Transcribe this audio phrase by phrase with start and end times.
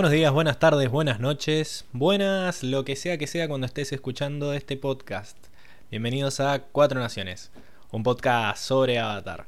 [0.00, 4.54] Buenos días, buenas tardes, buenas noches, buenas lo que sea que sea cuando estés escuchando
[4.54, 5.36] este podcast.
[5.90, 7.52] Bienvenidos a Cuatro Naciones,
[7.90, 9.46] un podcast sobre Avatar.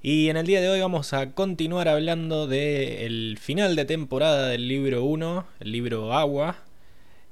[0.00, 4.68] Y en el día de hoy vamos a continuar hablando del final de temporada del
[4.68, 6.56] libro 1, el libro Agua.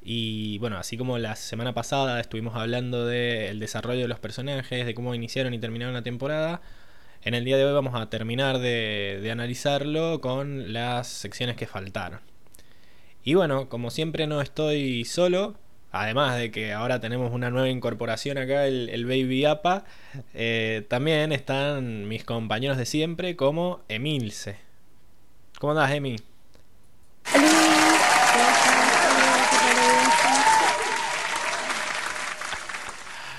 [0.02, 4.92] Y bueno, así como la semana pasada estuvimos hablando del desarrollo de los personajes, de
[4.92, 6.60] cómo iniciaron y terminaron la temporada,
[7.22, 11.66] en el día de hoy vamos a terminar de, de analizarlo con las secciones que
[11.66, 12.31] faltaron.
[13.24, 15.54] Y bueno, como siempre no estoy solo,
[15.92, 19.84] además de que ahora tenemos una nueva incorporación acá, el, Baby APA,
[20.34, 24.56] eh, también están mis compañeros de siempre como Emilce.
[25.60, 26.16] ¿Cómo andás, Emi?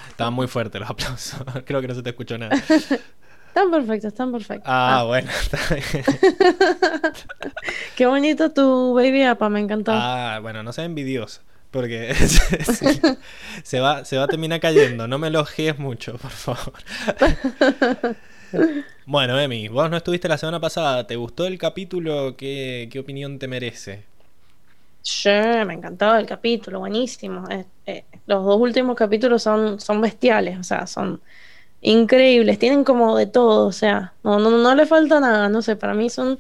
[0.07, 1.41] Estaban muy fuertes los aplausos.
[1.65, 2.55] Creo que no se te escuchó nada.
[3.53, 4.65] Están perfectos, están perfectos.
[4.65, 5.03] Ah, ah.
[5.03, 6.03] bueno, está bien.
[7.95, 9.91] Qué bonito tu baby apa, me encantó.
[9.93, 11.41] Ah, bueno, no sea envidioso.
[11.69, 12.15] Porque
[13.63, 15.07] se, va, se va a terminar cayendo.
[15.07, 16.73] No me elogies mucho, por favor.
[19.05, 21.05] bueno, Emi, vos no estuviste la semana pasada.
[21.05, 22.35] ¿Te gustó el capítulo?
[22.35, 24.03] ¿Qué, qué opinión te merece?
[25.03, 27.47] Sí, me encantó el capítulo, buenísimo.
[27.51, 31.21] Eh, eh, los dos últimos capítulos son, son bestiales, o sea, son
[31.83, 35.75] increíbles, tienen como de todo, o sea, no, no, no le falta nada, no sé,
[35.75, 36.39] para mí son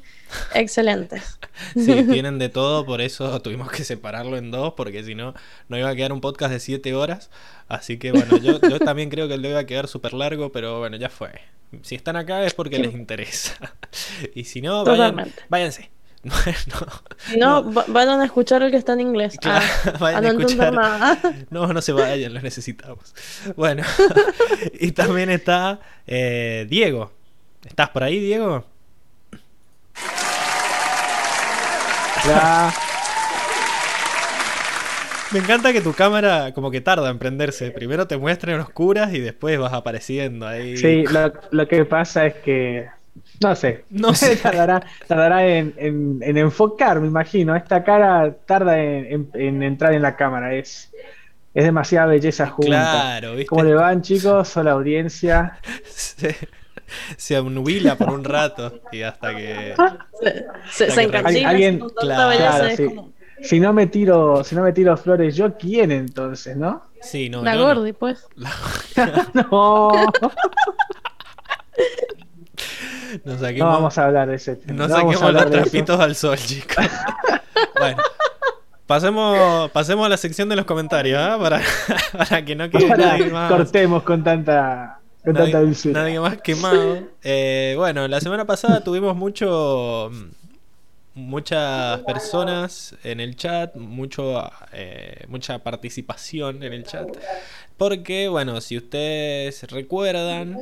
[0.55, 1.37] excelentes.
[1.75, 5.33] sí, tienen de todo, por eso tuvimos que separarlo en dos, porque si no,
[5.67, 7.29] no iba a quedar un podcast de siete horas.
[7.67, 10.79] Así que bueno, yo, yo también creo que el iba a quedar súper largo, pero
[10.79, 11.31] bueno, ya fue.
[11.81, 13.55] Si están acá es porque les interesa.
[14.33, 14.85] y si no,
[15.49, 15.91] váyanse.
[17.37, 19.37] No, vayan a escuchar el que está en inglés.
[19.43, 19.61] Ah,
[19.99, 21.19] a no nada.
[21.49, 23.13] No, no se vayan, los necesitamos.
[23.57, 23.83] Bueno,
[24.79, 27.11] y también está eh, Diego.
[27.65, 28.63] ¿Estás por ahí, Diego?
[35.33, 37.71] Me encanta que tu cámara como que tarda en prenderse.
[37.71, 40.77] Primero te muestra en oscuras y después vas apareciendo ahí.
[40.77, 41.03] Sí,
[41.51, 42.87] lo que pasa es que
[43.43, 43.85] no sé.
[43.89, 44.35] No sé.
[44.37, 45.73] tardará, tardará en,
[46.21, 47.55] enfocar, me imagino.
[47.55, 49.29] Esta cara tarda en,
[49.63, 50.53] entrar en la cámara.
[50.53, 50.91] Es,
[51.53, 52.67] es demasiada belleza junta.
[52.67, 53.45] Claro, ¿viste?
[53.45, 54.57] ¿Cómo le van, chicos?
[54.57, 55.59] Hola, audiencia.
[55.85, 56.35] Se,
[57.17, 59.75] se anuila por un rato y hasta que.
[60.69, 61.01] Se, se,
[61.45, 63.09] Alguien, claro,
[63.41, 66.83] Si no me tiro, si no me tiro flores, yo quién entonces, ¿no?
[67.01, 67.41] Sí, no.
[67.41, 68.25] La Gordi, pues.
[69.33, 69.91] no.
[73.23, 74.87] no vamos a hablar de ese tema.
[74.87, 76.85] No, saquemos los trapitos al sol, chicos.
[77.79, 77.97] bueno.
[78.85, 81.37] Pasemos, pasemos a la sección de los comentarios, ¿ah?
[81.39, 83.49] para, que no quede nadie más.
[83.49, 86.99] Cortemos con tanta, con nadie, tanta Nadie más quemado.
[87.23, 90.11] Eh, bueno, la semana pasada tuvimos mucho
[91.15, 97.07] muchas personas en el chat, mucho, eh, mucha participación en el chat.
[97.77, 100.57] Porque, bueno, si ustedes recuerdan,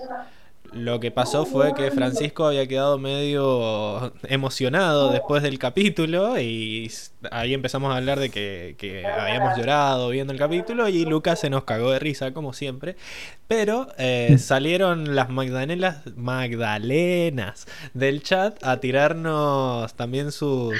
[0.72, 6.90] lo que pasó fue que Francisco había quedado medio emocionado después del capítulo y
[7.30, 11.66] ahí empezamos a hablar de que, habíamos llorado viendo el capítulo y Lucas se nos
[11.66, 12.96] cagó de risa como siempre.
[13.48, 20.76] Pero eh, salieron las Magdalenas, Magdalenas del chat a tirarnos también sus...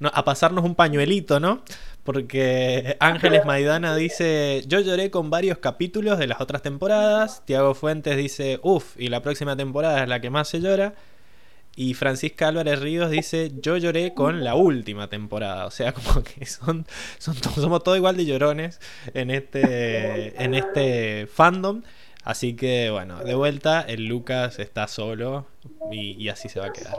[0.00, 1.62] a pasarnos un pañuelito, ¿no?
[2.08, 7.42] Porque Ángeles Maidana dice, yo lloré con varios capítulos de las otras temporadas.
[7.44, 10.94] Tiago Fuentes dice, uff, y la próxima temporada es la que más se llora.
[11.76, 15.66] Y Francisca Álvarez Ríos dice, yo lloré con la última temporada.
[15.66, 16.86] O sea, como que son,
[17.18, 18.80] son somos todos igual de llorones
[19.12, 21.82] en este, en este fandom.
[22.28, 25.46] Así que bueno, de vuelta, el Lucas está solo
[25.90, 26.94] y, así se va a quedar.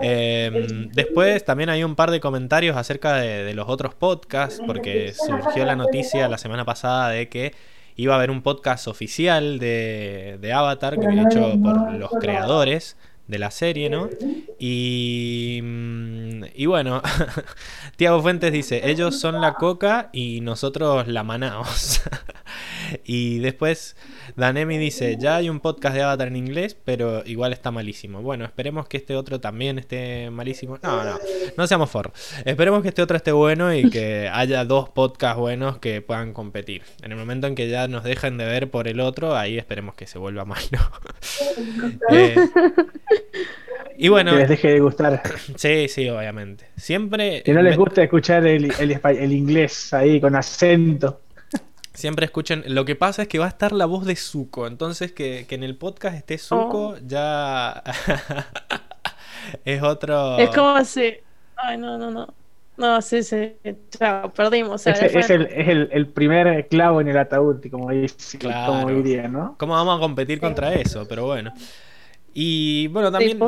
[0.00, 5.64] Em, después también hay un par de comentarios acerca de, los otros podcasts, porque surgió
[5.64, 7.52] la noticia la semana pasada de que
[7.96, 12.96] iba a haber un podcast oficial de, Avatar, que hecho por los creadores
[13.26, 14.08] de la serie, ¿no?
[14.60, 17.02] Y, mm, y bueno,
[17.96, 22.02] Tiago Fuentes dice, ellos son la coca y nosotros la manaos.
[23.04, 23.96] y después
[24.36, 28.22] Danemi dice, ya hay un podcast de Avatar en inglés, pero igual está malísimo.
[28.22, 30.78] Bueno, esperemos que este otro también esté malísimo.
[30.82, 31.18] No, no,
[31.56, 32.12] no seamos for.
[32.44, 36.82] Esperemos que este otro esté bueno y que haya dos podcasts buenos que puedan competir.
[37.02, 39.94] En el momento en que ya nos dejen de ver por el otro, ahí esperemos
[39.94, 40.64] que se vuelva malo.
[42.10, 42.36] eh,
[43.96, 44.32] y bueno.
[44.32, 45.22] Que les deje de gustar.
[45.56, 46.66] Sí, sí, obviamente.
[46.76, 47.42] Siempre.
[47.42, 51.23] Que no les guste escuchar el, el inglés ahí con acento.
[51.94, 52.64] Siempre escuchen.
[52.66, 54.66] Lo que pasa es que va a estar la voz de Zuko.
[54.66, 56.96] Entonces, que, en el podcast esté Zuko, oh.
[57.06, 57.82] ya.
[59.64, 60.36] es otro.
[60.38, 61.14] Es como así.
[61.56, 62.34] Ay, no, no, no.
[62.76, 63.52] No, sí, sí.
[63.90, 64.84] Chao, perdimos.
[64.88, 65.00] es,
[65.30, 67.88] el, es el, primer clavo en el ataúd, como,
[68.66, 69.54] como diría, ¿no?
[69.56, 71.06] ¿Cómo vamos a competir contra eso?
[71.08, 71.52] Pero bueno.
[72.32, 73.38] Y bueno, también.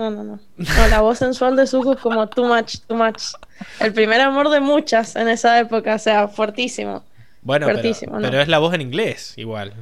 [0.00, 0.40] No, no, no.
[0.88, 3.34] la voz sensual de Zuko es como too much, too much.
[3.80, 7.04] El primer amor de muchas en esa época, o sea, fuertísimo.
[7.42, 9.74] Bueno, pero, es la voz en inglés, igual.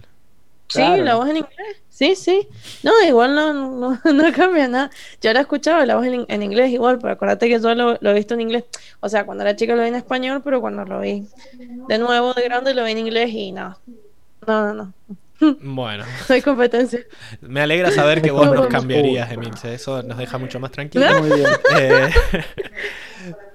[0.67, 1.77] Sí, la voz en inglés.
[1.89, 2.49] Sí, sí.
[2.83, 4.91] No, igual no, no, no cambia nada.
[5.23, 8.35] Yo la escuchaba la voz en, inglés igual, pero acuérdate que yo lo, he visto
[8.35, 8.65] en inglés.
[8.99, 11.29] O sea, cuando era chica lo vi en español, pero cuando lo vi
[11.87, 13.79] de nuevo de grande lo vi en inglés y no.
[14.49, 14.95] No, no, no.
[15.41, 16.05] Bueno.
[16.29, 17.01] No hay competencia.
[17.41, 19.75] Me alegra saber que vos nos cambiarías, Emilce.
[19.75, 21.21] Eso nos deja mucho más tranquilos.
[21.21, 21.51] Muy bien.
[21.79, 22.11] Eh,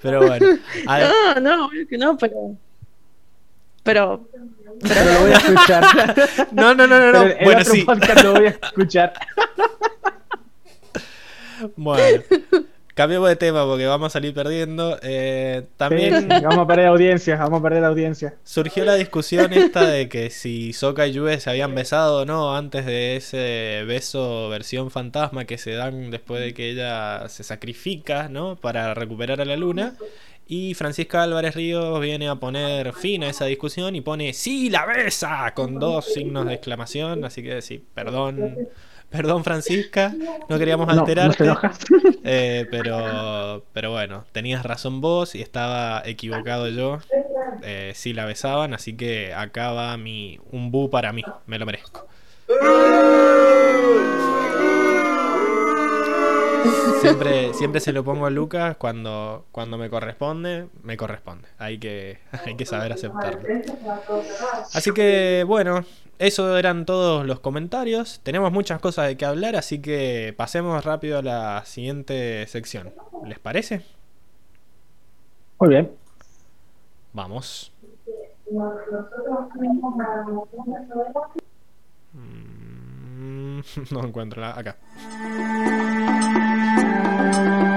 [0.01, 0.45] pero bueno.
[0.85, 2.57] No, no, no, pero
[3.83, 4.29] pero,
[4.81, 6.47] pero, lo voy a escuchar.
[6.51, 7.11] no, no, no, no.
[7.11, 7.35] no.
[7.43, 7.85] bueno, sí.
[8.23, 9.13] lo voy a escuchar.
[11.75, 12.23] bueno.
[12.93, 14.99] Cambiemos de tema porque vamos a salir perdiendo.
[15.01, 16.27] Eh, también.
[16.27, 18.35] vamos a perder audiencia, vamos a perder audiencia.
[18.43, 22.55] Surgió la discusión esta de que si Soka y Yue se habían besado o no
[22.55, 28.29] antes de ese beso versión fantasma que se dan después de que ella se sacrifica,
[28.29, 28.57] ¿no?
[28.57, 29.95] Para recuperar a la luna.
[30.45, 34.85] Y Francisca Álvarez Ríos viene a poner fin a esa discusión y pone ¡Sí, la
[34.85, 35.51] besa!
[35.55, 37.25] con dos signos de exclamación.
[37.25, 38.67] Así que sí, perdón.
[39.13, 40.11] Perdón, Francisca,
[40.49, 41.45] no queríamos alterarte.
[42.25, 46.99] Eh, pero, pero bueno, tenías razón vos y estaba equivocado yo.
[47.63, 51.65] Eh, sí la besaban, así que acá va mi, un bu para mí, me lo
[51.65, 52.07] merezco.
[57.01, 61.47] Siempre, siempre se lo pongo a Lucas cuando, cuando me corresponde, me corresponde.
[61.57, 63.41] Hay que, hay que saber aceptarlo.
[64.73, 65.83] Así que bueno,
[66.19, 68.21] eso eran todos los comentarios.
[68.23, 72.93] Tenemos muchas cosas de que hablar, así que pasemos rápido a la siguiente sección.
[73.25, 73.81] ¿Les parece?
[75.59, 75.91] Muy bien.
[77.13, 77.71] Vamos.
[82.13, 83.59] Mm,
[83.91, 84.77] no encuentro la acá.
[87.15, 87.72] Thank you.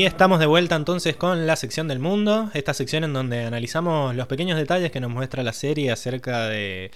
[0.00, 4.14] Y estamos de vuelta entonces con la sección del mundo, esta sección en donde analizamos
[4.16, 6.90] los pequeños detalles que nos muestra la serie acerca de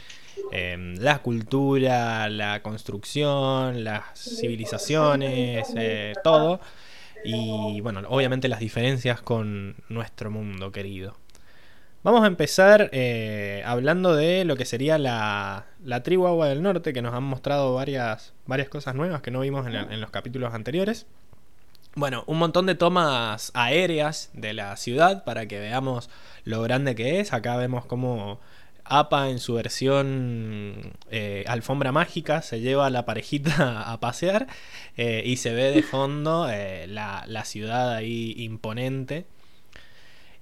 [0.52, 6.60] em, la cultura, la construcción, las civilizaciones, eh, todo.
[7.26, 11.14] Y bueno, obviamente las diferencias con nuestro mundo querido.
[12.04, 15.66] Vamos a empezar eh, hablando de lo que sería la,
[16.02, 19.66] tribu Agua del Norte, que nos han mostrado varias, varias cosas nuevas que no vimos
[19.66, 21.06] en los capítulos anteriores.
[21.96, 26.10] Bueno, un montón de tomas aéreas de la ciudad para que veamos
[26.44, 27.32] lo grande que es.
[27.32, 28.40] Acá vemos cómo
[28.84, 34.48] APA en su versión eh, alfombra mágica se lleva a la parejita a pasear
[34.96, 39.26] eh, y se ve de fondo eh, la, la, ciudad ahí imponente.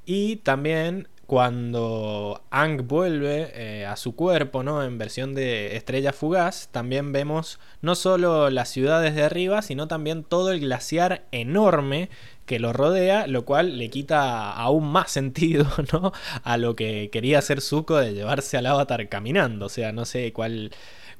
[0.06, 4.84] Y también cuando Ang vuelve eh, a su cuerpo, ¿no?
[4.84, 10.24] En versión de estrella fugaz, también vemos no solo las ciudades de arriba, sino también
[10.24, 12.10] todo el glaciar enorme
[12.44, 16.12] que lo rodea, lo cual le quita aún más sentido, ¿no?
[16.44, 19.64] A lo que quería hacer Zuko de llevarse al avatar caminando.
[19.64, 20.70] O sea, no sé cuál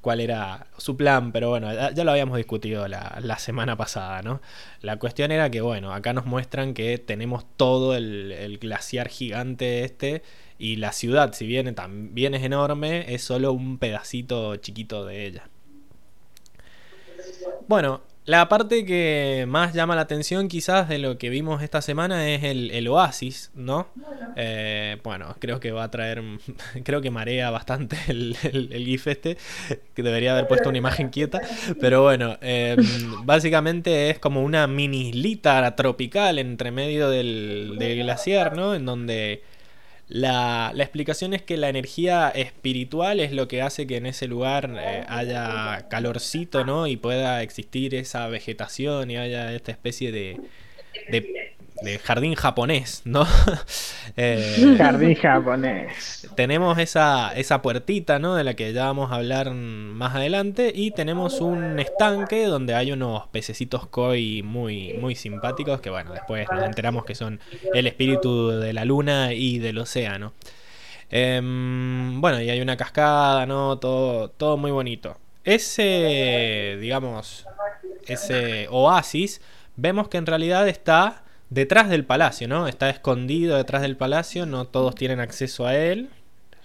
[0.03, 4.43] cuál era su plan, pero bueno, ya, lo habíamos discutido la, semana pasada, ¿no?
[4.83, 10.23] La cuestión era que, bueno, acá nos muestran que tenemos todo el, glaciar gigante este
[10.59, 15.49] y la ciudad, si bien también es enorme, es solo un pedacito chiquito de ella.
[17.69, 22.29] Bueno, la parte que más llama la atención quizás de lo que vimos esta semana
[22.29, 23.88] es el, oasis, ¿no?
[24.37, 26.23] Eh, bueno, creo que va a traer,
[26.85, 28.37] creo que marea bastante el,
[28.85, 29.37] GIF este,
[29.95, 31.41] que debería haber puesto una imagen quieta,
[31.81, 32.79] pero bueno, em,
[33.25, 38.75] básicamente es como una mini islita tropical entre medio del, del glaciar, ¿no?
[38.75, 39.43] En donde
[40.12, 44.76] la, explicación es que la energía espiritual es lo que hace que en ese lugar
[44.78, 46.87] eh, haya calorcito, ¿no?
[46.87, 50.38] Y pueda existir esa vegetación y haya esta especie de,
[52.03, 53.27] jardín japonés, ¿no?
[54.19, 56.29] Eh, jardín japonés.
[56.35, 58.35] Tenemos esa, esa puertita, ¿no?
[58.35, 60.71] De la que ya vamos a hablar más adelante.
[60.75, 65.81] Y tenemos un estanque donde hay unos pececitos koi muy, muy simpáticos.
[65.81, 67.41] Que bueno, después nos enteramos que son
[67.73, 70.35] el espíritu de la luna y del océano.
[71.11, 73.79] Em, bueno, y hay una cascada, ¿no?
[73.79, 75.17] Todo, todo muy bonito.
[75.45, 77.47] Ese, digamos,
[78.07, 79.41] ese oasis,
[79.77, 81.23] vemos que en realidad está
[81.53, 82.67] detrás del palacio, ¿no?
[82.67, 86.09] Está escondido detrás del palacio, no todos tienen acceso a él.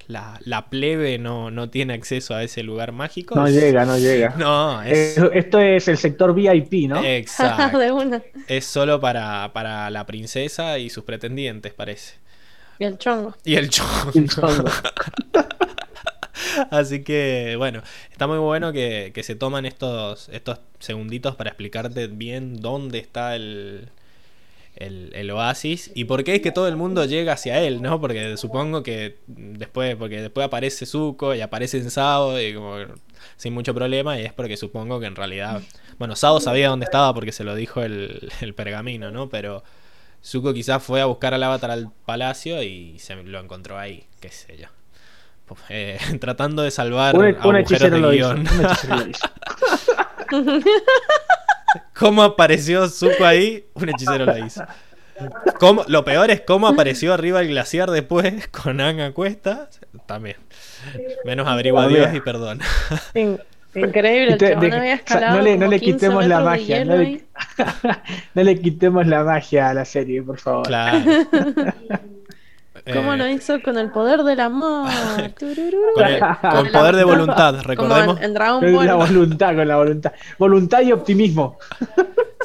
[0.08, 3.36] La, plebe no, no, tiene acceso a ese lugar mágico.
[3.36, 4.34] No llega, no llega.
[4.38, 7.04] No, Esto es el sector VIP, ¿no?
[7.04, 7.82] Exacto.
[8.48, 12.16] Es solo para, para la princesa y sus pretendientes, parece.
[12.80, 13.36] Y el chongo.
[13.44, 14.14] Y el chongo.
[16.72, 22.62] Así que, bueno, está muy bueno que, se toman estos, estos segunditos para explicarte bien
[22.62, 23.90] dónde está el,
[24.80, 28.00] el, oasis y por qué es que todo el mundo llega hacia él, ¿no?
[28.00, 32.78] Porque supongo que después, porque después aparece Zuko y aparece Sao y como
[33.36, 35.62] sin mucho problema y es porque supongo que en realidad,
[35.98, 39.30] bueno, Sao sabía dónde estaba porque se lo dijo el, el pergamino, ¿no?
[39.30, 39.64] Pero
[40.24, 44.30] Zuko quizás fue a buscar al avatar al palacio y se lo encontró ahí, qué
[44.30, 44.68] sé yo.
[45.70, 48.46] Eh, tratando de salvar un, agujeros de guion.
[51.94, 53.66] ¿Cómo apareció Zuko ahí?
[53.74, 54.64] Un hechicero lo hizo.
[55.88, 59.70] lo peor es cómo apareció arriba el glaciar después con Anga cuesta.
[60.06, 60.38] También.
[61.26, 62.60] Menos averigua Dios y perdón.
[63.76, 66.84] Increíble, no, le, no le quitemos la magia.
[66.84, 67.26] No le,
[68.34, 70.66] no le, quitemos la magia a la serie, por favor.
[70.66, 71.00] Claro.
[72.94, 74.90] ¿Cómo lo eh, hizo con el poder del amor?
[75.40, 78.20] con, el, poder de voluntad, recordemos.
[78.20, 78.34] con
[78.86, 80.12] la voluntad, con la voluntad.
[80.38, 81.58] Voluntad y optimismo.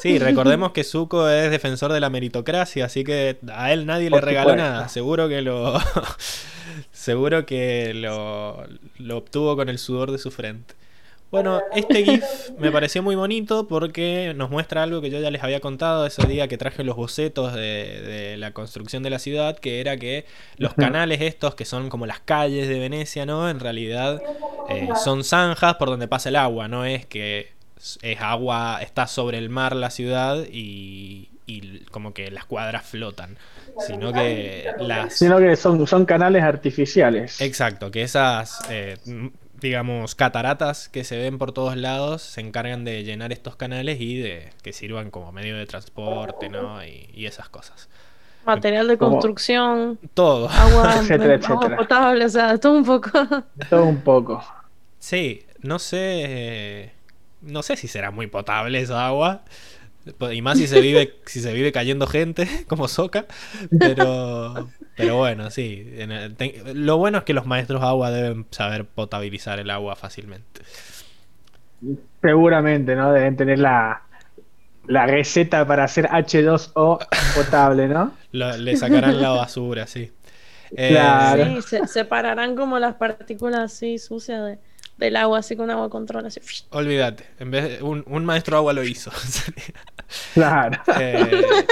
[0.01, 4.21] Sí, recordemos que Zuko es defensor de la meritocracia, así que a él nadie le
[4.21, 4.89] regaló nada.
[4.89, 5.79] Seguro que lo.
[6.93, 8.65] seguro que lo,
[8.99, 10.75] lo obtuvo con el sudor de su frente.
[11.33, 12.25] Bueno, este GIF
[12.59, 16.27] me pareció muy bonito porque nos muestra algo que yo ya les había contado ese
[16.27, 20.27] día que traje los bocetos de, la construcción de la ciudad, que era que
[20.59, 23.49] los canales estos, que son como las calles de Venecia, ¿no?
[23.49, 24.21] En realidad
[24.69, 27.53] eh, son zanjas por donde pasa el agua, no es que
[28.03, 31.31] es agua, está sobre el mar la ciudad y,
[31.91, 33.39] como que las cuadras flotan,
[33.87, 35.15] sino que las...
[35.15, 37.41] Sino que son, son canales artificiales.
[37.41, 38.97] Exacto, que esas eh,
[39.63, 44.19] digamos, cataratas que se ven por todos lados se encargan de llenar estos canales y
[44.19, 46.85] de que sirvan como medio de transporte, ¿no?
[46.85, 47.89] Y, esas cosas.
[48.45, 49.99] Material de construcción.
[50.13, 50.49] todo.
[50.51, 51.39] Agua, etcétera,
[51.77, 53.11] potable, o sea, todo un poco.
[53.71, 54.45] Todo un poco.
[54.99, 56.93] Sí, no sé.
[57.41, 59.43] No sé si será muy potable esa agua.
[60.33, 63.27] Y más si se vive, si se vive cayendo gente, como Soca.
[63.79, 65.87] Pero, pero bueno, sí.
[66.75, 70.63] lo bueno es que los maestros agua deben saber potabilizar el agua fácilmente.
[72.21, 73.13] Seguramente, ¿no?
[73.13, 74.03] Deben tener la,
[74.87, 78.13] la receta para hacer H2O potable, ¿no?
[78.33, 80.13] le sacarán la basura, sí.
[80.75, 84.59] Eh, sí, separarán como las partículas así sucias de
[84.97, 86.27] del agua, así con agua control.
[86.27, 86.41] Así.
[86.71, 89.11] Olvídate, en vez de, un, un maestro agua lo hizo.
[90.35, 90.81] claro.
[90.99, 91.67] Eh,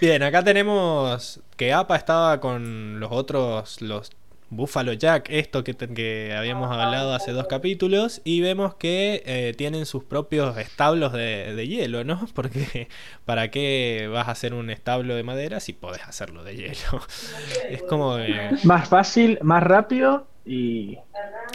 [0.00, 4.10] bien, acá tenemos que APA estaba con los otros, los
[4.52, 9.86] Buffalo Jack, esto que, que habíamos hablado hace dos capítulos, y vemos que eh, tienen
[9.86, 12.26] sus propios establos de, de, hielo, ¿no?
[12.34, 12.88] Porque
[13.24, 17.00] ¿para qué vas a hacer un establo de madera si podés hacerlo de hielo?
[17.70, 18.18] Es como...
[18.64, 20.98] Más fácil, más rápido y,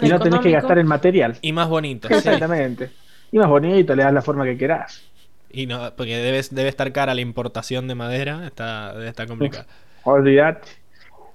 [0.02, 1.38] no tenés que gastar el material.
[1.42, 2.08] Y más bonito.
[2.10, 2.90] Exactamente.
[3.32, 5.04] Y más bonito, le das la forma que querás.
[5.50, 9.66] Y no, porque debe, debe estar cara la importación de madera, está, debe estar complicado.
[10.04, 10.68] Olvídate.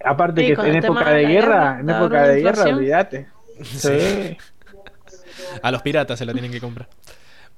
[0.05, 3.29] Aparte que en época de, guerra, en época de guerra, olvídate.
[3.63, 4.37] Sí.
[5.63, 6.89] A los piratas se lo tienen que comprar.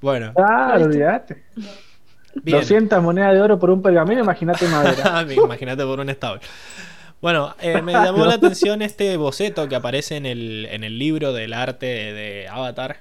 [0.01, 0.33] Bueno.
[0.37, 1.45] Ah, olvídate.
[2.35, 5.25] 200 monedas de oro por un pergamino, imagínate madera.
[5.45, 6.41] imagínate por un estable.
[7.25, 11.33] Bueno, eh, me llamó la atención este boceto que aparece en el, en el libro
[11.33, 13.01] del arte de, Avatar.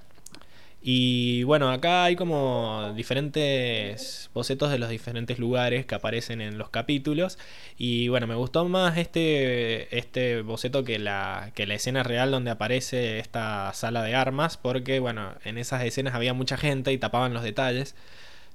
[0.82, 6.70] Y bueno, acá hay como diferentes bocetos de los diferentes lugares que aparecen en los
[6.70, 7.38] capítulos.
[7.78, 12.52] Y bueno, me gustó más este, este boceto que la, que la escena real donde
[12.52, 14.56] aparece esta sala de armas.
[14.56, 17.94] Porque bueno, en esas escenas había mucha gente y tapaban los detalles.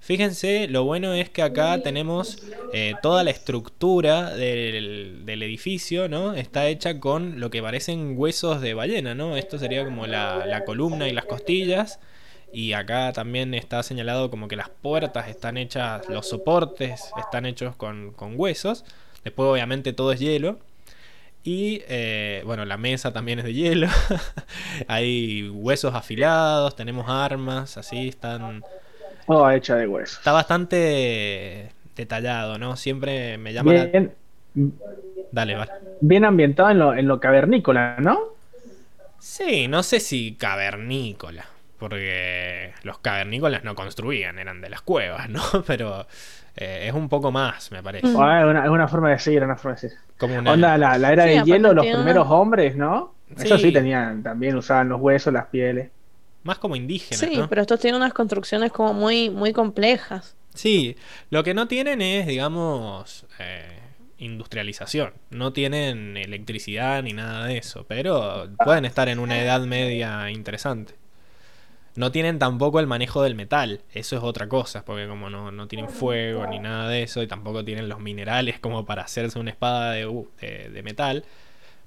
[0.01, 6.35] Fíjense, lo bueno es que acá tenemos eh, toda la estructura del, edificio, ¿no?
[6.35, 9.37] Está hecha con lo que parecen huesos de ballena, ¿no?
[9.37, 12.01] Esto sería como la, columna y las costillas.
[12.53, 17.77] Y acá también está señalado como que las puertas están hechas, los soportes están hechos
[17.77, 18.85] con, con huesos.
[19.25, 20.59] Después obviamente todo es hielo.
[21.45, 23.89] Y eh, bueno, la mesa también es de hielo.
[24.89, 28.63] Hay huesos afilados, tenemos armas, así están...
[29.29, 30.19] Todo hecha de huesos.
[30.19, 32.77] Está bastante detallado, ¿no?
[32.77, 34.13] Siempre me llama bien,
[35.31, 35.71] Dale, vale.
[36.01, 38.19] Bien ambientado en lo, en lo cavernícola, ¿no?
[39.19, 41.45] Sí, no sé si cavernícola,
[41.79, 45.43] porque los cavernícolas no construían, eran de las cuevas, ¿no?
[45.67, 46.07] Pero
[46.57, 48.07] eh, es un poco más, me parece.
[48.07, 49.99] es, una, forma de decir, una forma de decir.
[50.17, 53.15] Como Onda, la, era de hielo, los primeros hombres, ¿no?
[53.37, 55.91] Eso sí tenían, también usaban los huesos, las pieles.
[56.43, 57.21] Más como indígenas.
[57.21, 60.37] Sí, pero estos tienen unas construcciones como muy, muy complejas.
[60.55, 60.97] Sí,
[61.31, 63.79] lo que no tienen es, digamos, eh,
[64.19, 65.15] industrialización.
[65.31, 70.95] No tienen electricidad ni nada de eso, pero pueden estar en una edad media interesante.
[71.95, 75.89] No tienen tampoco el manejo del metal, eso es otra cosa, porque como no, tienen
[75.89, 79.93] fuego ni nada de eso, y tampoco tienen los minerales como para hacerse una espada
[79.93, 81.25] de, uh, de, metal,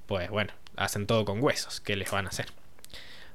[0.08, 2.48] pues bueno, hacen todo con huesos, ¿qué les van a hacer?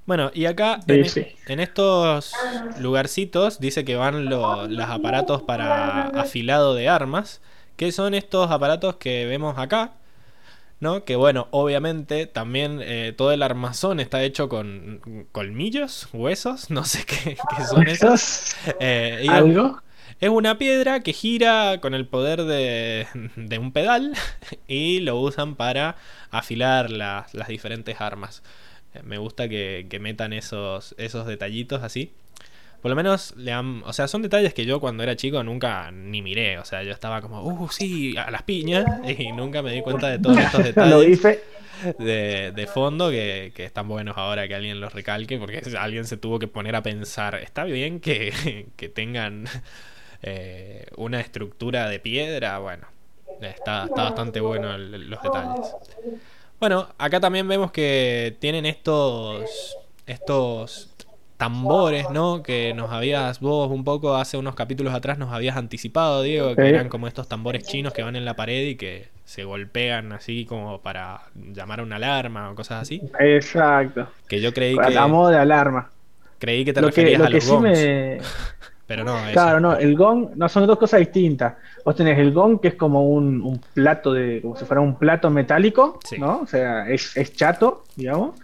[0.06, 2.32] Bueno, y acá en, estos
[2.78, 7.40] lugarcitos dice que van los aparatos para afilado de armas,
[7.76, 9.94] que son estos aparatos que vemos acá,
[10.78, 11.04] ¿no?
[11.04, 17.04] Que bueno, obviamente también eh, todo el armazón está hecho con colmillos, huesos, no sé
[17.04, 17.36] qué,
[17.68, 18.54] son esos.
[18.78, 19.82] Eh, ¿Algo?
[20.20, 24.14] Es una piedra que gira con el poder de, de un pedal
[24.68, 25.96] y lo usan para
[26.30, 28.42] afilar las, las diferentes armas.
[29.04, 32.12] Me gusta que, que metan esos, esos detallitos así
[32.86, 33.82] por lo menos le han.
[33.84, 36.58] O sea, son detalles que yo cuando era chico nunca ni miré.
[36.58, 38.84] O sea, yo estaba como, uh, sí, a las piñas.
[39.18, 41.20] Y nunca me di cuenta de todos estos detalles.
[41.98, 45.36] De, de, fondo que, que, están buenos ahora que alguien los recalque.
[45.36, 47.34] Porque alguien se tuvo que poner a pensar.
[47.34, 49.46] Está bien que, que tengan
[50.22, 52.58] eh, una estructura de piedra.
[52.58, 52.86] Bueno,
[53.40, 55.74] está, está bastante bueno los detalles.
[56.60, 59.76] Bueno, acá también vemos que tienen estos.
[60.06, 60.94] Estos
[61.36, 62.42] tambores, ¿no?
[62.42, 66.68] Que nos habías, vos un poco hace unos capítulos atrás nos habías anticipado, Diego, que
[66.68, 70.46] eran como estos tambores chinos que van en la pared y que se golpean así
[70.46, 73.02] como para llamar a una alarma o cosas así.
[73.18, 74.08] Exacto.
[74.28, 74.96] Que yo creí que...
[74.96, 75.90] A modo de alarma.
[76.38, 77.78] Creí que te referías a los gongs.
[78.86, 81.54] Pero no, Claro, no, el gong, no, son dos cosas distintas.
[81.84, 85.28] Vos tenés el gong, que es como un, plato de, como si fuera un plato
[85.28, 86.40] metálico, ¿no?
[86.40, 88.34] O sea, es, es chato, digamos.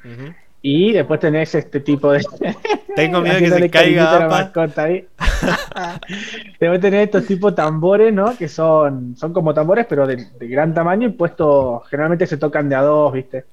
[0.64, 2.24] Y después tenés este tipo de.
[2.96, 4.28] Tengo miedo que se caiga.
[4.28, 5.08] mascota ahí.
[6.60, 8.36] después tenés estos tipos tambores, ¿no?
[8.36, 11.88] Que son, son como tambores, pero de, gran tamaño y puestos.
[11.88, 13.44] Generalmente se tocan de a dos, ¿viste?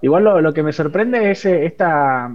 [0.00, 2.30] Igual lo, que me sorprende es eh, esta.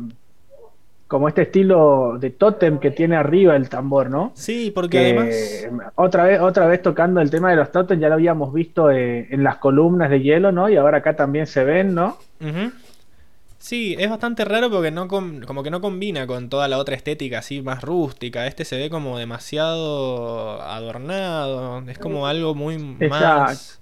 [1.07, 4.31] Como este estilo de tótem que tiene arriba el tambor, ¿no?
[4.33, 5.91] Sí, porque además.
[5.95, 9.27] Otra vez, otra vez tocando el tema de los tótem, ya lo habíamos visto eh,
[9.29, 10.67] en las columnas de hielo, ¿no?
[10.67, 12.17] Y ahora acá también se ven, ¿no?
[13.65, 17.39] Sí, es bastante raro porque no como que no combina con toda la otra estética
[17.39, 18.45] así más rústica.
[18.45, 21.81] Este se ve como demasiado adornado.
[21.89, 23.81] Es como algo muy más.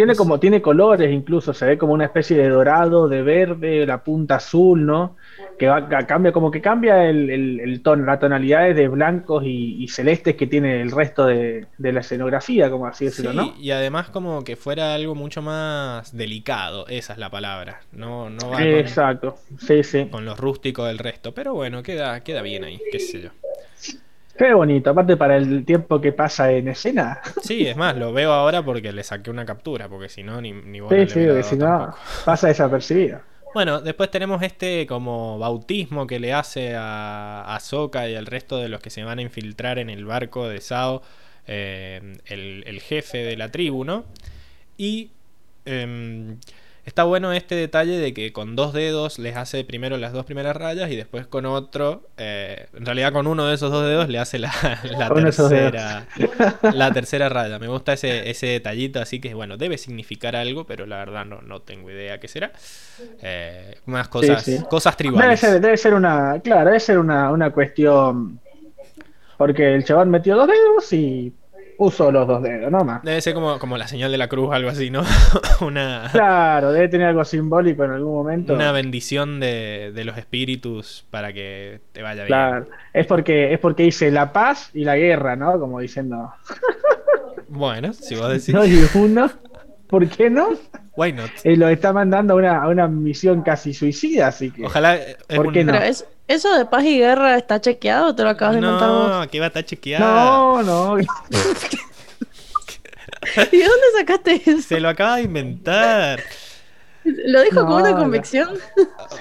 [0.00, 4.02] Tiene como, tiene colores incluso, se ve como una especie de dorado, de verde, la
[4.02, 5.16] punta azul, ¿no?
[5.60, 5.66] que
[6.08, 7.28] cambia, como que cambia el,
[7.60, 12.70] el, tono, la tonalidad de blancos y, celestes que tiene el resto de, la escenografía,
[12.70, 13.54] como así decirlo, ¿no?
[13.58, 17.82] Y además como que fuera algo mucho más delicado, esa es la palabra.
[17.92, 20.06] No, no va Exacto, sí, sí.
[20.10, 21.34] Con los rústicos del resto.
[21.34, 23.30] Pero bueno, queda, queda bien ahí, qué sé yo.
[24.40, 27.20] Qué bonito, aparte para el tiempo que pasa en escena.
[27.42, 30.52] Sí, es más, lo veo ahora porque le saqué una captura, porque si no, ni,
[30.52, 33.20] ni Sí, sí, porque si no, pasa desapercibido.
[33.52, 38.70] Bueno, después tenemos este como bautismo que le hace a, a y al resto de
[38.70, 41.02] los que se van a infiltrar en el barco de Sao,
[41.46, 44.06] eh, el, el, jefe de la tribu, ¿no?
[44.78, 45.10] Y
[45.66, 46.38] em,
[46.90, 50.56] Está bueno este detalle de que con dos dedos les hace primero las dos primeras
[50.56, 54.18] rayas y después con otro, eh, en realidad con uno de esos dos dedos le
[54.18, 54.50] hace la,
[55.14, 56.08] tercera,
[56.62, 57.60] la tercera raya.
[57.60, 61.40] Me gusta ese, ese detallito, así que bueno, debe significar algo, pero la verdad no,
[61.42, 62.50] no tengo idea qué será.
[63.22, 65.40] Eh, unas cosas, cosas tribales.
[65.40, 68.40] Debe ser, debe ser una, claro, debe ser una, una cuestión
[69.36, 71.32] porque el chaval metió dos dedos y
[71.80, 73.02] uso los dos dedos, no más.
[73.02, 75.02] Debe ser como, como la señal de la cruz, algo así, ¿no?
[75.62, 76.10] una...
[76.12, 78.52] Claro, debe tener algo simbólico en algún momento.
[78.52, 82.26] Una bendición de, de los espíritus para que te vaya bien.
[82.26, 85.58] Claro, es porque, es porque dice la paz y la guerra, ¿no?
[85.58, 86.30] Como diciendo.
[87.48, 88.52] bueno, si vos decís.
[88.52, 89.30] No y uno,
[89.88, 90.50] ¿por qué no?
[90.96, 91.30] Why not?
[91.44, 94.66] Y lo está mandando a una, a una misión casi suicida, así que.
[94.66, 94.98] Ojalá.
[95.34, 95.74] ¿Por qué no?
[95.76, 99.10] es, ¿Eso de paz y guerra está chequeado o te lo acabas de inventar vos?
[99.10, 100.62] No, que va a estar chequeado.
[100.62, 100.98] No, no.
[103.52, 104.62] ¿Y de dónde sacaste eso?
[104.62, 106.20] Se lo acaba de inventar.
[107.04, 107.98] ¿Lo dijo con No, una no.
[107.98, 108.48] convicción?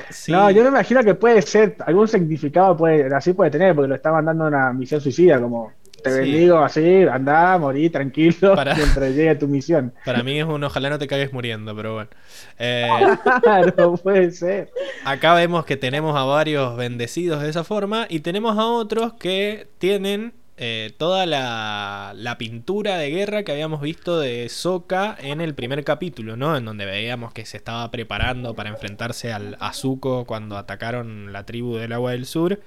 [0.09, 0.31] Sí.
[0.31, 3.95] No, yo me imagino que puede ser, algún significado puede, así puede tener, porque lo
[3.95, 5.71] está mandando a una misión suicida, como
[6.03, 6.19] te Sí.
[6.19, 9.93] bendigo así, andá, morí tranquilo Para- mientras llegue tu misión.
[10.05, 12.09] Para mí es un ojalá no te cagues muriendo, pero bueno.
[12.57, 12.87] Eh,
[13.43, 14.69] Claro, puede ser.
[15.05, 19.67] acá vemos que tenemos a varios bendecidos de esa forma y tenemos a otros que
[19.77, 25.55] tienen eh, toda la, la pintura de guerra que habíamos visto de Sokka en el
[25.55, 26.57] primer capítulo, ¿no?
[26.57, 31.77] En donde veíamos que se estaba preparando para enfrentarse al Azuko cuando atacaron la tribu
[31.77, 32.59] del Agua del Sur.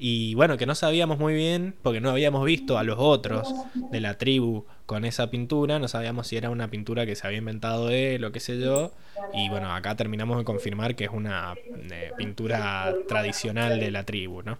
[0.00, 3.56] Y bueno, que no sabíamos muy bien, porque no habíamos visto a los otros
[3.90, 7.38] de la tribu con esa pintura, no sabíamos si era una pintura que se había
[7.38, 8.92] inventado él o qué sé yo.
[9.32, 11.60] Y bueno, acá terminamos de confirmar que es una
[11.92, 14.58] eh, pintura tradicional de la tribu, ¿no?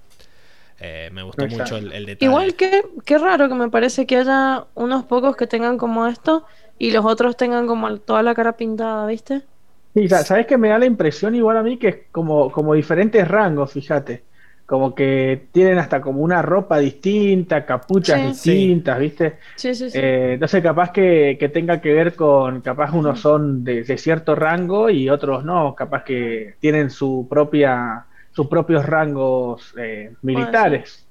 [0.81, 1.49] Eh, me gustó Exacto.
[1.49, 2.17] mucho el, el detalle.
[2.19, 6.45] Igual que, qué raro que me parece que haya unos pocos que tengan como esto
[6.79, 9.49] y los otros tengan como toda la cara pintada, ¿viste?
[9.95, 12.75] Sí, sa- ¿sabes que me da la impresión igual a mí que es como, como
[12.75, 14.27] diferentes rangos, fíjate?
[14.71, 18.27] Como que tienen hasta como una ropa distinta, capuchas Sí.
[18.29, 19.39] distintas, ¿viste?
[19.57, 19.99] Sí, sí, sí.
[19.99, 24.37] Eh, entonces capaz que, que tenga que ver con, capaz unos son de, de cierto
[24.37, 31.05] rango y otros no, capaz que tienen su propia, sus propios rangos eh, militares.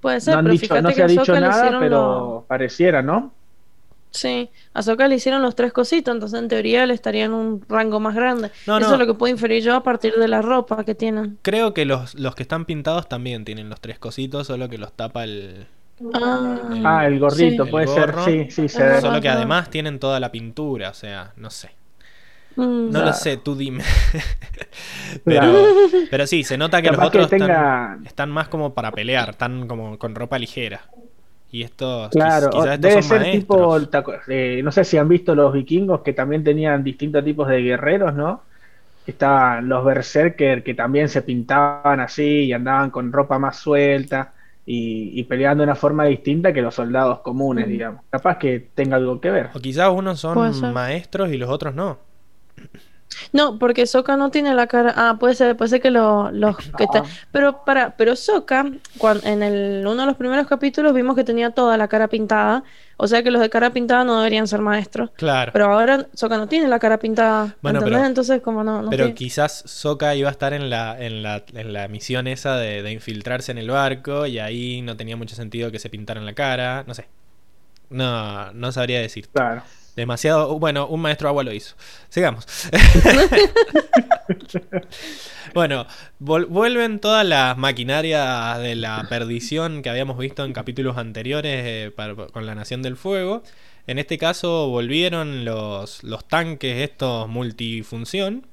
[0.00, 3.02] Puede ser, No han pero dicho, fíjate no que se ha dicho nada, pero pareciera,
[3.02, 3.32] ¿no?
[4.12, 7.64] Sí, a Sokka le hicieron los tres cositos, entonces en teoría él estaría en un
[7.68, 8.50] rango más grande.
[8.66, 8.94] No, Eso no.
[8.94, 11.38] es lo que puedo inferir yo a partir de la ropa que tienen.
[11.42, 14.92] Creo que los, los que están pintados también tienen los tres cositos, solo que los
[14.92, 15.66] tapa el...
[16.14, 17.70] Ah, El- Ah, el gorrito, Sí.
[17.70, 19.00] puede El ser, sí, sí, se ve.
[19.00, 21.70] Solo que además tienen toda la pintura, o sea, no sé.
[22.56, 22.62] mm.
[22.86, 23.06] No Claro.
[23.06, 23.82] lo sé, tú dime.
[25.24, 25.64] pero, Claro.
[26.10, 28.90] pero sí, se nota que Capaz los otros que tenga- están, están más como para
[28.92, 30.82] pelear, están como con ropa ligera.
[31.52, 33.30] Y estos, Claro, quizás estos debe son ser maestros.
[33.30, 33.76] tipo,
[34.28, 38.14] eh, no sé si han visto los vikingos que también tenían distintos tipos de guerreros,
[38.14, 38.42] ¿no?
[39.06, 44.34] Estaban los berserker que también se pintaban así y andaban con ropa más suelta
[44.66, 47.70] y, y peleando de una forma distinta que los soldados comunes, Mm.
[47.70, 48.04] digamos.
[48.10, 49.50] Capaz que tenga algo que ver.
[49.54, 51.98] O quizás unos son maestros y los otros no.
[53.32, 54.92] No, porque Sokka no tiene la cara.
[54.96, 56.92] Ah, puede ser, puede ser que lo- los que Ah.
[56.92, 57.02] está.
[57.30, 58.14] Pero para, pero
[58.98, 62.64] cuan- en el, uno de los primeros capítulos vimos que tenía toda la cara pintada.
[62.98, 65.10] O sea que los de cara pintada no deberían ser maestros.
[65.16, 65.50] Claro.
[65.52, 67.56] Pero ahora Sokka no tiene la cara pintada.
[67.60, 67.98] Bueno, ¿Entendés?
[67.98, 71.22] pero- Entonces, como no, no Pero tiene- quizás Sokka iba a estar en la, en
[71.22, 75.16] la, en la misión esa de, de infiltrarse en el barco y ahí no tenía
[75.16, 76.84] mucho sentido que se pintara en la cara.
[76.86, 77.08] No sé.
[77.90, 79.28] No, no sabría decir.
[79.28, 79.62] Claro.
[79.96, 80.58] Demasiado.
[80.58, 81.74] Bueno, un maestro agua lo hizo.
[82.08, 82.46] Sigamos.
[85.54, 85.86] bueno,
[86.20, 91.90] vol- vuelven todas las maquinarias de la perdición que habíamos visto en capítulos anteriores eh,
[91.94, 93.42] para- con la Nación del Fuego.
[93.86, 98.46] En este caso volvieron los, los tanques estos multifunción.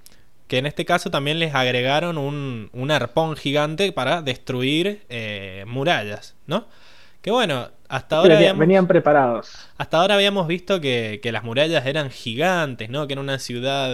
[0.48, 6.34] Que en este caso también les agregaron un, un arpón gigante para destruir eh, murallas,
[6.48, 6.68] ¿no?
[7.22, 9.68] Que bueno, hasta ahora Venía- habíamos- venían preparados.
[9.78, 13.08] hasta ahora habíamos visto que, que las murallas eran gigantes, ¿no?
[13.08, 13.92] Que era una ciudad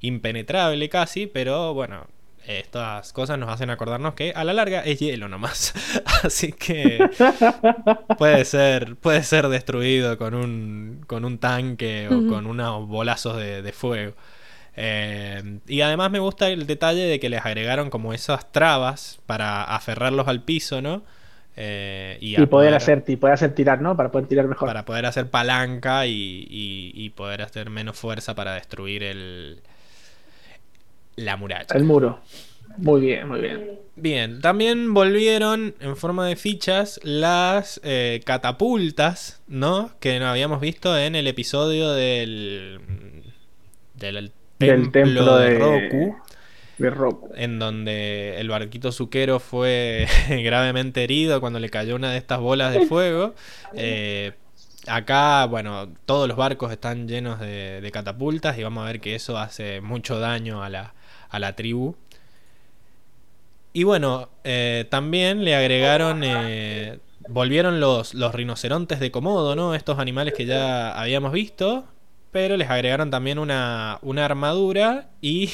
[0.00, 2.06] impenetrable casi, pero bueno,
[2.46, 5.72] estas cosas nos hacen acordarnos que a la larga es hielo nomás.
[6.24, 6.98] Así que
[8.18, 13.62] puede ser, puede ser destruido con un, con un tanque o con unos bolazos de,
[13.62, 14.14] de fuego.
[14.74, 19.62] Eh, y además me gusta el detalle de que les agregaron como esas trabas para
[19.64, 21.04] aferrarlos al piso, ¿no?
[21.56, 23.96] Eh, y, Y poder hacer, y poder hacer tirar, ¿no?
[23.96, 24.66] Para poder tirar mejor.
[24.68, 26.12] para poder hacer palanca y,
[26.48, 29.60] y- y poder hacer menos fuerza para destruir el
[31.16, 31.66] la muralla.
[31.74, 32.20] El muro.
[32.78, 33.70] Muy bien, muy bien.
[33.96, 39.90] Bien, también volvieron en forma de fichas las eh, catapultas, ¿no?
[40.00, 42.80] Que no habíamos visto en el episodio del
[43.94, 46.16] del, Del templo de de- Roku.
[46.78, 46.92] De
[47.36, 52.72] en donde el barquito suquero fue gravemente herido cuando le cayó una de estas bolas
[52.72, 53.34] de fuego.
[53.74, 54.32] Eh,
[54.86, 59.14] acá, bueno, todos los barcos están llenos de, de catapultas y vamos a ver que
[59.14, 60.94] eso hace mucho daño a la,
[61.28, 61.94] a la tribu.
[63.72, 69.74] Y bueno, eh, también le agregaron, eh, volvieron los, los rinocerontes de Komodo, ¿no?
[69.74, 71.86] Estos animales que ya habíamos visto,
[72.32, 75.50] pero les agregaron también una, una armadura y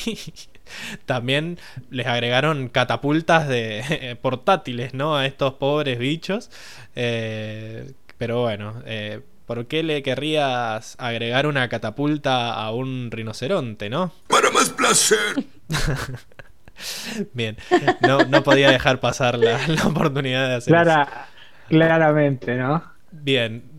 [1.06, 1.58] también
[1.90, 5.16] les agregaron catapultas de portátiles, ¿no?
[5.16, 6.50] A estos pobres bichos.
[6.94, 14.12] Eh, pero bueno, eh, ¿por qué le querrías agregar una catapulta a un rinoceronte, no?
[14.28, 15.18] Para más placer.
[17.32, 17.56] Bien,
[18.02, 21.26] no, no podía dejar pasar la, oportunidad de hacer Clara,
[21.68, 22.84] Claramente, ¿no?
[23.10, 23.77] Bien.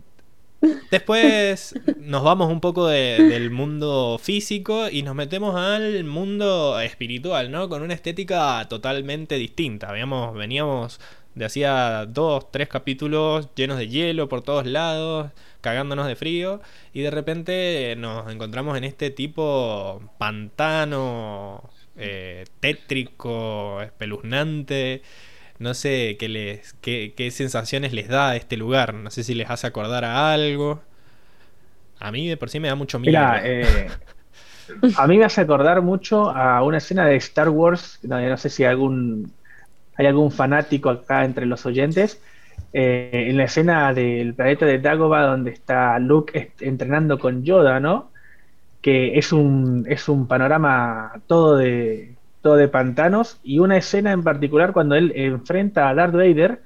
[0.90, 7.68] Después nos vamos un poco del mundo físico y nos metemos al mundo espiritual, ¿no?
[7.68, 9.90] Con una estética totalmente distinta.
[9.92, 11.00] Veníamos
[11.34, 16.60] de hacía dos, tres capítulos llenos de hielo por todos lados, cagándonos de frío,
[16.92, 25.02] y de repente nos encontramos en este tipo pantano, eh, tétrico, espeluznante.
[25.60, 28.94] No sé qué, les, qué, qué sensaciones les da este lugar.
[28.94, 30.80] No sé si les hace acordar a algo.
[32.00, 33.22] A mí de por sí me da mucho miedo.
[33.44, 33.86] Eh,
[34.96, 38.64] a mí me hace acordar mucho a una escena de Star Wars, no sé si
[38.64, 39.32] algún
[39.96, 42.22] hay algún fanático acá entre los oyentes.
[42.72, 48.10] Eh, en la escena del planeta de Dagobah, donde está Luke entrenando con Yoda, ¿no?
[48.80, 53.38] Que es un, es un panorama todo de, todo de pantanos.
[53.42, 56.60] Y una escena en particular cuando él enfrenta a Darth Vader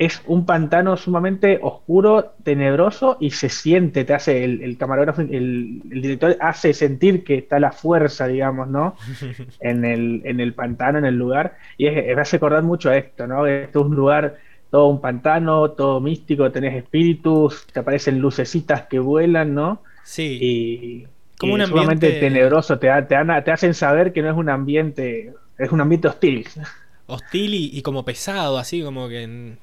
[0.00, 6.38] es un pantano sumamente oscuro, tenebroso y se siente, te hace el, camarógrafo, el, director
[6.40, 8.96] hace sentir que está la fuerza, digamos, ¿no?
[9.60, 11.58] En el, en el pantano, en el lugar.
[11.76, 13.46] Y es, me hace acordar mucho a esto, ¿no?
[13.46, 14.38] Esto es un lugar,
[14.70, 19.82] todo un pantano, todo místico, tenés espíritus, te aparecen lucecitas que vuelan, ¿no?
[20.02, 20.38] Sí.
[20.40, 21.06] Y,
[21.40, 25.72] como un ambiente tenebroso, te, te, te hacen saber que no es un ambiente, es
[25.72, 26.46] un ambiente hostil
[27.10, 29.58] hostil y, como pesado, así como que, en,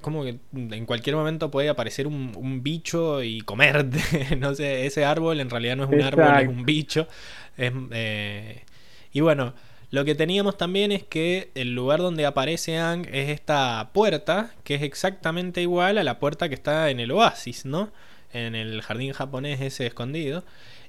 [0.00, 4.36] como que en cualquier momento puede aparecer un, bicho y comerte.
[4.38, 7.06] no sé, ese árbol en realidad no es un árbol, es un bicho.
[7.58, 8.62] Eh,
[9.12, 9.54] y bueno,
[9.90, 14.74] lo que teníamos también es que el lugar donde aparece Ang es esta puerta, que
[14.74, 17.90] es exactamente igual a la puerta que está en el oasis, ¿no?
[18.32, 20.44] En el jardín japonés ese escondido.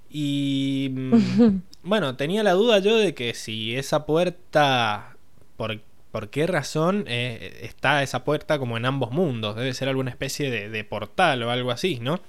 [0.10, 5.16] Y mm, bueno, tenía la duda yo de que si esa puerta
[5.58, 5.80] por
[6.18, 9.56] por qué razón eh, está esa puerta como en ambos mundos.
[9.56, 12.20] Debe ser alguna especie de, portal o algo así, ¿no?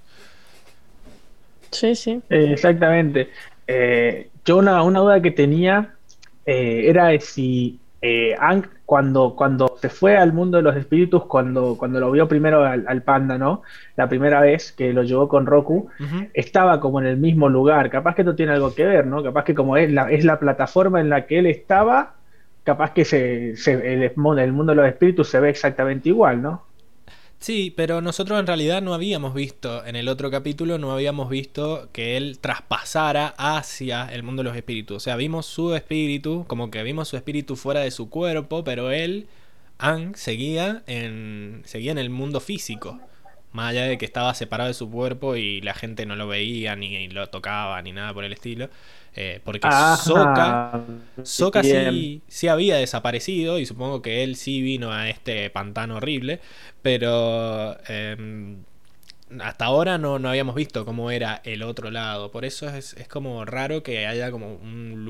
[1.71, 2.21] Sí, sí.
[2.29, 3.31] Eh, exactamente.
[3.67, 5.95] Eh, yo una, duda que tenía
[6.45, 12.11] era si Ang, cuando, cuando se fue al mundo de los espíritus, cuando, cuando lo
[12.11, 13.63] vio primero al, panda, ¿no?
[13.97, 15.91] La primera vez que lo llevó con Roku,
[16.33, 17.91] estaba como en el mismo lugar.
[17.91, 19.23] Capaz que esto tiene algo que ver, ¿no?
[19.23, 22.15] Capaz que como es la, es la plataforma en la que él estaba,
[22.69, 26.68] capaz que se, el, mundo de los espíritus se ve exactamente igual, ¿no?
[27.41, 31.89] Sí, pero nosotros en realidad no habíamos visto, en el otro capítulo no habíamos visto
[31.93, 34.97] que él traspasara hacia el mundo de los espíritus.
[34.97, 38.91] O sea, vimos su espíritu, como que vimos su espíritu fuera de su cuerpo, pero
[38.91, 39.29] él,
[39.79, 43.01] Ang, seguía en, seguía en el mundo físico.
[43.53, 46.77] Más allá de que estaba separado de su cuerpo y la gente no lo veía,
[46.77, 48.69] ni lo tocaba, ni nada por el estilo.
[49.21, 49.69] Eh, porque
[50.05, 50.85] Soka,
[51.25, 56.41] Soka sí, sí, había desaparecido y supongo que él sí vino a este pantano horrible,
[56.83, 58.59] pero em,
[59.41, 62.31] hasta ahora no, no, habíamos visto cómo era el otro lado.
[62.31, 65.05] Por eso es, es como raro que haya como un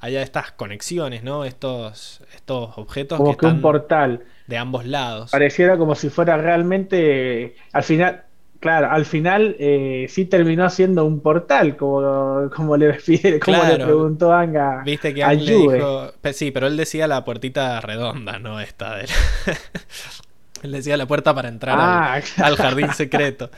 [0.00, 1.44] haya estas conexiones, ¿no?
[1.44, 5.30] Estos, estos objetos como que, un portal de ambos lados.
[5.30, 8.24] Pareciera como si fuera realmente al final
[8.60, 12.98] Claro, al final eh, sí terminó siendo un portal, como, como, le,
[13.40, 14.82] como le preguntó Anga.
[14.84, 16.12] Viste que Ang le dijo.
[16.34, 19.06] Sí, pero él decía la puertita redonda, no esta de
[20.62, 23.50] Él decía la puerta para entrar al, ah, jardín secreto.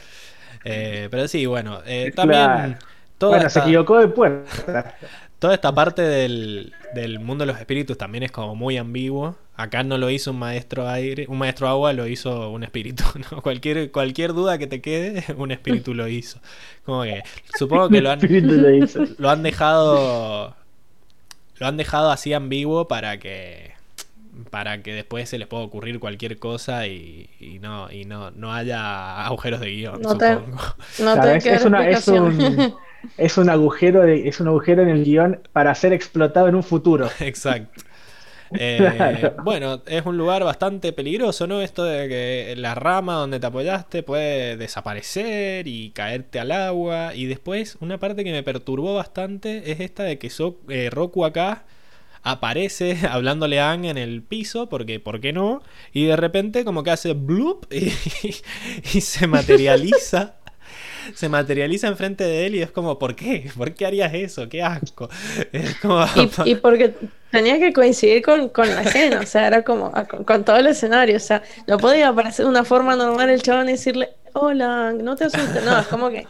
[0.65, 2.79] Eh, pero sí, bueno, eh, también.
[3.19, 4.95] bueno, se equivocó de puerta.
[5.43, 9.35] Toda esta parte del, del, mundo de los espíritus también es como muy ambiguo.
[9.57, 13.03] Acá no lo hizo un maestro aire, un maestro agua lo hizo un espíritu.
[13.43, 16.39] Cualquier, cualquier duda que te quede, un espíritu lo hizo.
[16.85, 17.25] Como que
[17.59, 18.21] supongo que lo han,
[19.19, 20.55] lo han dejado
[21.59, 23.73] lo han dejado así ambiguo para que
[24.51, 28.55] para que después se les pueda ocurrir cualquier cosa y, y no y no, no
[28.55, 30.57] haya agujeros de guion, supongo.
[31.01, 32.77] no te es, una, es un
[33.17, 36.63] es un agujero de, es un agujero en el guion para ser explotado en un
[36.63, 37.09] futuro.
[37.21, 37.83] Exacto.
[38.59, 41.63] Eh, bueno, es un lugar bastante peligroso, ¿no?
[41.63, 47.15] Esto de que la rama donde te apoyaste puede desaparecer y caerte al agua.
[47.15, 50.31] Y después, una parte que me perturbó bastante es esta de que
[50.69, 51.65] eh, Roku acá
[52.23, 55.63] aparece hablándole a Ang en el piso, porque ¿por qué no?
[55.93, 57.91] Y de repente como que hace bloop y
[59.01, 60.37] se materializa
[61.15, 63.51] se materializa enfrente de él y es como, ¿por qué?
[63.57, 64.49] ¿Por qué harías eso?
[64.49, 65.09] ¡Qué asco!
[66.45, 66.95] y, porque
[67.31, 69.93] tenía que coincidir con, la escena, o sea, era como
[70.27, 73.69] con, todo el escenario, o sea, no podía aparecer de una forma normal el chabón
[73.69, 76.27] y decirle, hola, no te asustes, no, es como que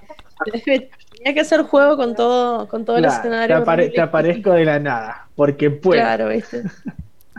[1.16, 3.62] Tenía que hacer juego con todo, con todo el escenario.
[3.92, 6.00] Te, aparezco de la nada, porque puedo.
[6.00, 6.62] Claro, viste.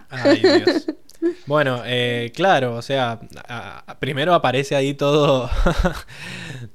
[0.09, 0.87] Ay, Dios.
[1.45, 3.17] Bueno, eh, claro, o sea,
[3.99, 5.49] primero aparece ahí todo,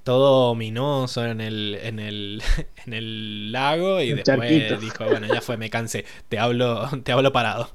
[0.08, 2.42] todo ominoso en el, en el,
[2.86, 7.30] en el lago y después dijo, bueno, ya fue, me cansé, te hablo, te hablo
[7.30, 7.68] parado.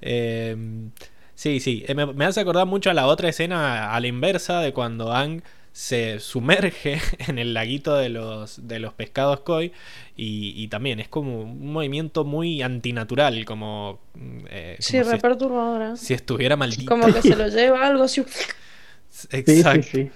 [0.00, 0.90] Em,
[1.36, 4.72] sí, sí, eh, me, hace acordar mucho a la otra escena a la inversa de
[4.72, 9.70] cuando Ang se sumerge en el laguito de los, de los pescados koi
[10.16, 14.00] y, también es como un movimiento muy antinatural, como...
[14.50, 15.94] Eh, sí, si, perturbadora.
[15.96, 16.90] Si estuviera maldito.
[16.90, 18.24] Como que se lo lleva algo así.
[19.30, 20.10] Exacto.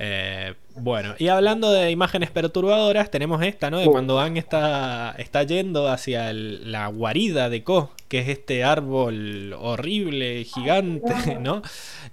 [0.00, 3.78] Eh, bueno, y hablando de imágenes perturbadoras, tenemos esta, ¿no?
[3.78, 9.52] De cuando Ang está, está yendo hacia la guarida de Ko, que es este árbol
[9.58, 11.62] horrible, gigante, ¿no?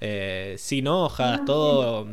[0.02, 2.08] Eh, sin hojas, todo,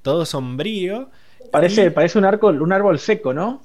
[0.00, 1.10] todo sombrío.
[1.50, 3.62] Parece, parece un, árbol, un árbol seco, ¿no?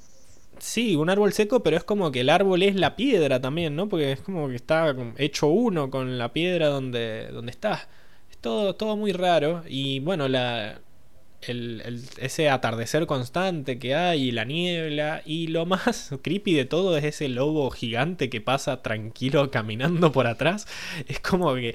[0.58, 3.88] Sí, un árbol seco, pero es como que el árbol es la piedra también, ¿no?
[3.88, 7.88] Porque es como que está hecho uno con la piedra donde, donde está.
[8.30, 9.62] Es todo, todo muy raro.
[9.66, 10.80] Y bueno, la,
[11.42, 16.96] el, ese atardecer constante que hay, y la niebla, y lo más creepy de todo
[16.96, 20.66] es ese lobo gigante que pasa tranquilo caminando por atrás.
[21.06, 21.74] Es como que,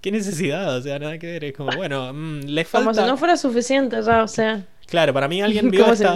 [0.00, 0.76] ¿qué necesidad?
[0.76, 1.44] O sea, nada que ver.
[1.44, 2.90] Es como, bueno, mm, le falta.
[2.90, 4.66] Como si no fuera suficiente ya, o sea.
[4.86, 6.14] Claro, para mí alguien vio esta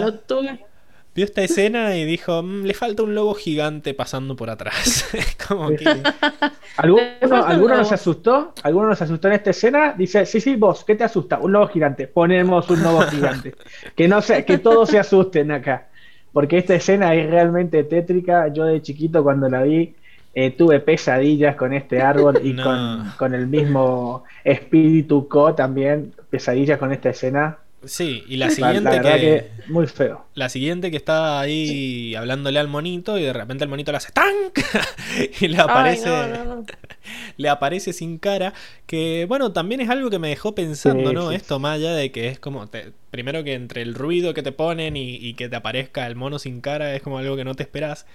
[1.15, 5.07] vio esta escena y dijo, mm, le falta un lobo gigante pasando por atrás.
[5.47, 5.85] Como que...
[6.77, 8.53] ¿Alguno, nos asustó?
[8.63, 9.93] ¿Alguno nos asustó en esta escena?
[9.97, 11.39] Dice, sí, sí, vos, ¿qué te asusta?
[11.39, 12.07] Un lobo gigante.
[12.07, 13.55] Ponemos un lobo gigante.
[13.95, 15.87] que no se, que todos se asusten acá.
[16.33, 18.49] Porque esta escena es realmente tétrica.
[18.49, 19.95] Yo de chiquito cuando la vi
[20.33, 26.11] eh, tuve pesadillas con este árbol y con, con el mismo espíritu Co también.
[26.29, 30.25] Pesadillas con esta escena Sí, y la siguiente que, Muy feo.
[30.33, 34.11] La siguiente que está ahí hablándole al monito y de repente el monito le hace
[34.11, 34.59] ¡Tank!
[35.41, 36.09] y le aparece.
[37.37, 38.53] le aparece sin cara.
[38.87, 41.31] Que bueno, también es algo que me dejó pensando, ¿no?
[41.31, 42.67] Esto más allá de que es como.
[43.11, 46.39] primero que entre el ruido que te ponen y, y que te aparezca el mono
[46.39, 48.07] sin cara es como algo que no te esperas.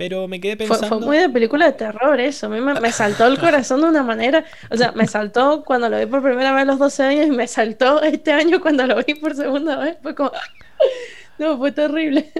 [0.00, 0.88] Pero me quedé pensando.
[0.88, 2.46] Fue, muy de película de terror eso.
[2.46, 4.46] A mí me, saltó el corazón de una manera.
[4.70, 7.30] O sea, me saltó cuando lo vi por primera vez a los 12 años y
[7.32, 9.98] me saltó este año cuando lo vi por segunda vez.
[10.02, 10.32] Fue como.
[11.38, 12.30] No, fue terrible.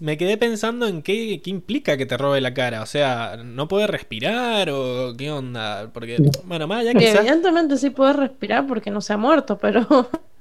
[0.00, 2.82] Me quedé pensando en qué, qué implica que te robe la cara.
[2.82, 5.90] O sea, ¿no puede respirar o qué onda?
[5.92, 7.10] Porque, bueno, más allá que.
[7.10, 10.10] Evidentemente sí puede respirar porque no se ha muerto, pero.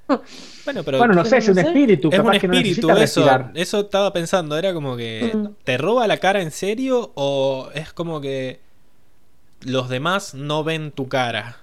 [0.66, 0.98] Bueno, pero.
[0.98, 2.10] Bueno, no sé, es un espíritu.
[2.12, 3.28] Es un espíritu, eso.
[3.54, 4.58] Eso estaba pensando.
[4.58, 5.32] Era como que.
[5.34, 5.48] Mm.
[5.64, 7.12] ¿Te roba la cara en serio?
[7.16, 8.60] ¿O es como que.
[9.62, 11.58] Los demás no ven tu cara?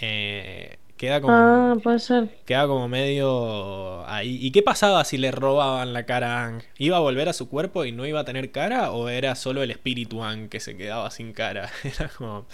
[0.00, 1.34] Eh, queda como.
[1.34, 2.28] Ah, puede ser.
[2.44, 4.06] Queda como medio.
[4.06, 4.38] Ahí.
[4.40, 6.62] ¿Y qué pasaba si le robaban la cara a Ang?
[6.78, 8.92] ¿Iba a volver a su cuerpo y no iba a tener cara?
[8.92, 11.70] ¿O era solo el espíritu Ang que se quedaba sin cara?
[11.84, 12.46] Era como.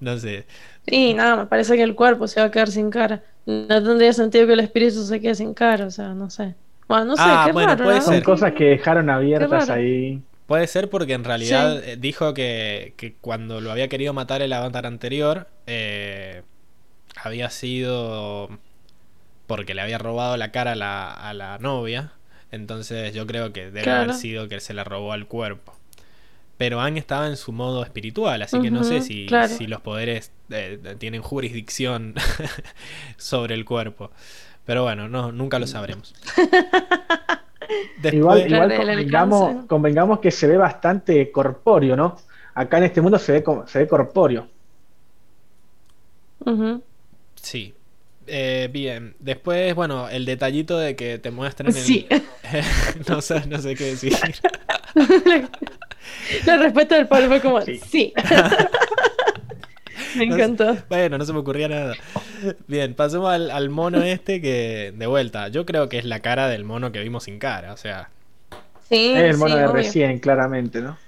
[0.00, 0.46] No sé.
[0.86, 3.22] Sí, nada, me parece que el cuerpo se va a quedar sin cara.
[3.46, 6.54] No tendría sentido que el espíritu se quede sin cara, o sea, no sé.
[6.88, 10.22] Bueno, no sé, ah, qué bueno, puede Son cosas que dejaron abiertas ahí.
[10.46, 14.52] Puede ser porque en realidad eh, dijo que, que, cuando lo había querido matar el
[14.52, 16.42] avatar anterior, eh,
[17.16, 18.50] había sido
[19.46, 22.12] porque le había robado la cara a la, a la novia.
[22.50, 25.74] Entonces yo creo que debe haber sido que se la robó al cuerpo.
[26.56, 30.30] Pero Ang estaba en su modo espiritual, así que no sé si, si los poderes
[30.50, 32.14] eh, tienen jurisdicción
[33.16, 34.10] sobre el cuerpo.
[34.64, 36.14] Pero bueno, no, nunca lo sabremos.
[38.02, 42.16] igual, igual convengamos, que se ve bastante corpóreo, ¿no?
[42.54, 44.48] Acá en este mundo se ve, se ve corpóreo.
[47.34, 47.74] Sí.
[48.26, 52.06] Eh, bien, después, bueno, el detallito de que te muestran el...
[53.08, 54.14] no, sé, no sé qué decir.
[56.46, 58.12] La respuesta del Pablo fue como, sí.
[60.16, 60.76] me encantó.
[60.88, 61.94] bueno, no se me ocurría nada.
[62.66, 66.64] Bien, pasemos al, mono este que, de vuelta, yo creo que es la cara del
[66.64, 68.10] mono que vimos sin cara, o sea.
[68.88, 70.98] Sí, es el mono de recién, claramente, ¿no?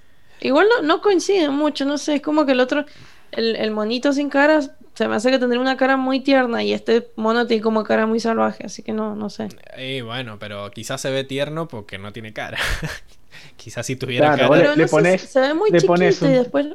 [0.41, 2.85] Igual no, no coincide mucho, no sé, es como que el otro,
[3.33, 4.61] el, el monito sin cara
[4.97, 8.07] se me hace que tendría una cara muy tierna y este mono tiene como cara
[8.07, 9.49] muy salvaje, así que no, no sé.
[9.77, 12.57] Y bueno, pero quizás se ve tierno porque no tiene cara.
[13.57, 14.77] quizás si tuviera cara.
[14.77, 16.67] Le, pones, se ve muy chiquito y después,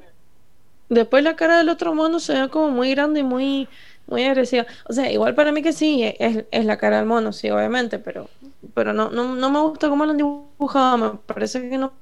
[0.90, 3.68] después la cara del otro mono se ve como muy grande y muy,
[4.08, 4.66] muy agresiva.
[4.88, 8.00] O sea, igual para mí que sí, es, es la cara del mono, sí, obviamente,
[8.00, 8.30] pero,
[8.74, 11.94] pero no, no, no me gusta cómo lo han dibujado, me parece que no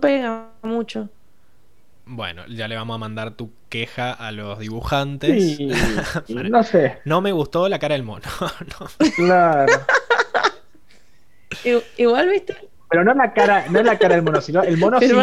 [0.00, 1.08] pega mucho.
[2.10, 5.58] Bueno, ya le vamos a mandar tu queja a los dibujantes.
[6.28, 7.00] no sé.
[7.04, 8.24] No me gustó la cara del mono.
[9.16, 9.72] Claro.
[11.98, 12.56] Igual, ¿viste?
[12.90, 15.16] Pero no la cara, no la cara del mono, sino el mono sin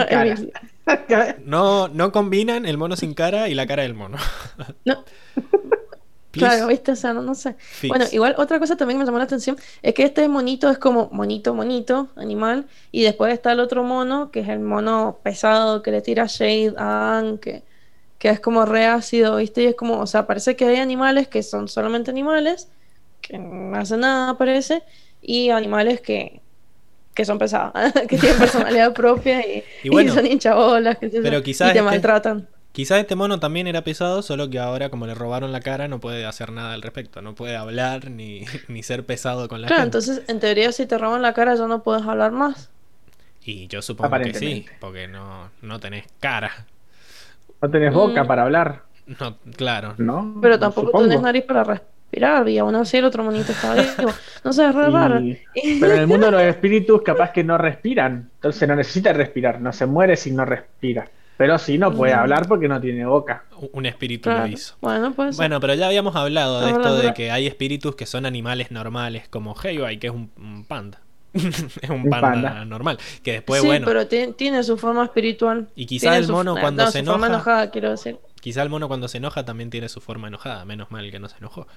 [1.07, 1.35] cara.
[1.43, 4.17] No, no combinan el mono sin cara y la cara del mono.
[4.85, 5.03] No.
[6.39, 7.55] Claro, viste, o sea, no, sé.
[7.87, 11.09] Bueno, igual otra cosa también me llamó la atención es que este monito es como
[11.11, 15.91] monito, monito, animal, y después está el otro mono, que es el mono pesado que
[15.91, 17.63] le tira Shade a Anne, que,
[18.19, 21.41] que es como reácido, viste, y es como, o sea, parece que hay animales que
[21.41, 22.67] son solamente animales,
[23.21, 24.83] que no hacen nada, parece,
[25.21, 26.41] y animales que,
[27.15, 27.73] que son pesados,
[28.07, 29.63] que tienen personalidad propia y,
[30.09, 32.47] son hinchabolas, que pero y te este maltratan.
[32.73, 36.01] Quizás este mono también era pesado, solo que ahora como le robaron la cara no
[36.01, 39.83] puede hacer nada al respecto, no puede hablar ni, ni ser pesado con la claro,
[39.83, 42.69] entonces en teoría si te roban la cara ya no puedes hablar más.
[43.43, 46.65] Y yo supongo que sí, porque no, no tenés cara.
[47.61, 48.27] No tenés boca mm.
[48.27, 48.81] para hablar.
[49.05, 49.93] No, claro.
[49.99, 50.39] ¿No?
[50.41, 51.94] Pero tampoco tenés nariz para respirar
[52.47, 54.11] y aún así el otro monito está vivo.
[54.43, 55.21] No sé, es raro.
[55.79, 59.59] Pero en el mundo de los espíritus capaz que no respiran, entonces no necesita respirar,
[59.59, 61.09] no se muere si no respira.
[61.37, 62.19] Pero sí, no puede mm.
[62.19, 63.43] hablar porque no tiene boca.
[63.73, 64.75] Un espíritu lo hizo.
[64.79, 65.35] Bueno, pues.
[65.35, 69.27] Bueno, pero ya habíamos hablado de esto de que hay espíritus que son animales normales,
[69.29, 71.01] como Heibai, que es un, panda.
[71.33, 72.97] es un panda, normal.
[73.21, 75.67] Que después, sí, pero tiene su forma espiritual.
[75.75, 77.17] Y quizá el mono cuando se enoja.
[77.17, 78.17] Forma enojada, quiero decir.
[78.39, 80.63] Quizá el mono cuando se enoja también tiene su forma enojada.
[80.63, 81.67] Menos mal que no se enojó.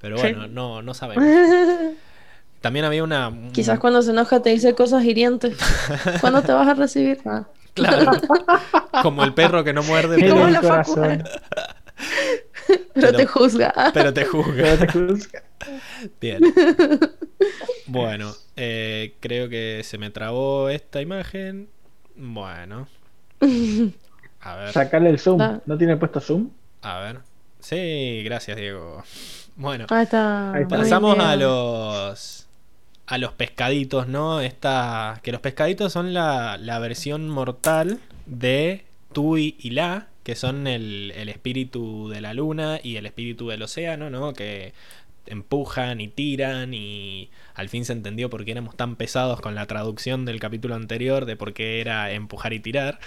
[0.00, 1.24] Pero bueno, no, no sabemos.
[2.60, 3.32] También había una.
[3.52, 5.56] Quizás cuando se enoja te dice cosas hirientes.
[6.20, 7.20] ¿Cuándo te vas a recibir?
[7.24, 7.46] Ah.
[7.74, 8.12] Claro.
[9.02, 10.16] Como el perro que no muerde.
[10.18, 10.36] Pero,
[12.94, 13.72] pero, te juzga.
[13.94, 15.42] Pero te juzga.
[16.20, 16.40] Bien.
[17.86, 21.68] Bueno, eh, creo que se me trabó esta imagen.
[22.16, 22.88] Bueno.
[24.40, 24.72] A ver.
[24.72, 25.40] Sacarle el zoom.
[25.40, 25.60] Ah.
[25.64, 26.50] ¿No tiene puesto zoom?
[26.82, 27.20] A ver.
[27.60, 29.04] Sí, gracias, Diego.
[29.58, 30.54] Bueno, Ahí está.
[30.68, 32.46] pasamos a los
[33.06, 34.40] a los pescaditos, ¿no?
[34.40, 40.66] Esta, que los pescaditos son la, la versión mortal de Tui y La, que son
[40.66, 44.34] el, el, espíritu de la luna y el espíritu del océano, ¿no?
[44.34, 44.74] Que
[45.30, 49.66] empujan y tiran y al fin se entendió por qué éramos tan pesados con la
[49.66, 52.98] traducción del capítulo anterior de por qué era empujar y tirar.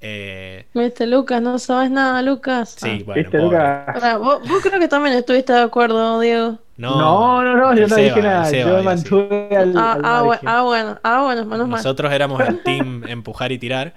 [0.00, 0.66] Eh...
[0.74, 2.76] Viste, Lucas, no sabes nada, Lucas.
[2.78, 3.02] Sí, ah.
[3.06, 4.18] bueno.
[4.18, 6.58] ¿Vos, vos creo que también estuviste de acuerdo, Diego.
[6.76, 8.50] No, no, no, yo no dije nada.
[8.50, 11.78] yo me mantuve al, ah, ah, ah, bueno, ah, bueno, menos mal.
[11.78, 13.94] Nosotros éramos el team empujar y tirar.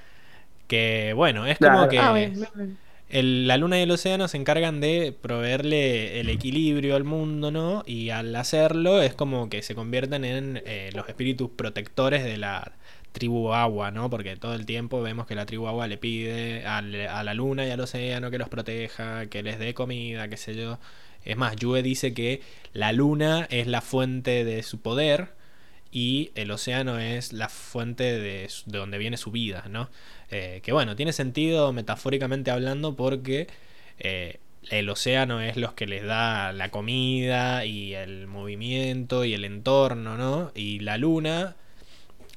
[0.67, 2.13] Que bueno, es como que ah,
[3.23, 7.83] la luna y el océano se encargan de proveerle el equilibrio al mundo, ¿no?
[7.85, 12.73] Y al hacerlo es como que se convierten en eh, los espíritus protectores de la
[13.11, 14.09] tribu agua, ¿no?
[14.09, 17.71] Porque todo el tiempo vemos que la tribu agua le pide a la luna y
[17.71, 20.79] al océano que los proteja, que les dé comida, qué sé yo.
[21.23, 22.41] Es más, Yue dice que
[22.73, 25.29] la luna es la fuente de su poder
[25.95, 29.89] y el océano es la fuente de, donde viene su vida, ¿no?
[30.29, 33.47] Eh, que bueno, tiene sentido metafóricamente hablando porque
[33.99, 39.45] eh, el océano es lo que les da la comida y el movimiento y el
[39.45, 40.51] entorno, ¿no?
[40.53, 41.55] Y la luna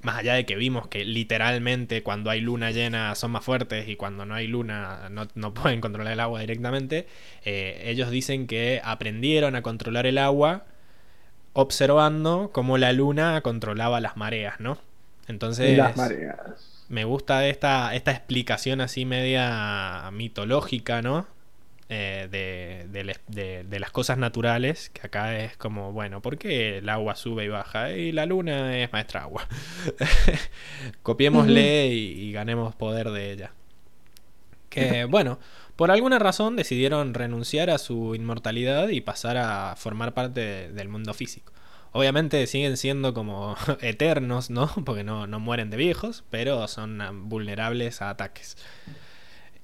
[0.02, 3.96] más allá de que vimos que literalmente cuando hay luna llena son más fuertes y
[3.96, 7.08] cuando no hay luna no, pueden controlar el agua directamente,
[7.44, 10.64] eh, ellos dicen que aprendieron a controlar el agua
[11.58, 14.78] observando cómo la luna controlaba las mareas, ¿no?
[15.26, 15.76] Entonces...
[15.76, 16.86] Las mareas.
[16.88, 21.26] Me gusta esta, esta explicación así media mitológica, ¿no?
[21.88, 27.44] Eh, de, las cosas naturales, que acá es como, bueno, ¿por qué el agua sube
[27.44, 27.90] y baja?
[27.90, 29.48] Y la luna es maestra agua.
[31.02, 33.50] Copiémosle y, ganemos poder de ella.
[34.68, 35.40] Que bueno,
[35.78, 41.14] por alguna razón decidieron renunciar a su inmortalidad y pasar a formar parte del mundo
[41.14, 41.52] físico.
[41.92, 44.68] Obviamente siguen siendo como eternos, ¿no?
[44.84, 48.56] Porque no, no mueren de viejos, pero son vulnerables a ataques.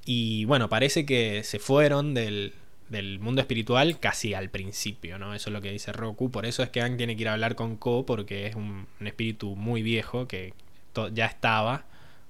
[0.05, 2.55] Y bueno, parece que se fueron del,
[3.19, 5.35] mundo espiritual casi al principio, ¿no?
[5.35, 6.31] Eso es lo que dice Roku.
[6.31, 8.87] Por eso es que Aang tiene que ir a hablar con Ko, porque es un,
[9.01, 10.55] espíritu muy viejo que
[11.13, 11.87] ya estaba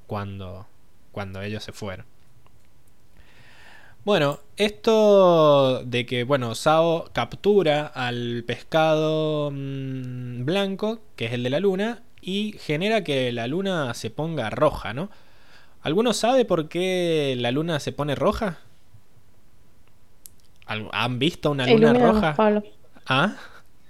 [0.06, 0.66] cuando,
[1.12, 2.13] cuando ellos se fueron.
[4.04, 11.48] Bueno, esto de que, bueno, Sao captura al pescado mm, blanco, que es el de
[11.48, 15.08] la luna, y genera que la luna se ponga roja, ¿no?
[15.82, 18.58] ¿Alguno sabe por qué la luna se pone roja?
[20.66, 22.34] ¿Han visto una luna roja?
[23.06, 23.36] ¿Ah?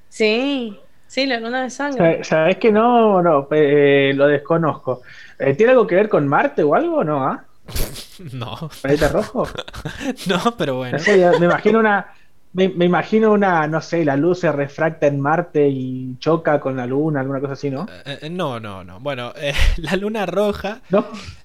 [0.09, 2.23] Sí, sí, la luna de sangre.
[2.23, 3.21] ¿Sabes que no?
[3.21, 5.03] No, eh, lo desconozco.
[5.41, 7.25] Eh, ¿Tiene algo que ver con Marte o algo no?
[7.25, 7.45] ¿Ah?
[8.33, 8.71] No.
[8.81, 9.49] ¿Planeta rojo?
[10.27, 10.99] no, pero bueno.
[11.39, 12.15] me imagino una,
[12.53, 16.87] me, imagino una, no sé, la luz se refracta en Marte y choca con la
[16.87, 17.87] luna, alguna cosa así, ¿no?
[18.05, 19.01] Eh, no, no, no.
[19.01, 19.33] Bueno,
[19.79, 20.81] la luna roja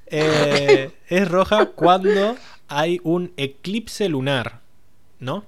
[0.06, 2.36] es roja cuando
[2.68, 4.60] hay un eclipse lunar,
[5.20, 5.46] ¿no?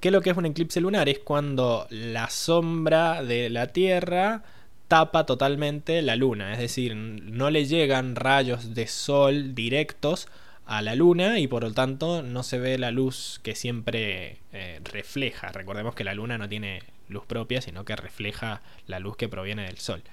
[0.00, 1.08] ¿Qué es lo que es un eclipse lunar?
[1.08, 4.42] Es cuando la sombra de la Tierra
[4.94, 10.28] tapa totalmente la luna, es decir, no le llegan rayos de sol directos
[10.66, 14.80] a la luna y por lo tanto no se ve la luz que siempre eh,
[14.84, 15.48] refleja.
[15.50, 19.64] Recordemos que la luna no tiene luz propia, sino que refleja la luz que proviene
[19.64, 20.04] del sol.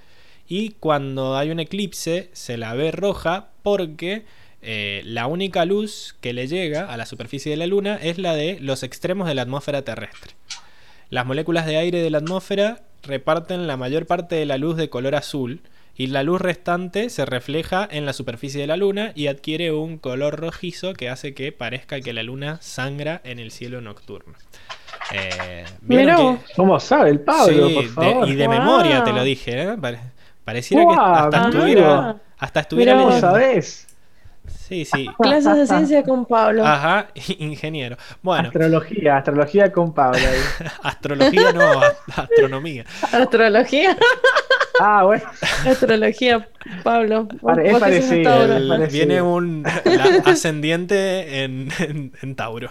[0.48, 4.24] Y cuando hay un eclipse se la ve roja porque
[4.62, 8.34] eh, la única luz que le llega a la superficie de la Luna es la
[8.34, 10.32] de los extremos de la atmósfera terrestre.
[11.08, 14.88] Las moléculas de aire de la atmósfera reparten la mayor parte de la luz de
[14.88, 15.60] color azul
[15.94, 19.98] y la luz restante se refleja en la superficie de la Luna y adquiere un
[19.98, 24.34] color rojizo que hace que parezca que la Luna sangra en el cielo nocturno.
[25.12, 25.64] Eh,
[26.56, 27.68] ¿Cómo sabe el Pablo?
[28.26, 29.76] y de memoria te lo dije, ¿eh?
[30.44, 33.91] pareciera que hasta estuviera, hasta estuviera.
[34.58, 35.06] Sí, sí.
[35.18, 36.64] Clases de ciencia con Pablo.
[36.64, 37.96] Ajá, ingeniero.
[38.22, 38.48] Bueno.
[38.48, 40.18] Astrología, astrología con Pablo.
[40.82, 41.80] astrología no,
[42.16, 42.84] astronomía.
[43.12, 43.96] Astrología.
[44.80, 45.22] Ah, bueno.
[45.66, 46.48] Astrología,
[46.82, 47.28] Pablo.
[47.62, 49.64] es parecido, Viene un
[50.24, 51.68] ascendiente en,
[52.20, 52.70] en, Tauro.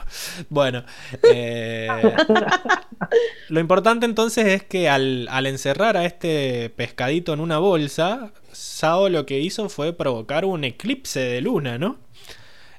[0.49, 0.83] Bueno,
[1.31, 1.87] eh,
[3.49, 9.09] lo importante entonces es que al, al encerrar a este pescadito en una bolsa, Sao
[9.09, 11.97] lo que hizo fue provocar un eclipse de luna, ¿no?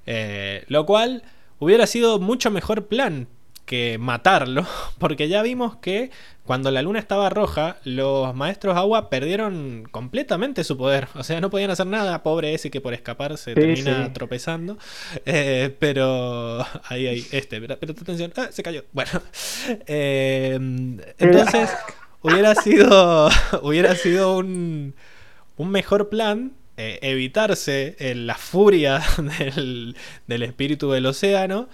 [0.07, 1.25] Eh, lo cual
[1.59, 3.27] hubiera sido mucho mejor plan
[3.67, 4.65] que matarlo,
[4.99, 6.13] porque ya vimos que
[6.45, 11.09] cuando la luna estaba roja, los maestros agua perdieron completamente su poder.
[11.17, 12.23] O sea, no podían hacer nada.
[12.23, 14.79] Pobre ese que por escapar se termina tropezando.
[15.27, 16.65] Eh, pero.
[16.85, 18.33] Ahí, ahí, este, pero, atención.
[18.37, 18.85] Ah, se cayó.
[18.93, 19.11] Bueno.
[19.87, 20.59] Eh,
[21.19, 21.71] entonces,
[22.23, 23.29] hubiera sido.
[23.63, 24.95] Hubiera sido un
[25.57, 29.03] un mejor plan eh, evitarse eh, la furia
[30.27, 31.69] del, espíritu del océano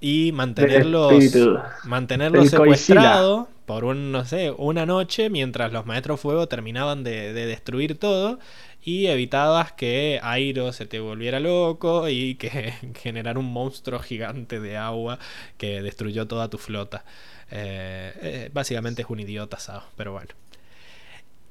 [0.00, 1.14] y mantenerlos,
[1.84, 7.98] mantenerlos secuestrados por un, no sé, una noche mientras los maestros fuego terminaban de, destruir
[7.98, 8.38] todo
[8.84, 14.76] y evitabas que Airo se te volviera loco y que generara un monstruo gigante de
[14.76, 15.18] agua
[15.56, 17.04] que destruyó toda tu flota.
[17.50, 20.34] Eh, básicamente es un idiota, Sao, pero bueno.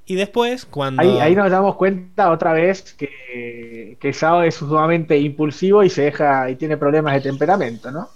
[0.08, 1.02] Y después, cuando.
[1.02, 6.50] Ahí, nos damos cuenta otra vez que, que Sao es sumamente impulsivo y se deja
[6.50, 8.10] y tiene problemas de temperamento, ¿no?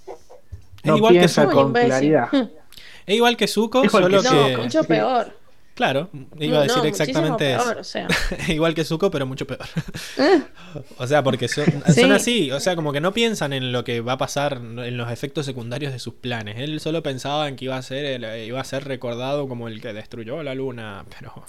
[0.86, 2.30] No igual piensa que con claridad.
[3.06, 4.30] Es igual que Zuko, solo que.
[4.30, 5.41] No, mucho peor.
[5.74, 6.10] Claro,
[6.40, 8.00] iba a decir exactamente eso.
[8.50, 9.66] igual que Zuko, pero mucho peor.
[10.18, 10.42] Eh.
[10.98, 14.02] o sea, porque son, son, así, o sea, como que no piensan en lo que
[14.02, 16.58] va a pasar, en los efectos secundarios de sus planes.
[16.60, 19.94] Él solo pensaba en que iba a ser, iba a ser recordado como el que
[19.94, 21.46] destruyó la luna, pero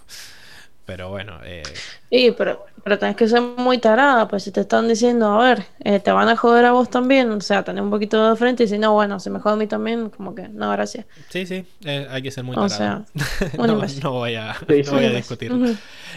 [0.84, 1.38] pero bueno.
[1.44, 1.62] Eh...
[2.10, 5.64] Sí, pero, pero tenés que ser muy tarada, pues si te están diciendo, a ver,
[5.80, 8.64] eh, te van a joder a vos también, o sea, tener un poquito de frente
[8.64, 11.06] y si no, bueno, si me jode a mí también, como que no, gracias.
[11.28, 13.04] Sí, sí, eh, hay que ser muy tarada.
[13.14, 13.56] O sea,
[14.02, 15.52] no, voy a, no voy a discutir.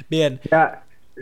[0.09, 0.39] Bien.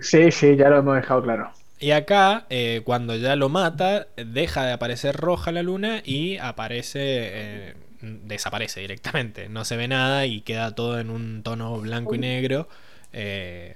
[0.01, 1.51] sí, sí, ya lo hemos dejado claro.
[1.79, 7.75] Y acá, eh, cuando ya lo mata, deja de aparecer roja la luna y aparece,
[8.01, 9.49] desaparece directamente.
[9.49, 12.69] No se ve nada y queda todo en un tono blanco y negro.
[13.13, 13.75] Eh,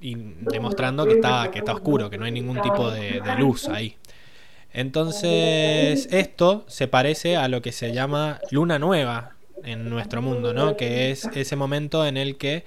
[0.00, 3.96] y demostrando que está, que está oscuro, que no hay ningún tipo de, luz ahí.
[4.72, 9.32] Entonces, esto se parece a lo que se llama luna nueva
[9.64, 10.76] en nuestro mundo, ¿no?
[10.76, 12.64] Que es ese momento en el que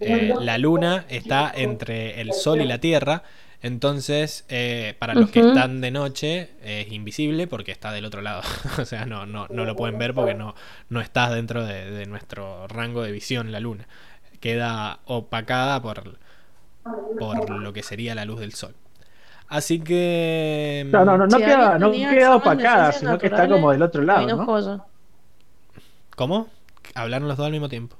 [0.00, 3.22] eh, la luna está entre el sol y la tierra.
[3.62, 8.42] Entonces, eh, para los que están de noche, es invisible porque está del otro lado.
[8.78, 10.56] o sea, no, no, no, lo pueden ver porque no,
[10.88, 13.86] no está dentro de nuestro rango de visión la luna
[14.44, 16.18] queda opacada por,
[17.18, 18.74] por lo que sería la luz del sol.
[19.48, 20.86] Así que.
[20.92, 24.26] No, no, no, no queda, no queda opacada, sino que está como del otro lado.
[24.26, 24.84] ¿no?
[26.14, 26.48] ¿Cómo?
[26.94, 27.96] Hablaron los dos al mismo tiempo.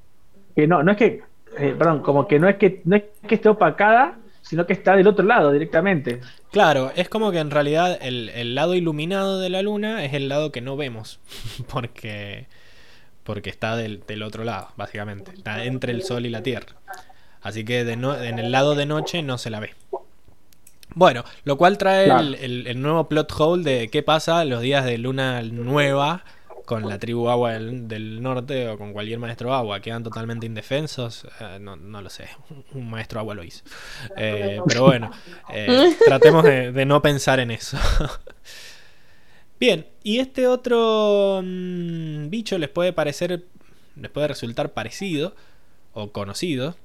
[0.55, 1.23] Que no, no es que.
[1.57, 4.97] Eh, perdón, como que no es que no es que esté opacada, sino que está
[4.97, 6.21] del otro lado directamente.
[6.53, 10.29] Claro, es como que en realidad el, el lado iluminado de la luna es el
[10.29, 11.21] lado que no vemos.
[11.73, 12.49] Porque
[13.25, 15.33] porque está del, otro lado, básicamente.
[15.33, 16.77] Está entre el sol y la tierra.
[17.41, 19.75] Así que en el lado de noche no se la ve.
[20.95, 25.43] Bueno, lo cual trae el, nuevo plot hole de qué pasa los días de luna
[25.43, 26.25] nueva
[26.67, 29.81] con la tribu agua del, norte o con cualquier maestro agua.
[29.81, 31.27] Quedan totalmente indefensos.
[31.41, 32.29] Eh, no, lo sé,
[32.73, 33.65] un maestro agua lo hizo.
[34.17, 35.11] Eh, pero bueno,
[35.53, 37.77] eh, tratemos de, de no pensar en eso.
[39.61, 43.45] Bien, y este otro mm, bicho les puede parecer,
[43.97, 45.35] les puede resultar parecido
[45.93, 46.77] o conocido,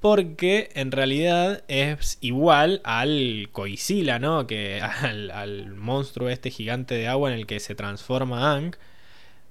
[0.00, 4.46] porque en realidad es igual al Coisila, ¿no?
[4.46, 8.76] Que al, monstruo este gigante de agua en el que se transforma Ang.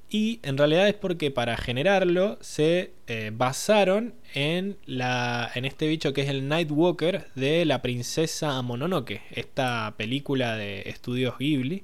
[0.10, 6.14] Y en realidad es porque para generarlo se eh, basaron en, la, en este bicho
[6.14, 11.84] que es el Nightwalker de la princesa Mononoke, esta película de estudios Ghibli.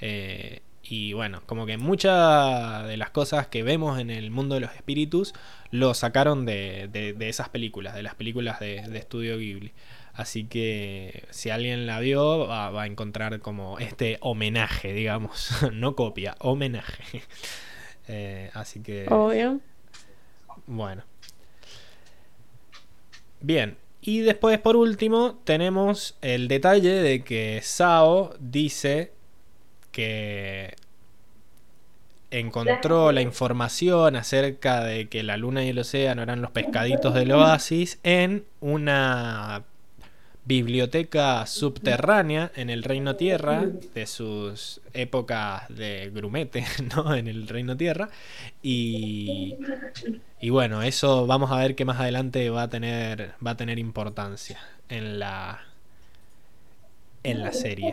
[0.00, 4.62] Eh, y bueno, como que muchas de las cosas que vemos en el mundo de
[4.62, 5.34] los espíritus
[5.70, 9.72] lo sacaron de, de, esas películas, de las películas de, estudio Ghibli.
[10.14, 15.50] Así que si alguien la vio, va, a encontrar como este homenaje, digamos.
[15.72, 17.22] no copia, homenaje.
[18.10, 19.04] Eh, así que.
[19.10, 19.60] Obvio.
[20.66, 21.04] Bueno.
[23.42, 23.76] Bien.
[24.00, 29.12] Y después, por último, tenemos el detalle de que Sao dice
[29.98, 30.76] que
[32.30, 37.32] encontró la información acerca de que la luna y el océano eran los pescaditos del
[37.32, 39.64] oasis en una
[40.44, 47.16] biblioteca subterránea en el Reino Tierra de sus épocas de grumete, ¿no?
[47.16, 48.08] En el Reino Tierra.
[48.62, 49.56] Y,
[50.40, 53.80] y bueno, eso vamos a ver que más adelante va a tener, va a tener
[53.80, 55.67] importancia en la,
[57.22, 57.92] en la serie.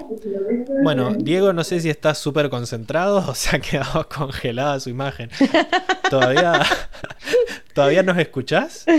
[0.84, 5.30] Bueno, Diego no sé si está súper concentrado o se ha quedado congelada su imagen.
[6.10, 6.62] ¿Todavía,
[7.74, 8.86] ¿todavía nos escuchás?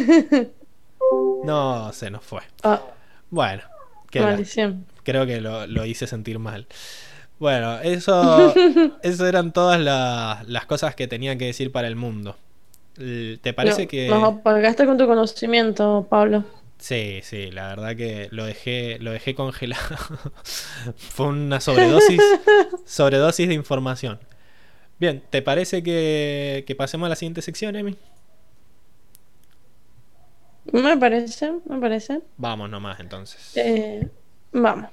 [1.44, 2.40] No, se nos fue.
[2.64, 2.82] Ah.
[3.30, 3.62] Bueno,
[4.10, 6.66] creo que lo, hice sentir mal.
[7.38, 8.52] Bueno, eso,
[9.04, 12.36] eso eran todas las cosas que tenía que decir para el mundo.
[12.96, 14.08] ¿Te parece que.?
[14.08, 16.42] Nos apagaste con tu conocimiento, Pablo.
[16.78, 19.96] Sí, sí, la verdad que lo dejé, lo dejé congelado.
[20.96, 22.22] Fue una sobredosis,
[22.84, 24.18] sobredosis de información.
[24.98, 27.96] Bien, ¿te parece que, que pasemos a la siguiente sección, Emi?
[30.72, 32.22] Me parece, me parece.
[32.36, 33.52] Vamos nomás entonces.
[33.56, 34.08] Eh,
[34.52, 34.90] vamos.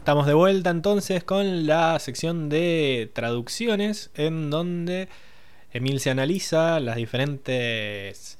[0.00, 5.10] Estamos de vuelta entonces con la sección de traducciones en donde
[5.72, 8.38] Emil se analiza las diferentes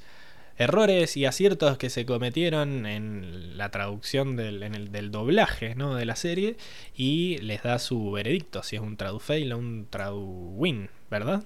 [0.57, 5.95] errores y aciertos que se cometieron en la traducción del, en el, del doblaje ¿no?
[5.95, 6.57] de la serie
[6.97, 11.43] y les da su veredicto, si es un tradu-fail o un tradu-win, ¿verdad?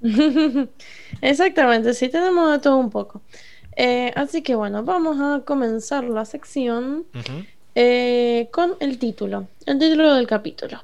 [1.20, 3.20] Exactamente, sí, tenemos de todo un poco.
[3.76, 7.06] Eh, así que bueno, vamos a comenzar la sección.
[7.74, 10.82] Eh, con el título, el título del capítulo.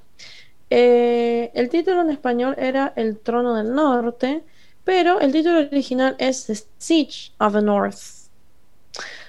[0.70, 4.42] Eh, el título en español era El Trono del Norte,
[4.84, 7.98] pero el título original es The Siege of the North.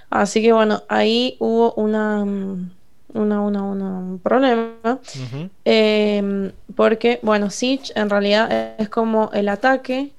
[0.10, 2.24] Así que bueno, ahí hubo una,
[3.14, 5.00] una, un problema.
[5.64, 10.12] Em, porque, bueno, Siege en realidad es como el ataque.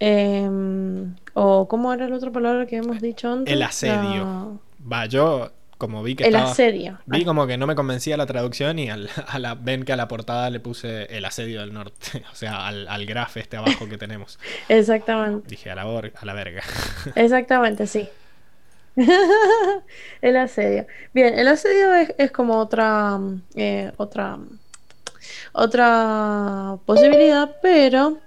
[0.00, 3.52] Em, o ¿cómo era la otra palabra que hemos dicho antes?
[3.52, 4.60] El asedio.
[4.90, 6.98] Va, yo como vi que el asedio.
[7.06, 9.96] Vi como que no me convencía la traducción y al, a la, ven que a
[9.96, 13.88] la portada le puse el asedio del norte, o sea, al, al graf este abajo
[13.88, 14.38] que tenemos.
[14.68, 15.48] Exactamente.
[15.48, 16.62] Dije a la, a la verga.
[17.14, 18.08] Exactamente, sí.
[20.20, 20.86] el asedio.
[21.14, 23.20] Bien, el asedio es, como otra,
[23.54, 24.38] eh, otra,
[25.52, 28.18] otra posibilidad, pero,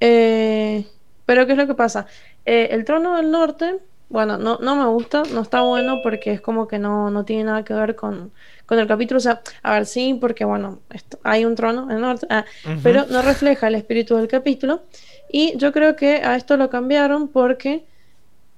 [0.00, 0.86] eh,
[1.26, 2.06] pero ¿qué es lo que pasa?
[2.46, 3.80] Eh, el trono del norte
[4.12, 7.44] bueno, no, no me gusta, no está bueno porque es como que no, no tiene
[7.44, 8.30] nada que ver con,
[8.68, 9.16] el capítulo.
[9.18, 10.80] O sea, a ver, sí, porque bueno,
[11.22, 12.44] hay un trono en el norte, ah,
[12.82, 14.82] pero no refleja el espíritu del capítulo.
[15.30, 17.86] Y yo creo que a esto lo cambiaron porque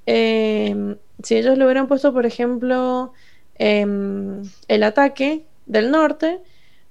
[0.06, 3.12] em, si ellos le hubieran puesto, por ejemplo,
[3.54, 6.40] em, el ataque del norte,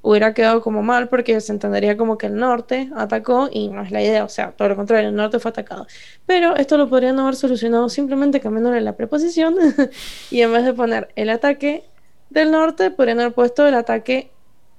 [0.03, 3.89] hubiera quedado como mal porque se entendería como que el norte atacó y no es
[3.89, 5.87] la idea, o sea, todo lo contrario, el norte fue atacado.
[6.25, 9.55] Pero esto lo podrían haber solucionado simplemente cambiándole la preposición
[10.29, 11.85] y en vez de poner el ataque
[12.29, 14.29] del norte, podrían haber puesto el ataque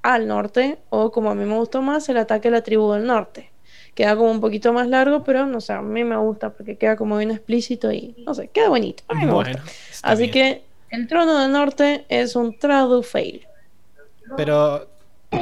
[0.02, 3.06] al norte o como a mí me gustó más, el ataque a la tribu del
[3.06, 3.50] norte.
[3.94, 6.96] Queda como un poquito más largo, pero no sé, a mí me gusta porque queda
[6.96, 9.04] como bien explícito y no sé, queda bonito.
[9.08, 9.62] A mí me gusta.
[10.02, 13.46] Así que el trono del norte es un tradu fail.
[14.36, 14.88] Pero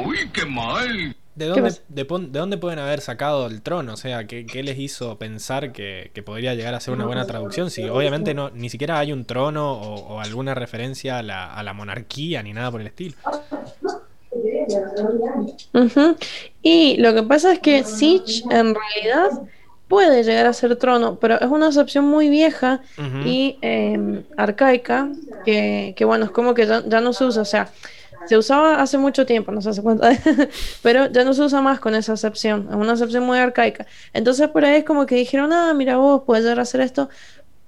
[0.05, 1.15] Uy, qué mal.
[1.35, 3.93] ¿De dónde, de, dónde, pueden haber sacado el trono?
[3.93, 7.71] O sea, ¿qué, les hizo pensar que, podría llegar a ser una buena traducción?
[7.71, 11.73] Si obviamente no, ni siquiera hay un trono o, alguna referencia a la, a la,
[11.73, 13.15] monarquía ni nada por el estilo.
[16.61, 19.41] Y lo que pasa es que Siege en realidad
[19.87, 22.81] puede llegar a ser trono, pero es una acepción muy vieja
[23.25, 25.09] y em, arcaica
[25.45, 27.41] que, bueno, es como que ya, ya no se usa.
[27.41, 27.69] O sea,
[28.27, 30.07] se usaba hace mucho tiempo, no sé hace cuánto,
[30.81, 33.85] pero ya no se usa más con esa acepción, es una acepción muy arcaica.
[34.13, 37.09] Entonces por ahí es como que dijeron, ah, mira vos, puedes llegar a hacer esto,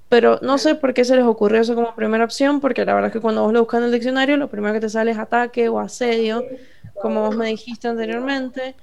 [0.09, 3.07] pero no sé por qué se les ocurrió eso como primera opción, porque la verdad
[3.07, 5.17] es que cuando vos lo buscas en el diccionario, lo primero que te sale es
[5.17, 6.45] ataque o asedio,
[7.01, 8.75] como vos me dijiste anteriormente,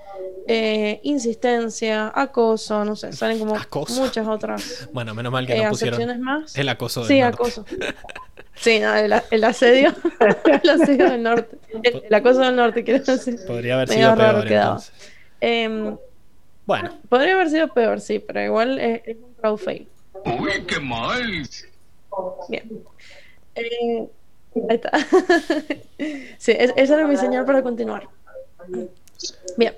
[0.46, 3.56] eh, insistencia, acoso, no sé, salen como
[3.96, 4.88] muchas otras.
[4.92, 6.56] Bueno, menos mal que no eh, pusieron más.
[6.56, 7.00] el acoso.
[7.00, 7.64] Del sí, acoso.
[8.54, 9.12] Sí, no, el,
[9.44, 9.94] asedio.
[10.62, 11.56] el asedio del norte.
[11.82, 13.38] El, acoso del norte, quiero decir.
[13.46, 14.46] Podría haber sido peor.
[15.40, 15.96] Eh,
[16.66, 16.98] bueno.
[17.08, 19.88] Podría haber sido peor, sí, pero igual es, un crowd fail.
[20.24, 21.48] Uy, qué mal.
[22.48, 22.84] Bien.
[23.54, 24.08] Eh,
[24.68, 24.90] ahí está.
[26.38, 28.08] sí, esa era mi señal para continuar.
[29.56, 29.74] Bien.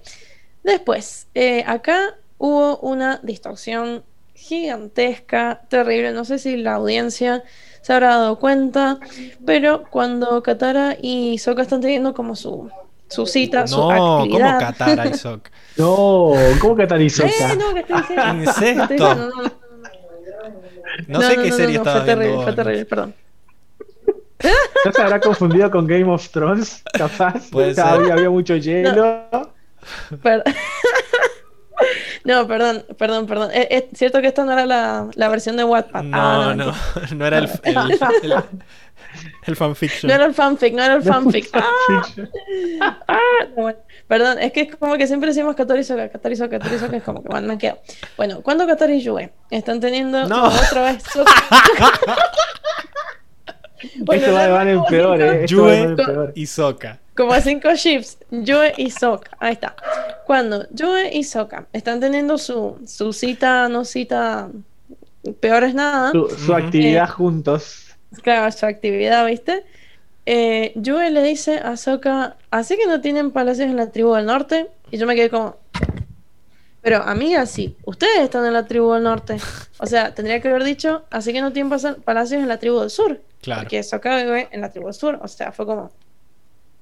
[0.62, 4.04] Después, eh, acá hubo una distorsión
[4.34, 6.12] gigantesca, terrible.
[6.12, 7.44] No sé si la audiencia
[7.84, 8.98] se habrá dado cuenta,
[9.44, 12.70] pero cuando Katara y Sokka están teniendo como su,
[13.08, 14.58] su cita, su actividad.
[14.58, 15.50] ¿cómo Katara y Sokka?
[15.76, 16.32] no,
[16.62, 17.52] ¿cómo Katara y Sokka?
[17.52, 18.34] Eh, no.
[18.40, 19.14] Incesto.
[19.14, 19.30] No,
[21.08, 23.14] no, sé qué serie estaba fue terrible, fue terrible, perdón.
[24.86, 26.82] ¿No se habrá confundido con Game of Thrones?
[26.94, 27.50] Capaz.
[27.50, 27.84] Puede ser.
[27.84, 29.28] Había, había mucho hielo.
[30.22, 30.54] Perdón.
[32.24, 33.50] No, perdón, perdón, perdón.
[33.52, 36.02] Es, eh, es, cierto que esta no era la, la versión de Wattpad.
[36.04, 36.74] No, ah, no, no,
[37.16, 37.76] no, era el, el,
[38.22, 38.34] el,
[39.46, 40.08] el, fanfiction.
[40.08, 41.50] No era el fanfic, no era el fanfic.
[41.52, 43.18] Ah, ah,
[43.54, 46.96] bueno, perdón, es que es como que siempre decimos Katori Soka, Katori Soka, Katori Soka,
[46.96, 47.78] es como que bueno, me quedo.
[48.16, 50.46] Bueno, cuando Katori y Yue están teniendo no.
[50.46, 51.04] otra vez
[53.84, 55.44] Esto va, van en peor, eh.
[55.46, 55.94] Yue
[56.34, 57.00] y Soka.
[57.16, 59.36] Como cinco chips, Joe y Soka.
[59.38, 59.76] Ahí está.
[60.26, 64.48] Cuando Joe y Soka están teniendo su, su cita, no cita,
[65.40, 66.10] peor es nada.
[66.12, 67.96] Su, actividad eh, juntos.
[68.22, 69.64] Claro, su actividad, ¿viste?
[70.26, 74.26] Eh, Joe le dice a Soka, así que no tienen palacios en la tribu del
[74.26, 74.68] norte.
[74.90, 75.56] Y yo me quedé como,
[76.84, 79.38] pero amiga, sí, ustedes están en la tribu del norte.
[79.78, 81.70] O sea, tendría que haber dicho, así que no tienen
[82.04, 83.20] palacios en la tribu del sur.
[83.40, 83.62] Claro.
[83.62, 85.18] Porque Soka vive en la tribu del sur.
[85.22, 85.90] O sea, fue como,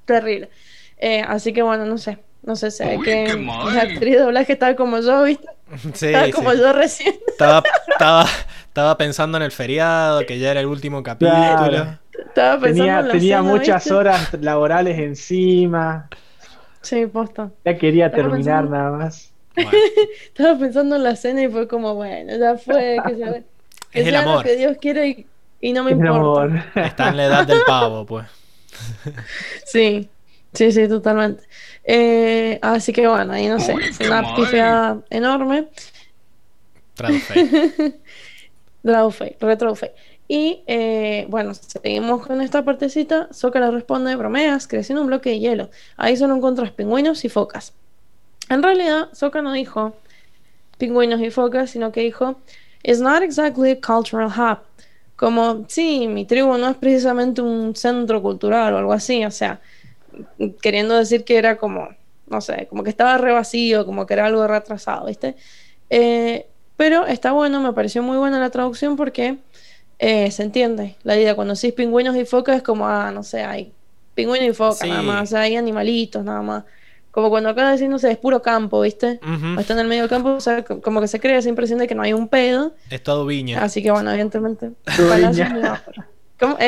[0.04, 0.50] terrible.
[0.98, 2.18] Eh, así que bueno, no sé.
[2.42, 5.46] No sé, sé que la actriz de doblaje estaba como yo, ¿viste?
[5.94, 7.14] Sí, estaba como yo recién.
[7.26, 8.26] Estaba, estaba,
[8.66, 11.98] estaba, pensando en el feriado, que ya era el último capítulo.
[12.12, 16.08] Estaba pensando tenía en la tenía muchas horas laborales encima.
[16.82, 17.50] Sí, posta.
[17.64, 19.32] Ya quería terminar nada más.
[20.26, 23.44] estaba pensando en la cena y fue como, bueno, ya fue, que, se,
[23.92, 25.26] que es sea lo que Dios quiere y,
[25.60, 26.66] y no me importa.
[26.74, 28.26] Está en la edad del pavo, pues.
[29.64, 30.08] Sí,
[30.52, 31.44] sí, sí, totalmente.
[31.84, 35.68] Eh, así que bueno, ahí no sé, fue una pifeada enorme.
[38.82, 39.90] Draufei, retroufei.
[40.28, 43.28] Y eh, bueno, seguimos con esta partecita.
[43.54, 45.70] Le responde: bromeas, creciendo un bloque de hielo.
[45.96, 47.74] Ahí solo encuentras pingüinos y focas.
[48.48, 49.94] En realidad, Soka no dijo
[50.78, 52.36] pingüinos y focas, sino que dijo:
[52.82, 54.58] It's not exactly a cultural hub
[55.22, 59.60] como, sí, mi tribu no es precisamente un centro cultural o algo así, o sea,
[60.60, 61.90] queriendo decir que era como,
[62.26, 65.36] no sé, como que estaba re vacío, como que era algo retrasado, ¿viste?
[65.90, 69.38] Eh, pero está bueno, me pareció muy buena la traducción porque
[70.00, 71.36] eh, se entiende la idea.
[71.36, 73.72] Cuando decís pingüinos y focas es como, ah, no sé, hay
[74.16, 76.64] pingüinos y focas nada más, o sea, hay animalitos nada más.
[77.12, 79.20] Como cuando acá decís, no sé, es puro campo, ¿viste?
[79.58, 81.86] Está en el medio del campo, o sea, como que se crea esa impresión de
[81.86, 82.74] que no hay un pedo.
[82.88, 83.62] Es todo viña.
[83.62, 84.72] Así que bueno, evidentemente.
[84.98, 85.84] viña.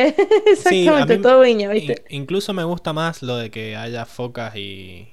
[0.47, 2.05] exactamente, todo viña, ¿viste?
[2.11, 5.09] incluso me gusta más lo de que haya focas y.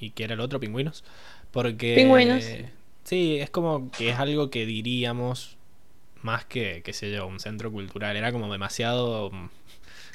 [0.00, 1.04] y que era el otro, pingüinos.
[1.52, 1.94] Porque.
[1.94, 2.44] Pingüinos.
[3.04, 5.58] sí, es como que es algo que diríamos
[6.22, 8.16] más que, qué sé yo, un centro cultural.
[8.16, 9.30] Era como demasiado.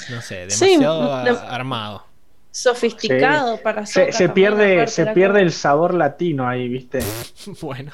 [0.10, 2.11] No sé, demasiado armado
[2.52, 7.00] sofisticado para se, se pierde se pierde el sabor latino ahí viste
[7.62, 7.92] bueno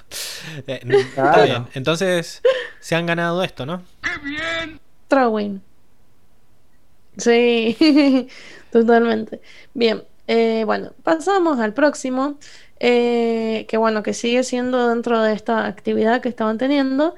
[0.65, 1.67] eh, está bien.
[1.73, 2.41] Entonces
[2.79, 5.61] se han ganado esto no qué bien Trawin
[7.17, 8.27] sí
[8.71, 9.41] totalmente.
[9.73, 12.37] Bien eh, bueno pasamos al próximo
[12.79, 17.15] eh, que bueno que sigue siendo dentro de esta actividad que estaban teniendo.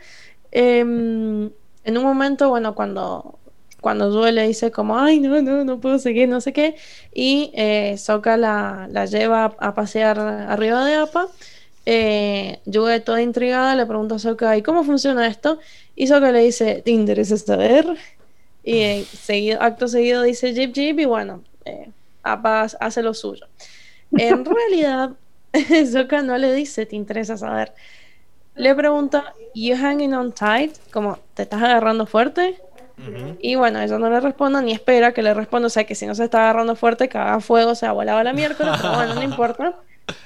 [0.51, 1.51] Em,
[1.83, 3.38] en un momento bueno cuando
[3.81, 6.75] cuando Yue le dice como, ay, no, no, no puedo seguir, no sé qué,
[7.13, 11.27] y eh, Soka la, la, lleva a pasear arriba de APA,
[11.85, 12.59] eh,
[13.03, 15.59] toda intrigada le pregunta a Soka, ¿y cómo funciona esto?
[15.95, 17.97] Y Soka le dice, ¿te interesa saber?
[18.63, 21.89] Y eh, seguido, acto seguido dice Jeep Jeep y bueno, eh,
[22.23, 23.47] APA hace lo suyo.
[24.11, 25.11] En realidad,
[25.91, 27.73] Soka no le dice, ¿te interesa saber?
[28.55, 30.75] Le pregunta, ¿you hanging on tight?
[30.91, 32.61] Como, ¿te estás agarrando fuerte?
[33.39, 35.67] Y bueno, ella no le responde ni espera que le responda.
[35.67, 38.33] O sea, que si no se está agarrando fuerte, caga fuego, o sea, volaba la
[38.33, 39.75] miércoles, pero bueno, no importa.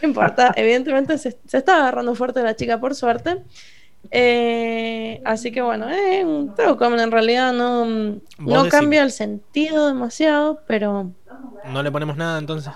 [0.02, 0.54] No importa.
[0.56, 3.44] Evidentemente se, está agarrando fuerte la chica, por suerte.
[4.12, 6.86] Eh, así que bueno, es un truco.
[6.86, 7.86] En realidad no,
[8.40, 11.12] no cambia el sentido demasiado, pero.
[11.66, 12.74] No le ponemos nada entonces.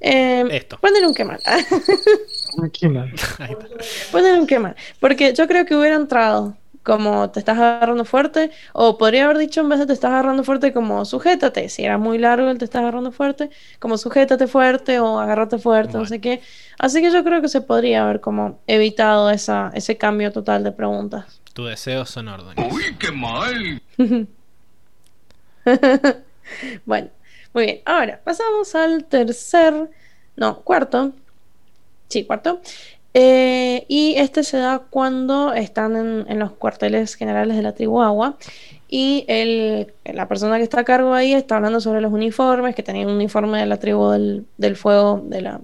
[0.00, 0.78] Eh, Esto.
[0.80, 1.40] Ponle un quemar.
[4.12, 4.76] Ponle un quemar.
[5.00, 9.60] Porque yo creo que hubiera entrado como te estás agarrando fuerte, o podría haber dicho
[9.60, 12.64] en vez de te estás agarrando fuerte como sujétate, si era muy largo el te
[12.64, 16.40] estás agarrando fuerte, como sujétate fuerte o agárrate fuerte, no sé qué.
[16.78, 20.72] Así que yo creo que se podría haber como evitado esa, ese cambio total de
[20.72, 21.40] preguntas.
[21.52, 22.72] Tu deseos son órdenes.
[22.72, 23.82] ¡Uy, qué mal!
[26.86, 27.08] bueno,
[27.52, 27.80] muy bien.
[27.84, 29.90] Ahora, pasamos al tercer,
[30.36, 31.12] no, cuarto.
[32.08, 32.60] Sí, cuarto.
[33.20, 35.96] Eh, y este se da cuando están
[36.28, 38.38] en, los cuarteles generales de la tribu Agua.
[38.88, 42.84] Y el, la persona que está a cargo ahí está hablando sobre los uniformes, que
[42.84, 45.60] tenía un uniforme de la tribu del, fuego, de la,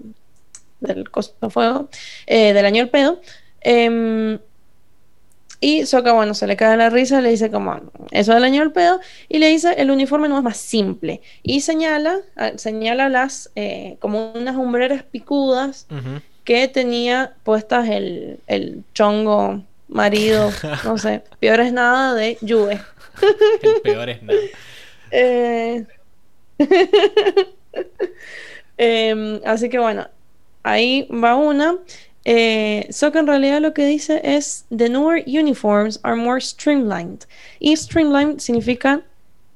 [0.80, 1.88] del costo fuego,
[2.26, 3.20] eh, del año el pedo.
[3.60, 4.40] Em,
[5.60, 7.80] y Soka, bueno, se le cae la risa, le dice como,
[8.10, 8.98] eso del año el pedo,
[9.28, 11.22] y le dice, el uniforme no es más simple.
[11.44, 12.18] Y señala,
[12.56, 15.86] señala las, eh, como unas hombreras picudas
[16.44, 20.50] que tenía puestas el, el chongo marido,
[20.84, 22.80] no sé, peor es nada de Juve.
[23.62, 24.40] el peor es nada.
[25.16, 25.86] Eh,
[28.76, 30.08] em, así que bueno,
[30.64, 31.78] ahí va una.
[32.24, 37.26] Eh, que en realidad lo que dice es The newer uniforms are more streamlined.
[37.60, 39.02] Y streamlined significa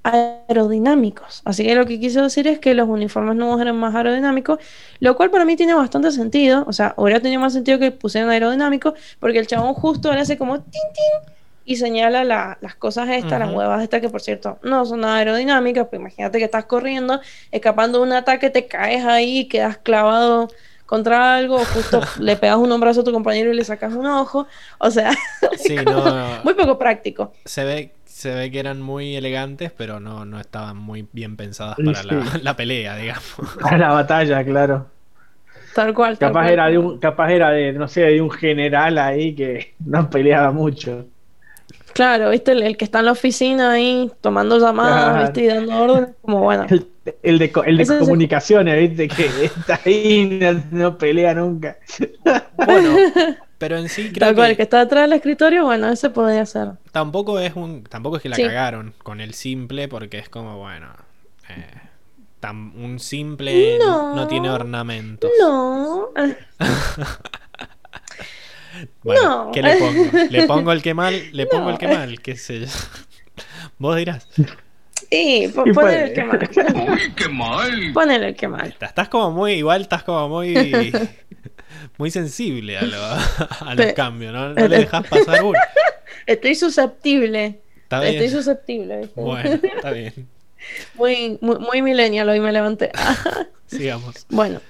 [0.03, 1.43] aerodinámicos.
[1.45, 4.59] Así que lo que quiso decir es que los uniformes nuevos eran más aerodinámicos,
[5.01, 6.65] lo cual para mí tiene bastante sentido.
[6.67, 10.39] O sea, hubiera tenido más sentido que pusieran aerodinámicos, porque el chabón justo le hace
[10.39, 11.35] como tin tin
[11.65, 15.87] y señala las cosas estas, las huevas estas, que por cierto no son nada aerodinámicas.
[15.89, 17.21] Pues imagínate que estás corriendo,
[17.53, 20.49] escapando de un ataque, te caes ahí quedas clavado
[20.87, 24.47] contra algo, justo le pegas un hombrazo a tu compañero y le sacas un ojo.
[24.79, 25.11] O sea,
[26.43, 27.35] muy poco práctico.
[27.45, 31.77] Se ve se ve que eran muy elegantes, pero no, no estaban muy bien pensadas
[31.77, 32.03] para
[32.43, 33.33] la, pelea, digamos.
[33.61, 34.89] Para la batalla, claro.
[35.73, 36.19] Tal cual.
[36.19, 40.11] capaz, Era de un, capaz era de, no sé, de un general ahí que no
[40.11, 41.07] peleaba mucho.
[41.93, 46.11] Claro, viste, el, que está en la oficina ahí tomando llamadas, viste, y dando órdenes,
[46.21, 46.67] como bueno.
[47.23, 51.79] El, de, el de comunicaciones, viste, que está ahí, no, no pelea nunca.
[52.57, 52.97] Bueno,
[53.59, 54.47] pero en sí creo que...
[54.47, 56.73] el que está atrás del escritorio, bueno, ese podría ser.
[56.93, 60.93] Tampoco es un tampoco es que la cagaron con el simple porque es como, bueno,
[61.49, 61.89] eh,
[62.53, 65.31] un simple no, tiene ornamentos.
[65.41, 66.11] No.
[69.03, 70.05] bueno, ¿qué le pongo?
[70.31, 71.21] ¿Le pongo el que mal?
[71.33, 72.21] ¿Le pongo el que mal?
[72.21, 72.67] ¿Qué sé yo?
[73.79, 74.29] Vos dirás.
[75.11, 76.51] Sí, ponele el que mal.
[76.91, 77.93] Uy, qué mal.
[77.95, 78.77] Ponele el que mal.
[78.81, 80.93] Estás como muy, igual estás como muy
[81.99, 84.55] muy sensible a, los cambios, ¿no?
[84.55, 85.59] No le dejas pasar uno.
[86.27, 87.61] Estoy susceptible.
[87.91, 89.09] Estoy susceptible.
[89.15, 90.29] Bueno, está bien.
[90.95, 92.91] Muy, muy, muy millennial hoy me levanté.
[93.67, 94.27] Sigamos.
[94.29, 94.61] Bueno.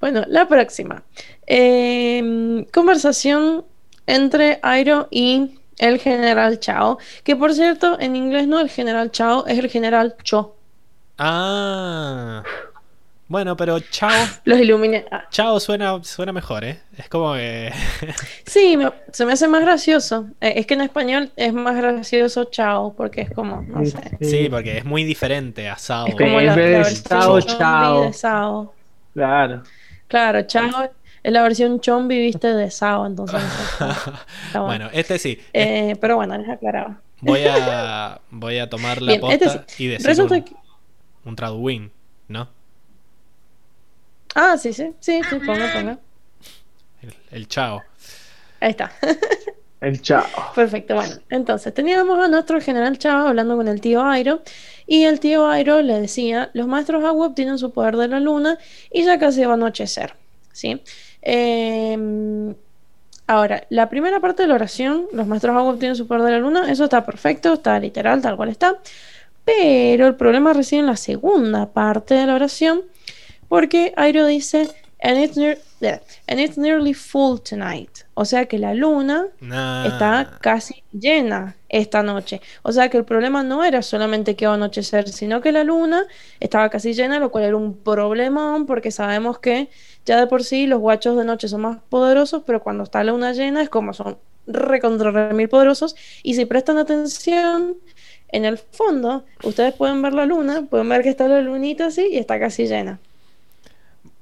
[0.00, 1.02] bueno, la próxima.
[1.46, 3.64] Em, conversación
[4.06, 6.98] entre Airo y el general Chao.
[7.22, 10.56] Que por cierto, en inglés no el general Chao, es el general Cho.
[11.18, 12.42] Ah.
[13.26, 14.10] Bueno, pero chao.
[14.44, 15.06] Los iluminé.
[15.10, 15.24] Ah.
[15.30, 16.80] Chao suena, suena mejor, ¿eh?
[16.96, 17.72] Es como que.
[18.46, 18.78] sí,
[19.12, 20.26] se me hace más gracioso.
[20.40, 24.16] Eh, es que en español es más gracioso chao, porque es como, no sé.
[24.20, 26.06] Sí, porque es muy diferente a Sao.
[26.06, 28.74] Es como la, versión chao, chao.
[29.14, 29.62] Claro.
[30.08, 30.90] Claro, chao
[31.24, 33.42] es la versión chombi, viste, de Sao, entonces.
[34.54, 34.90] bueno.
[34.92, 35.40] este sí.
[35.54, 37.00] Eh, pero bueno, les aclaraba.
[37.22, 40.54] Voy a, voy a tomar la este posta y decir un, que...
[41.24, 41.90] un traduín,
[42.28, 42.48] ¿no?
[44.34, 45.98] Ah, sí, sí, sí, sí, ponga, ponga.
[47.30, 47.82] El, chao.
[48.60, 48.92] Ahí está.
[49.80, 50.26] El chao.
[50.54, 54.42] Perfecto, bueno, entonces teníamos a nuestro general Chao hablando con el tío Airo
[54.86, 58.58] y el tío Airo le decía, los maestros agua obtienen su poder de la luna
[58.90, 60.14] y ya casi va a anochecer,
[60.52, 60.80] ¿sí?
[61.24, 62.54] Em,
[63.26, 66.38] Ahora, la primera parte de la oración, los maestros agua obtienen su poder de la
[66.40, 68.76] luna, eso está perfecto, está literal, tal cual está.
[69.46, 72.82] Pero el problema reside en la segunda parte de la oración,
[73.48, 74.68] porque Airo dice,
[75.02, 78.00] and it's, near- yeah, and it's nearly full tonight.
[78.12, 79.86] O sea que la luna Nah.
[79.86, 82.40] está casi llena esta noche.
[82.62, 85.64] O sea que el problema no era solamente que iba a anochecer, sino que la
[85.64, 86.06] luna
[86.38, 89.68] estaba casi llena, lo cual era un problemón porque sabemos que
[90.06, 93.10] ya de por sí los guachos de noche son más poderosos, pero cuando está la
[93.12, 95.96] luna llena es como son recontra re mil poderosos.
[96.22, 97.76] Y si prestan atención,
[98.28, 102.08] en el fondo, ustedes pueden ver la luna, pueden ver que está la lunita así
[102.10, 103.00] y está casi llena.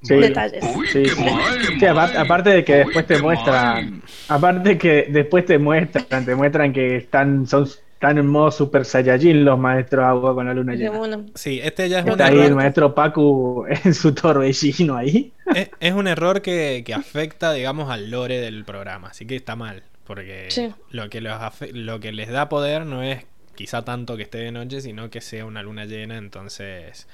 [0.02, 0.16] Sí.
[0.16, 0.64] Detalles.
[0.76, 1.24] Uy, Sí, qué sí.
[1.24, 2.16] mal, qué Sí, apar- mal.
[2.16, 4.02] aparte de que después te muestran, mal.
[4.28, 9.44] aparte que después te muestran, te muestran que están, son, están en modo Super Saiyajin
[9.44, 10.98] los maestros agua con la luna llena.
[10.98, 12.56] bueno, Sí, este ya es Está un Está ahí el error.
[12.56, 15.32] maestro Pacu en su torbellino ahí.
[15.54, 19.54] Es, es un error que, que afecta, digamos, al lore del programa, así que está
[19.54, 20.68] mal, porque Sí.
[20.90, 23.24] lo, que los afe- lo que les da poder no es
[23.54, 27.06] quizá tanto que esté de noche, sino que sea una luna llena, entonces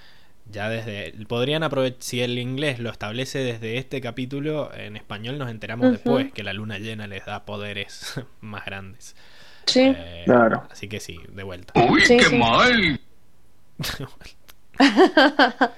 [0.50, 1.12] ya desde...
[1.26, 6.32] Podrían aprovechar, si el inglés lo establece desde este capítulo, en español nos enteramos después
[6.32, 9.14] que la luna llena les da poderes más grandes.
[9.66, 9.92] sí.
[9.96, 10.64] Eh, Claro.
[10.70, 11.74] Así que sí, de vuelta.
[11.74, 12.36] Uy, Sí, qué sí.
[12.36, 13.00] mal.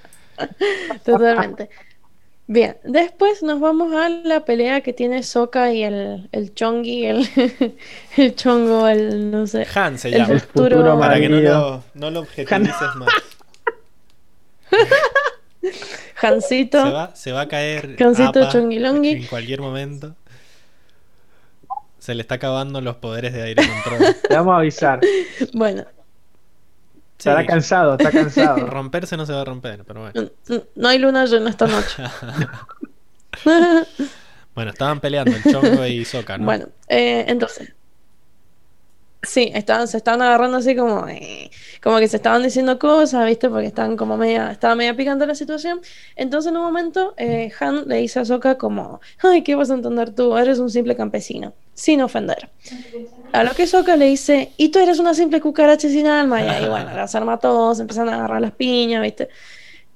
[1.05, 1.69] Totalmente.
[2.47, 7.29] Bien, después nos vamos a la pelea que tiene Sokka y el, el Chongi, el,
[8.17, 9.67] el Chongo, el no sé.
[9.75, 10.35] Han se El llama.
[10.35, 13.15] El futuro futuro Para que no lo, no lo objetivices más.
[16.23, 16.85] Hansito.
[16.85, 19.11] Se va, se va a caer Cancito Appa chonguilongui.
[19.11, 20.17] en cualquier momento.
[21.99, 24.17] Se le está acabando los poderes de aire control.
[24.29, 25.01] Te vamos a avisar.
[25.53, 25.85] Bueno,
[27.19, 28.67] Sí, Estará cansado, está cansado.
[28.67, 30.31] romperse no se va a romper, pero bueno.
[30.75, 32.03] no hay luna llena esta noche.
[34.55, 36.47] Bueno, estaban peleando el chongo y Soka, ¿no?
[36.47, 37.75] Bueno, eh, entonces.
[39.23, 41.51] Sí, estaban, se estaban agarrando así como, eh,
[41.83, 43.51] como que se estaban diciendo cosas, ¿viste?
[43.51, 45.81] Porque estaban como media, estaba media picante la situación.
[46.17, 49.75] Entonces en un momento eh, Han le dice a Sokka como, ay, ¿qué vas a
[49.75, 50.37] entender tú?
[50.39, 52.51] Eres un simple campesino, sin ofender.
[53.33, 56.43] A lo que Sokka le dice, y tú eres una simple cucaracha sin alma.
[56.43, 59.29] Y ahí, bueno, las arma todos, empiezan a agarrar las piñas, ¿viste?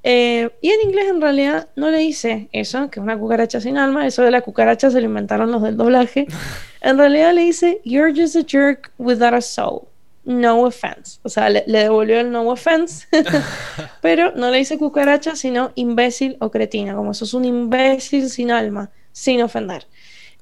[0.06, 3.78] Eh, y en inglés en realidad no le dice eso, que es una cucaracha sin
[3.78, 6.26] alma, eso de la cucaracha se lo inventaron los del doblaje.
[6.82, 9.88] En realidad le dice, You're just a jerk without a soul.
[10.26, 11.18] No offense.
[11.22, 13.06] O sea, le, le devolvió el no offense.
[14.02, 16.94] Pero no le dice cucaracha, sino imbécil o cretina.
[16.94, 19.86] Como sos un imbécil sin alma, sin ofender.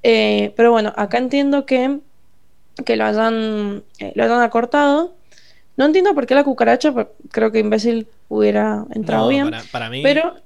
[0.03, 2.01] Eh, pero bueno, acá entiendo que,
[2.85, 5.15] que lo, hayan, eh, lo hayan acortado.
[5.83, 9.51] No entiendo por qué la cucaracha, pero creo que imbécil hubiera entrado No, bien.
[9.51, 10.37] Para, para mí Pero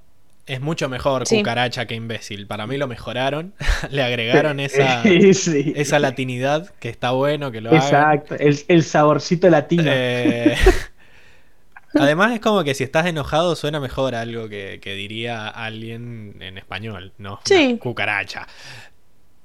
[0.46, 1.38] es mucho mejor Sí.
[1.38, 2.46] cucaracha que imbécil.
[2.46, 3.52] Para mí lo mejoraron.
[3.90, 5.72] Le agregaron esa, Sí, sí.
[5.76, 7.82] esa latinidad que está bueno que lo hagan.
[7.82, 9.84] Exacto, el, el saborcito latino.
[9.86, 10.56] Eh,
[11.94, 16.58] Además es como que si estás enojado suena mejor algo que, que diría alguien en
[16.58, 17.40] español, ¿no?
[17.44, 17.68] Sí.
[17.72, 18.46] Una cucaracha.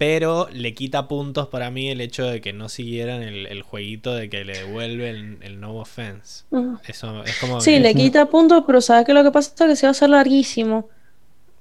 [0.02, 4.16] Pero le quita puntos para mí el hecho de que no siguieran el, el jueguito
[4.16, 6.46] de que le devuelve el, el no offense.
[6.50, 9.14] mm, Eso es como sí, que- le quita puntos, pero ¿sabes qué?
[9.14, 10.90] Lo que pasa es que se va a hacer larguísimo.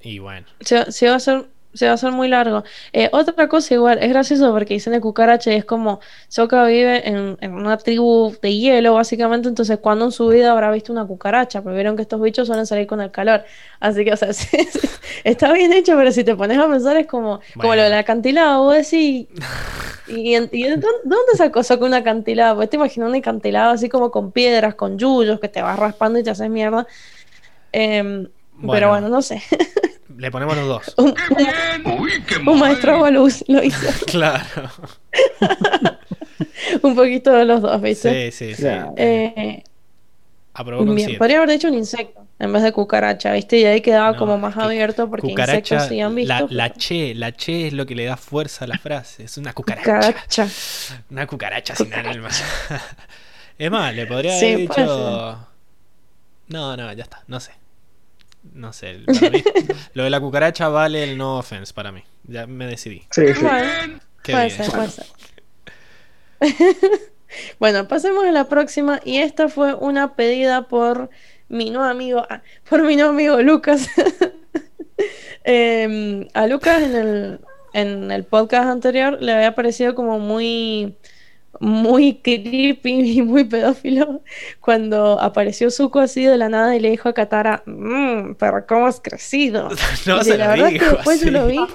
[0.03, 0.47] Y bueno.
[0.61, 1.45] Se, se va a hacer,
[1.75, 2.65] se va a hacer muy largo.
[2.93, 7.09] Eh, otra cosa igual, es gracioso porque dicen de cucaracha y es como Sokka vive
[7.09, 11.07] en, en una tribu de hielo, básicamente, entonces cuando en su vida habrá visto una
[11.07, 11.63] cucaracha?
[11.63, 13.45] Porque vieron que estos bichos suelen salir con el calor.
[13.81, 14.89] Así que, o sea, sí, sí,
[15.25, 18.65] está bien hecho, pero si te pones a pensar es como, como lo del acantilado,
[18.65, 19.29] vos decís...
[20.07, 22.57] ¿Y, en- y dónde, dónde sacó Sokka un acantilado?
[22.57, 26.19] Pues te imaginas un acantilado así como con piedras, con yuyos, que te vas raspando
[26.19, 26.87] y te haces mierda.
[27.73, 28.29] Em,
[28.61, 28.73] Bueno.
[28.73, 29.43] Pero bueno, no sé.
[30.17, 30.95] Le ponemos los dos.
[30.99, 31.99] un, ¡Qué bien!
[32.01, 32.55] ¡Uy, qué mal!
[32.55, 33.87] un maestro Agualuz lo hizo.
[34.07, 34.71] Claro.
[36.83, 38.31] un poquito de los dos, ¿viste?
[38.31, 38.63] Sí, sí, sí.
[38.63, 38.95] Claro.
[38.97, 39.63] Eh,
[40.53, 41.19] Aprobó con bien, siete.
[41.19, 43.59] podría haber dicho un insecto en vez de cucaracha, ¿viste?
[43.59, 46.33] Y ahí quedaba No, como más que abierto porque Cucaracha, insectos sí han visto.
[46.35, 49.25] la, pero- la che, la che es lo que le da fuerza a la frase.
[49.25, 49.97] Es una cucaracha.
[50.01, 50.49] Cucaracha.
[51.11, 52.29] Una cucaracha sin alma.
[53.59, 55.47] es más, le podría Sí, haber puede dicho.
[56.49, 57.53] No, no, ya está, no sé.
[58.43, 58.99] No sé.
[58.99, 59.05] mí,
[59.95, 62.03] lo de la cucaracha vale el no offense para mí.
[62.25, 63.07] Ya me decidí.
[63.11, 63.43] Sí, sí.
[63.43, 64.65] Bueno, Qué puede bien.
[64.65, 65.07] ser, puede ser.
[67.59, 69.01] bueno, pasemos a la próxima.
[69.05, 71.11] Y esta fue una pedida por
[71.49, 73.89] mi nuevo amigo, ah, por mi nuevo amigo Lucas.
[75.43, 77.41] Em, a Lucas en el,
[77.73, 80.99] en el podcast anterior le había parecido como muy,
[81.59, 84.23] muy creepy y muy pedófilo
[84.61, 88.87] cuando apareció Zuko así de la nada y le dijo a Katara, mmm, pero cómo
[88.87, 89.69] has crecido.
[90.07, 91.59] No Y se la lo verdad que después yo lo vi.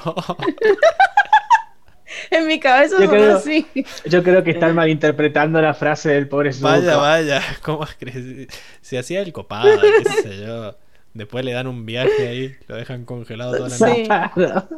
[2.31, 3.67] En mi cabeza Yo creo- así.
[4.05, 6.69] Yo creo que están malinterpretando la frase del pobre Zuko.
[6.69, 8.47] Vaya, vaya, ¿cómo has crecido?
[8.81, 10.75] Se hacía el copado, qué sé yo.
[11.13, 14.05] Después le dan un viaje ahí, lo dejan congelado toda la noche.
[14.05, 14.75] Sí.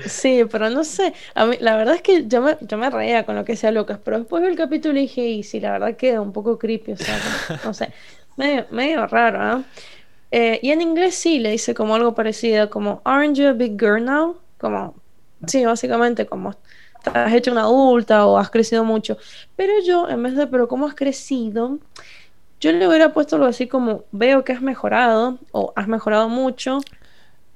[0.00, 1.12] Sí, pero no sé.
[1.34, 3.70] A mí, la verdad es que yo me, yo me reía con lo que decía
[3.70, 6.96] Lucas, pero después del capítulo dije, y sí, la verdad queda un poco creepy, o
[6.96, 7.18] sea,
[7.64, 7.92] no sé,
[8.36, 9.62] medio, medio raro, ¿ah?
[10.30, 13.78] Eh, y en inglés sí le dice como algo parecido, como, ¿Aren't you a big
[13.78, 14.38] girl now?
[14.58, 14.94] Como,
[15.46, 16.54] sí, básicamente como,
[17.12, 19.18] has hecho una adulta o has crecido mucho.
[19.56, 21.78] Pero yo, en vez de, pero ¿cómo has crecido?
[22.60, 26.80] Yo le hubiera puesto algo así como, veo que has mejorado o has mejorado mucho.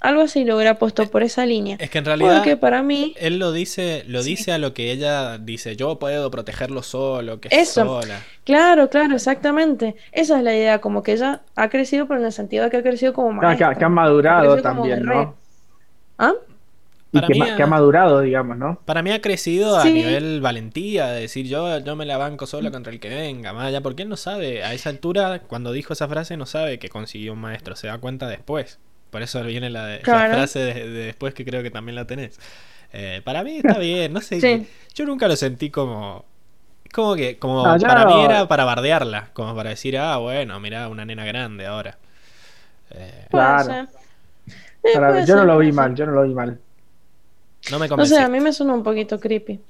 [0.01, 1.77] Algo así lo hubiera puesto por esa línea.
[1.81, 4.31] Es que en realidad Porque para mí, él lo dice, lo Sí.
[4.31, 7.85] dice a lo que ella dice, yo puedo protegerlo solo, que Eso.
[7.85, 8.21] sola.
[8.45, 9.97] claro, claro, exactamente.
[10.13, 12.77] Esa es la idea, como que ella ha crecido, pero en el sentido de que
[12.77, 13.71] ha crecido como maestra.
[13.71, 15.03] que, que ha madurado también.
[15.05, 15.35] ¿no?
[16.19, 16.35] ¿Ah?
[17.13, 18.81] Y Para que, mí, ma- que ha madurado, digamos, ¿no?
[18.85, 22.71] Para mí ha crecido a nivel valentía, de decir yo, yo me la banco sola
[22.71, 25.93] contra el que venga, más allá, porque él no sabe, a esa altura, cuando dijo
[25.95, 28.79] esa frase, no sabe que consiguió un maestro, se da cuenta después.
[29.11, 30.35] Por eso viene la, de- la Claro.
[30.35, 32.39] frase de, de después que creo que también la tenés.
[32.93, 34.67] Eh, para mí está bien, no sé, Sí.
[34.95, 36.25] yo nunca lo sentí como...
[36.93, 40.59] Como que, como No, para no- mí era para bardearla, como para decir, ah, bueno,
[40.61, 41.99] mira, una nena grande ahora.
[42.91, 43.67] Eh, Claro.
[44.95, 46.59] Para- puede yo no lo vi mal, yo no lo vi mal.
[47.71, 48.15] no me No convencí.
[48.15, 49.61] sé, a mí me suena un poquito creepy.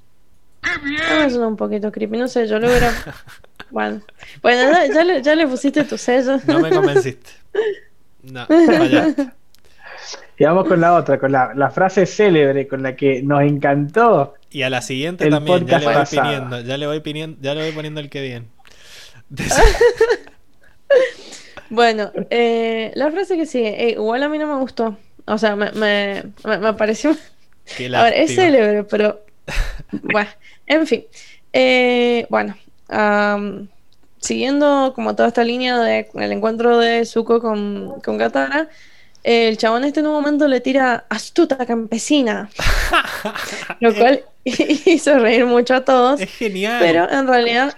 [0.62, 2.16] A mí me suena un poquito creepy.
[2.18, 2.93] No sé, yo lo hubiera.
[3.70, 4.01] Bueno,
[4.43, 6.39] bueno ya, ya le, ya le pusiste tu sello.
[6.47, 7.30] No me convenciste.
[8.33, 8.47] No,
[8.77, 9.31] fallaste.
[10.39, 14.35] Y vamos con la otra, con la, la frase célebre con la que nos encantó.
[14.51, 16.22] Y a la siguiente El también, ya podcast le voy pasado.
[16.22, 18.49] poniendo, ya le voy poniendo, ya le voy poniendo el que bien.
[21.68, 24.97] Bueno, eh, la frase que sigue, eh, igual a mí no me gustó.
[25.27, 27.16] O sea, me, me, me, me pareció.
[27.77, 29.24] Qué A ver, es célebre, pero.
[29.91, 30.31] Bueno,
[30.66, 31.05] en fin.
[31.53, 32.57] Eh, bueno,
[32.89, 33.68] am,
[34.27, 38.68] siguiendo como toda esta línea de el encuentro de Zuko con, con Katara,
[39.22, 42.49] el chabón este en un momento le tira astuta campesina,
[43.81, 46.79] lo cual hizo reír mucho a todos, Es genial.
[46.81, 47.74] pero en realidad.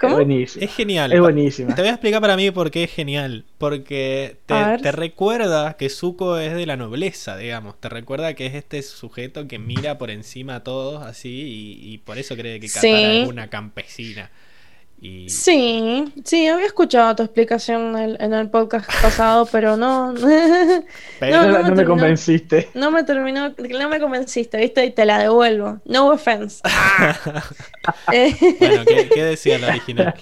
[0.00, 0.14] ¿Cómo?
[0.18, 0.64] Es buenísimo.
[0.64, 1.12] Es genial.
[1.12, 1.74] Es buenísima.
[1.76, 3.44] Te voy a explicar para mí por qué es genial.
[3.58, 7.80] Porque te, recuerda que Zuko es de la nobleza, digamos.
[7.80, 11.98] Te recuerda que es este sujeto que mira por encima a todos así y, y
[11.98, 13.20] por eso cree que Katara Sí.
[13.22, 14.30] es una campesina.
[15.04, 20.14] Y Sí, sí, había escuchado tu explicación en el, en el podcast pasado, pero no.
[21.18, 22.68] Pero- No, no no me convenciste.
[22.74, 24.84] No me terminó, no me convenciste, ¿viste?
[24.86, 25.80] Y te la devuelvo.
[25.84, 26.62] No offense.
[28.12, 30.14] Eh, bueno, ¿qué, qué decía la original?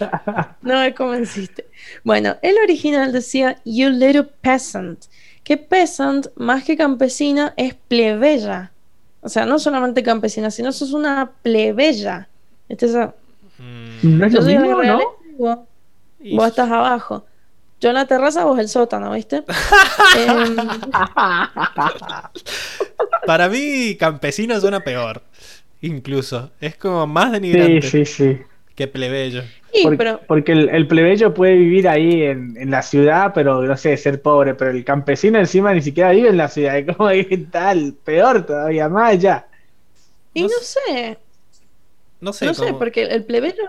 [0.63, 1.67] no me convenciste.
[2.03, 5.05] Bueno, el original decía You little peasant.
[5.45, 8.73] Que peasant, más que campesina, es plebeya.
[9.21, 12.29] O sea, no solamente campesina, sino sos una plebeya.
[12.71, 13.15] Este es a-
[13.61, 15.19] Mm, No es Yo lo soy mismo, real, ¿no?
[16.31, 17.27] vos, estás abajo.
[17.81, 19.45] Yo en la terraza, vos el sótano, ¿viste?
[20.13, 20.57] Em,
[23.25, 25.23] Para mí, campesino suena peor.
[25.81, 26.53] Incluso.
[26.61, 28.39] Es como más Sí, denigrante sí, sí.
[28.75, 29.45] que plebeyo.
[29.73, 33.63] y, Porque, pero porque el, el plebeyo puede vivir ahí en, en la ciudad, pero
[33.63, 36.97] no sé, ser pobre, pero el campesino encima ni siquiera vive en la ciudad, es
[36.97, 39.49] como que tal, peor todavía, más allá.
[40.35, 41.19] y no no sé.
[42.21, 43.63] No sé, no sé, porque el plebeyo,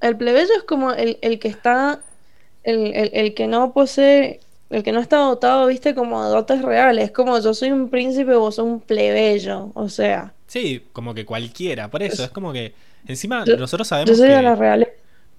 [0.00, 2.00] el plebeyo es como el, el que está,
[2.64, 6.62] el, el- el que no posee, el que no está dotado, viste, como de dotes
[6.62, 7.10] reales.
[7.12, 9.70] como yo soy un príncipe, vos sos un plebeyo.
[9.74, 11.90] O sea, Sí, como que cualquiera.
[11.90, 12.74] Por eso, es como que.
[13.06, 14.34] Encima, Yo- nosotros yo sabemos soy que.
[14.34, 14.92] de la realeza.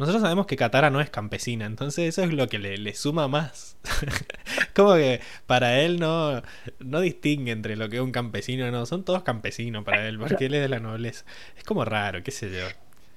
[0.04, 3.30] Nosotros sabemos que Katara no es campesina, entonces eso es lo que le, le suma
[3.30, 3.78] más.
[4.76, 6.42] como que para él no,
[6.80, 10.48] no distingue entre lo que es un campesino, no, son todos campesinos para él, porque
[10.48, 11.24] él es de la nobleza.
[11.58, 12.68] Es como raro, qué sé yo.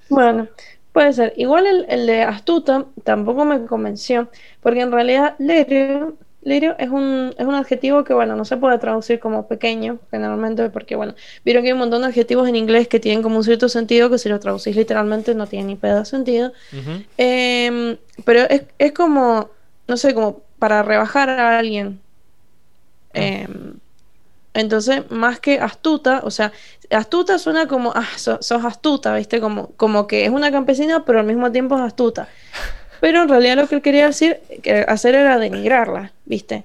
[0.08, 0.46] Bueno,
[0.92, 1.32] puede ser.
[1.36, 4.30] Igual el, el de astuta tampoco me convenció,
[4.60, 8.78] porque en realidad lirio, lirio es un, es un adjetivo que, bueno, no se puede
[8.78, 11.14] traducir como pequeño, generalmente, porque, bueno,
[11.44, 14.10] vieron que hay un montón de adjetivos en inglés que tienen como un cierto sentido,
[14.10, 16.52] que si lo traducís literalmente no tiene ni pedo de sentido.
[17.18, 19.50] Em, pero es, es como,
[19.88, 22.02] no sé, como para rebajar a alguien.
[23.12, 23.80] Em,
[24.54, 26.52] entonces, más que astuta, o sea,
[26.90, 29.40] astuta suena como, ah, so- sos astuta, ¿viste?
[29.40, 32.28] Como, como que es una campesina, pero al mismo tiempo es astuta.
[33.00, 34.40] Pero en realidad lo que él quería decir,
[34.88, 36.64] hacer era denigrarla, ¿viste?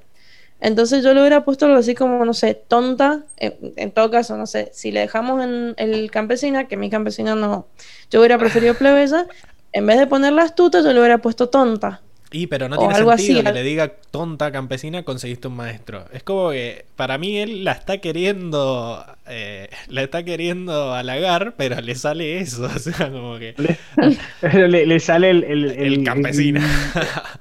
[0.59, 4.45] Entonces yo le hubiera puesto así como, no sé, tonta, en, en todo caso, no
[4.45, 7.65] sé, si le dejamos en el campesina, que mi campesina no,
[8.11, 9.25] yo hubiera preferido plebeya,
[9.73, 12.01] en vez de ponerla astuta, yo le hubiera puesto tonta.
[12.33, 15.55] Y pero no O tiene algo sentido así, que le diga tonta campesina conseguiste un
[15.57, 16.05] maestro.
[16.13, 21.81] Es como que para mí él la está queriendo eh, la está queriendo halagar, pero
[21.81, 26.61] le sale eso, o sea, como que Le, le- le sale el, el, el campesina.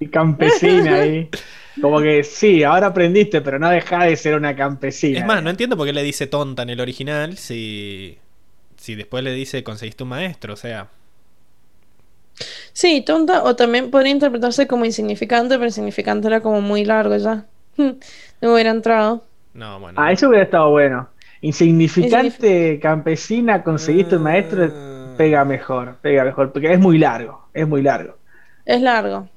[0.00, 1.28] El, campesina ahí.
[1.80, 5.20] Como que sí, ahora aprendiste, pero no deja de ser una campesina.
[5.20, 8.18] Es más, no entiendo por qué le dice tonta en el original si
[8.76, 10.88] si después le dice conseguiste un maestro, o sea,
[12.72, 17.44] Sí, tonta, o también podría interpretarse como insignificante, pero insignificante era como muy largo ya.
[17.76, 19.24] No hubiera entrado.
[19.54, 20.00] no, bueno.
[20.00, 21.08] Ah, eso hubiera estado bueno.
[21.42, 25.14] Insignificante campesina, conseguiste un maestro, Ah.
[25.16, 28.16] pega mejor, pega mejor, porque es muy largo, es muy largo.
[28.64, 29.28] Es largo.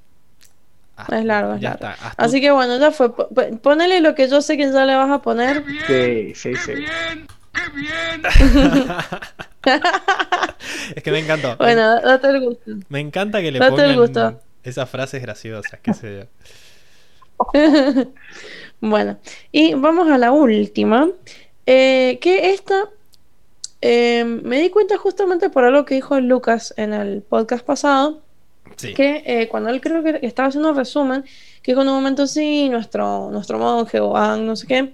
[0.95, 1.88] Ah, Es largo, es ya largo.
[1.93, 2.13] está.
[2.17, 3.13] Así que bueno, ya fue.
[3.15, 5.63] Po- po- Ponele lo que yo sé que ya le vas a poner.
[5.88, 6.73] Sí, sí, sí.
[6.75, 7.27] bien!
[7.53, 8.21] ¡Qué bien!
[10.95, 11.56] es que me encantó.
[11.57, 12.72] Bueno, date el gusto.
[12.90, 14.41] Me encanta que le Date el pongan gusto.
[14.64, 16.26] esas frases graciosas, qué sé yo.
[18.81, 19.18] Bueno,
[19.52, 21.10] y vamos a la última.
[21.65, 22.90] eh, que esta
[23.81, 28.22] eh, me di cuenta justamente por algo que dijo Lucas en el podcast pasado.
[28.76, 28.94] Sí.
[28.95, 31.23] que eh, cuando él creo que estaba haciendo un resumen,
[31.61, 34.94] que con un momento sí, nuestro, nuestro monje o no sé qué,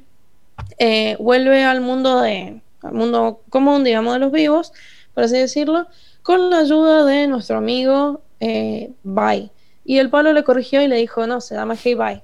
[0.77, 4.73] eh, vuelve al mundo de, al mundo común, digamos, de los vivos,
[5.13, 5.87] por así decirlo,
[6.23, 9.51] con la ayuda de nuestro amigo eh, Bai.
[9.85, 12.21] Y el palo le corrigió y le dijo, no, se llama Hey Bai.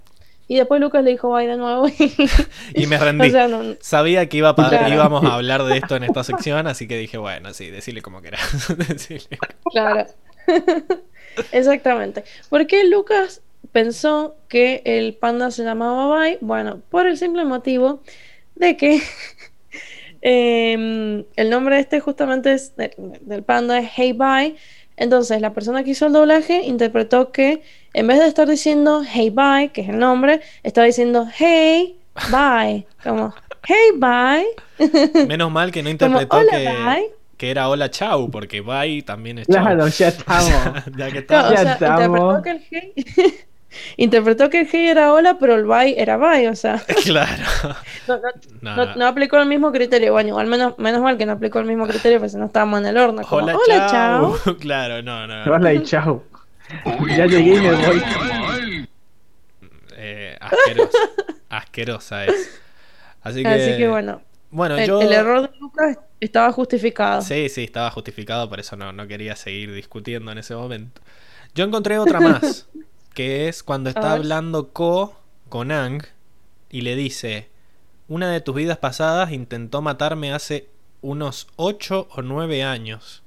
[0.48, 1.88] Y después Lucas le dijo Bai de nuevo.
[2.76, 3.28] Y me rendí.
[3.28, 4.94] o sea, no- Sabía que iba a Claro.
[4.94, 8.22] íbamos a hablar de esto en esta sección, así que dije, bueno, sí, decirle como
[8.22, 8.42] quieras.
[8.88, 9.40] Decile.
[9.72, 10.06] Claro.
[11.52, 12.24] Exactamente.
[12.50, 13.42] ¿Por qué Lucas
[13.72, 16.38] pensó que el panda se llamaba Bai?
[16.42, 18.02] Bueno, por el simple motivo
[18.56, 19.02] de que
[20.28, 24.56] em, el nombre este justamente es de- del panda es Hey Bye.
[24.98, 27.62] Entonces, la persona que hizo el doblaje interpretó que
[27.94, 31.98] en vez de estar diciendo Hey Bye, que es el nombre, estaba diciendo Hey
[32.32, 32.88] Bye.
[33.04, 33.36] Como
[33.68, 35.28] Hey Bye.
[35.28, 37.12] Menos mal que no Como interpretó Hola que, Bye.
[37.38, 39.62] que era hola chau, porque bye también es chau.
[39.64, 40.86] Claro, ya estamos.
[40.98, 42.18] ya que o Ya estamos.
[42.36, 42.94] interpretó que el hey,
[43.98, 47.44] interpretó que el hey era hola, pero el bye era bye, o sea, Claro.
[48.08, 48.22] no, no,
[48.62, 48.96] No, no- no.
[48.96, 50.12] no aplicó el mismo criterio.
[50.14, 52.80] Bueno, igual menos, menos mal que no aplicó el mismo criterio, porque si no estábamos
[52.82, 53.22] en el horno.
[53.24, 54.38] Como, Hola, hola, chau.
[54.44, 54.58] chao.
[54.60, 55.44] claro, no, no.
[55.54, 56.24] Hola y chau.
[57.16, 58.90] Ya llegué y me voy.
[59.98, 60.98] Eh, asquerosa.
[61.50, 62.62] Asquerosa es.
[63.22, 64.22] Así que, Así que bueno,
[64.52, 65.02] Bueno, el, yo.
[65.02, 67.22] el error de Lucas estaba justificado.
[67.22, 71.02] Sí, sí, estaba justificado, por eso no, no quería seguir discutiendo en ese momento.
[71.56, 72.68] Yo encontré otra más,
[73.16, 75.20] que es cuando está hablando Ko
[75.50, 76.04] con Ang
[76.70, 77.50] y le dice,
[78.08, 80.70] una de tus vidas pasadas intentó matarme hace
[81.02, 83.24] unos 8 o 9 años.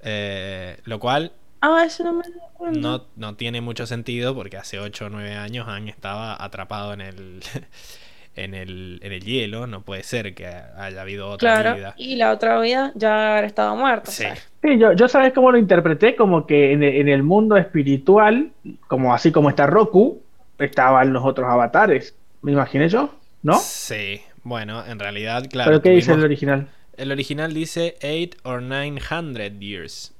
[0.00, 2.24] Eh, lo cual Ah, eso no me
[2.72, 7.00] no, no tiene mucho sentido porque hace 8 o 9 años Ang estaba atrapado en
[7.00, 7.40] el,
[8.44, 9.66] en el, en el hielo.
[9.66, 11.94] No puede ser que haya habido otra Claro, vida.
[11.96, 14.10] y la otra vida ya haber estado muerta.
[14.10, 14.24] Sí.
[14.62, 18.50] Sí, yo, yo sabes cómo lo interpreté, como que en el, en el mundo espiritual,
[18.88, 20.22] como así como está Roku,
[20.58, 22.16] estaban los otros avatares.
[22.42, 23.54] Me imaginé yo, ¿no?
[23.54, 25.70] Sí, bueno, en realidad, claro.
[25.70, 26.68] ¿Pero qué dice el original?
[26.96, 30.14] el original dice 8 or 900 years.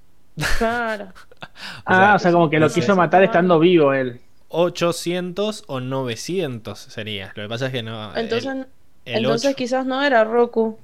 [0.59, 1.09] Claro.
[1.86, 4.20] Ah, o sea, como que lo no quiso matar estando vivo él.
[4.49, 7.33] 800 o 900 sería.
[7.35, 8.16] Lo que pasa es que no.
[8.16, 8.51] Entonces,
[9.05, 10.79] el entonces quizás no era Roku.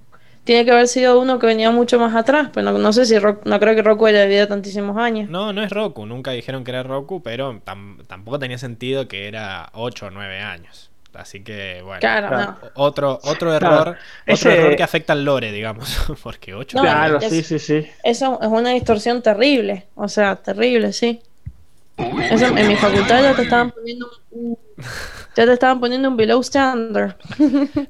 [0.45, 3.17] Tiene que haber sido uno que venía mucho más atrás, pero no, no sé si
[3.19, 5.31] Roku- no creo que Roku haya vivido tantísimos años.
[5.31, 6.05] No, no es Roku.
[6.05, 10.41] Nunca dijeron que era Roku, pero tam- tampoco tenía sentido que era 8 o 9
[10.41, 10.91] años.
[11.15, 12.01] Así que, bueno.
[12.01, 12.57] Claro, Claro.
[12.63, 12.69] no.
[12.75, 13.67] Otro, otro Claro.
[13.75, 13.89] error.
[13.89, 15.89] Otro Ese- error que afecta al lore, digamos.
[16.23, 17.87] Porque 8 No, claro, es- sí, sí, sí.
[18.03, 19.87] Eso es una distorsión terrible.
[19.95, 21.23] O sea, terrible, sí.
[21.97, 24.59] Eso, en mi facultad ya te estaban poniendo un,
[25.37, 27.15] ya te estaban poniendo un below standard.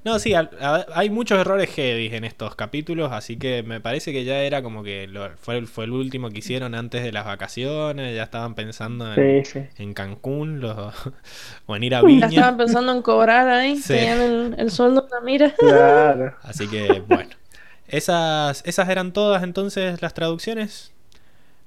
[0.04, 0.50] No, sí, a-
[0.94, 4.82] hay muchos errores heavy en estos capítulos, así que me parece que ya era como
[4.82, 8.54] que lo- fue, el- fue el último que hicieron antes de las vacaciones, ya estaban
[8.54, 9.82] pensando en, Sí, sí.
[9.82, 10.76] en Cancún los,
[11.66, 12.26] o en ir a Ya Viña.
[12.26, 13.94] estaban pensando en cobrar ahí, Sí.
[13.94, 15.54] tenían el, el sueldo en la mira.
[15.58, 16.36] Claro.
[16.42, 17.30] Así que, bueno.
[17.88, 20.92] Esas, esas eran todas entonces las traducciones.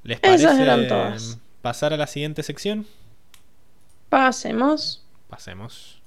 [0.03, 1.39] ¿Les parece Esas eran todas.
[1.67, 2.87] Pasar a la siguiente sección?
[4.07, 5.03] Pasemos.
[5.27, 6.01] Pasemos.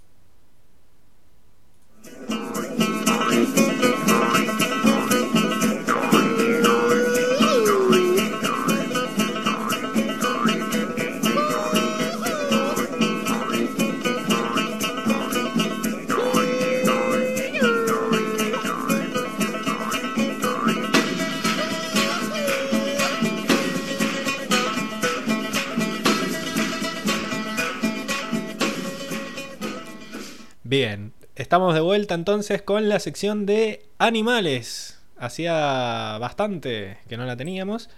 [30.71, 35.03] Bien, estamos de vuelta entonces con la sección de animales.
[35.19, 37.91] Hacía bastante que no la teníamos.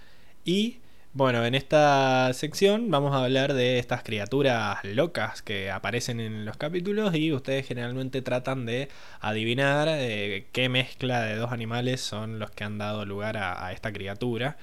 [0.42, 0.78] Y
[1.12, 6.56] bueno, en esta sección vamos a hablar de estas criaturas locas que aparecen en los
[6.56, 8.88] capítulos y ustedes generalmente tratan de
[9.20, 13.72] adivinar eh, qué mezcla de dos animales son los que han dado lugar a, a
[13.72, 14.56] esta criatura.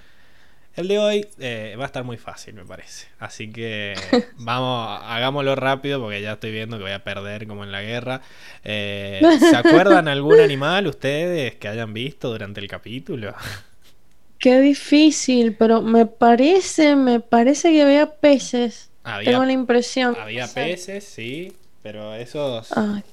[0.80, 3.08] El de hoy eh, va a estar muy fácil, me parece.
[3.20, 3.96] Así que
[4.38, 8.22] vamos, hagámoslo rápido porque ya estoy viendo que voy a perder como en la guerra.
[8.64, 13.36] Eh, ¿Se acuerdan algún animal ustedes que hayan visto durante el capítulo?
[14.40, 18.90] Qué difícil, pero me parece, me parece que había peces.
[19.04, 20.16] Había, Tengo la impresión.
[20.18, 23.04] había peces, sí, pero esos Ay,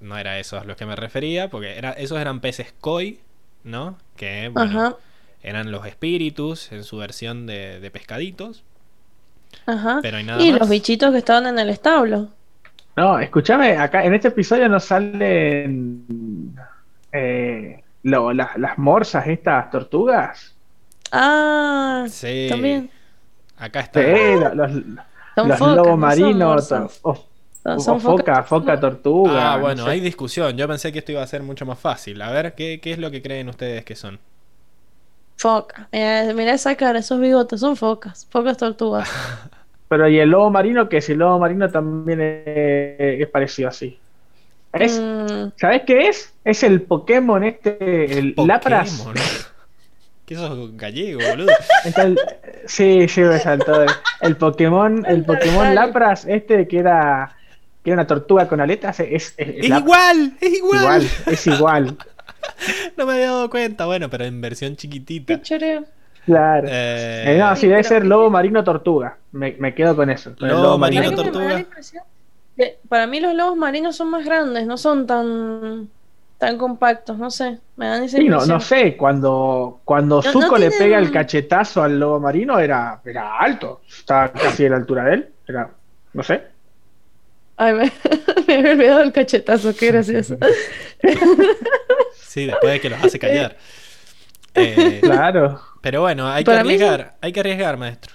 [0.00, 3.20] no era esos a los que me refería, porque era, esos eran peces koi,
[3.62, 3.98] ¿no?
[4.16, 4.96] Que bueno, ajá,
[5.42, 8.64] eran los espíritus en su versión de, de pescaditos.
[9.66, 9.98] ajá.
[10.02, 10.60] Pero hay nada Y más.
[10.60, 12.28] los bichitos que estaban en el establo.
[12.96, 16.54] No, escúchame, acá en este episodio nos salen
[17.12, 20.54] eh, lo- las, las morsas, estas tortugas.
[21.12, 22.46] Ah, Sí.
[22.48, 22.90] también.
[23.56, 24.00] Acá está.
[24.02, 24.08] Sí,
[24.40, 27.00] lo- los, los focas, lobos no son marinos, morsas.
[27.02, 27.10] o,
[27.64, 29.52] o- Son- o foca, foca, tortuga.
[29.54, 29.90] Ah, no bueno, sé.
[29.90, 30.56] hay discusión.
[30.56, 32.20] Yo pensé que esto iba a ser mucho más fácil.
[32.22, 34.18] A ver, ¿qué, qué es lo que creen ustedes que son?
[35.40, 35.88] Foca.
[35.90, 38.26] Mira, mira esa cara, esos bigotes, son focas.
[38.30, 39.08] Focas tortugas.
[39.88, 43.98] Pero y el lobo marino, que si el lobo marino también es, es parecido así.
[44.72, 46.32] Es, Mm, ¿Sabes qué es?
[46.44, 48.98] Es el Pokémon este, el Lapras.
[48.98, 49.14] Pokémon.
[50.26, 51.50] ¿Qué sos gallego, boludo?
[51.84, 52.24] Entonces,
[52.66, 53.84] sí, sí, me saltó.
[54.20, 55.74] El Pokémon, el Pokémon.
[55.74, 57.34] Lapras, este que era,
[57.82, 59.80] que era una tortuga con aletas, es, es, es ¡Es Lapras.
[59.82, 60.32] igual!
[60.40, 60.80] ¡Es igual!
[60.82, 61.96] Igual, es igual.
[62.96, 63.86] No me había dado cuenta.
[63.86, 65.36] Bueno, pero en versión chiquitita.
[65.36, 65.84] qué choreo.
[66.26, 66.68] Claro.
[66.70, 69.16] Eh, Eh, no, sí, debe ser lobo marino tortuga.
[69.32, 70.34] Me, me quedo con eso.
[70.38, 72.04] Lobo marino ¿Sabes qué me- me da la tortuga.
[72.88, 75.88] Para mí los lobos marinos son más grandes, no son tan
[76.36, 78.48] tan compactos, no sé, me dan esa Sí, no, impresión.
[78.56, 82.98] no sé, cuando, cuando No- Zuko no le pega el cachetazo al lobo marino era,
[83.04, 85.70] era alto, estaba casi a la altura de él, era,
[86.14, 86.42] no sé.
[87.58, 87.92] Ay, me,
[88.46, 90.38] me había olvidado el cachetazo, qué gracioso.
[92.30, 93.56] Sí, después de que los hace callar.
[94.54, 95.60] Eh, Claro.
[95.80, 97.14] pero bueno, hay que Para arriesgar.
[97.20, 98.12] Hay que arriesgar, maestro.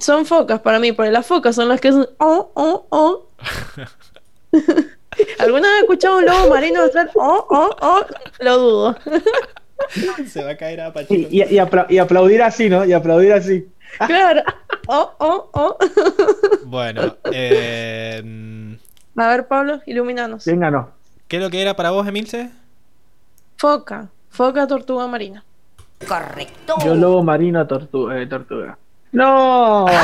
[0.00, 3.28] Son focas para mí, porque las focas son las que son oh, oh, oh.
[5.38, 8.04] ¿Alguna vez he escuchado un lobo marino hacer oh, oh, oh?
[8.40, 8.96] Lo dudo.
[10.26, 11.28] Se va a caer a Y, Pachito.
[11.30, 12.84] y, y apla- y aplaudir así, ¿no?
[12.84, 13.68] Y aplaudir así.
[14.06, 14.42] Claro.
[14.88, 15.78] Oh, oh, oh.
[16.64, 18.76] Bueno, eh,
[19.16, 20.44] A ver, Pablo, ilumínanos.
[20.44, 20.90] Venga, no.
[21.28, 22.50] ¿qué es lo que era para vos, Emilce?
[23.56, 24.08] Foca.
[24.30, 25.44] Foca tortuga marina.
[26.06, 26.74] Correcto.
[26.84, 28.20] Yo lobo marino tortuga.
[28.20, 28.78] eh, tortuga.
[29.12, 29.86] ¡No!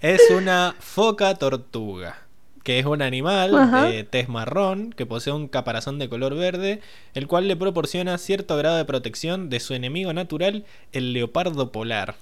[0.00, 2.16] Es una foca tortuga,
[2.64, 3.84] que es un animal Ajá.
[3.84, 6.80] de tez marrón que posee un caparazón de color verde,
[7.14, 12.16] el cual le proporciona cierto grado de protección de su enemigo natural, el leopardo polar.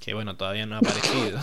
[0.00, 1.38] Que bueno, todavía no ha aparecido.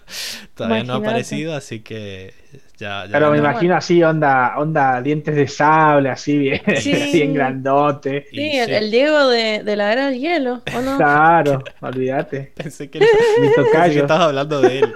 [0.54, 2.32] todavía no ha aparecido, así que
[2.78, 6.92] ya, ya Pero me imagino así, onda, onda, dientes de sable, así bien, Sí.
[7.12, 8.26] bien grandote.
[8.32, 8.72] Y Sí, el, sí.
[8.72, 10.96] el Diego de, de la era del hielo, ¿o no?
[10.96, 12.50] Claro, olvídate.
[12.54, 14.00] Pensé que, Mi pensé que tocayo.
[14.00, 14.94] estabas hablando de él.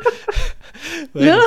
[1.12, 1.36] Bueno.
[1.36, 1.42] No.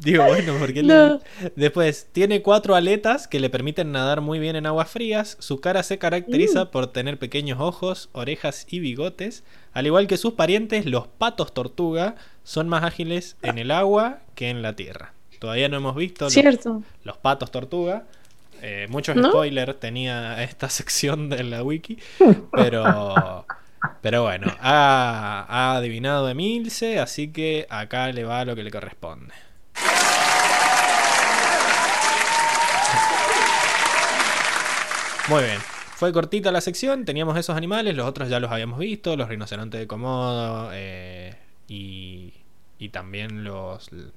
[0.00, 1.20] Digo, bueno, porque No.
[1.56, 5.36] después tiene cuatro aletas que le permiten nadar muy bien en aguas frías.
[5.40, 6.68] Su cara se caracteriza Mm.
[6.68, 9.42] por tener pequeños ojos, orejas y bigotes.
[9.72, 12.14] Al igual que sus parientes, los patos tortuga
[12.44, 15.12] son más ágiles en el agua que en la tierra.
[15.40, 16.26] Todavía no hemos visto
[17.04, 18.04] los, patos tortuga.
[18.62, 19.28] Eh, muchos ¿No?
[19.30, 21.98] spoilers tenía esta sección de la wiki,
[22.52, 23.46] pero
[24.00, 29.32] pero bueno, ha, ha adivinado Emilce, así que acá le va lo que le corresponde.
[35.28, 35.58] Muy bien.
[35.96, 39.80] Fue cortita la sección, teníamos esos animales, los otros ya los habíamos visto, los rinocerontes
[39.80, 41.36] de Komodo eh,
[41.66, 42.32] y,
[42.78, 43.92] y también los...
[43.92, 44.10] no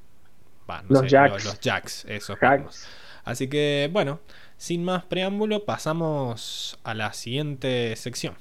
[0.88, 1.34] Los sé, jacks.
[1.34, 2.88] Los, los jacks, esos Jacks.
[3.24, 4.20] Así que bueno,
[4.58, 8.36] sin más preámbulo, pasamos a la siguiente sección.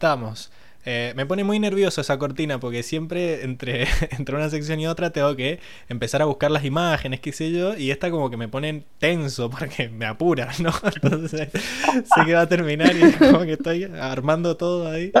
[0.00, 0.50] Estamos.
[0.86, 3.86] Eh, me pone muy nervioso esa cortina porque siempre entre,
[4.18, 5.60] entre una sección y otra tengo que
[5.90, 9.50] empezar a buscar las imágenes, qué sé yo, y esta como que me pone tenso
[9.50, 10.72] porque me apura, ¿no?
[10.82, 15.12] Entonces sé que va a terminar y como que estoy armando todo ahí.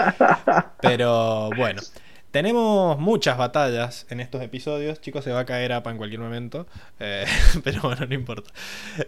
[0.80, 1.82] Pero bueno.
[2.30, 5.00] Tenemos muchas batallas en estos episodios.
[5.00, 6.68] Chicos, se va a caer APA en cualquier momento.
[7.00, 7.24] Eh,
[7.64, 8.50] pero bueno, no importa.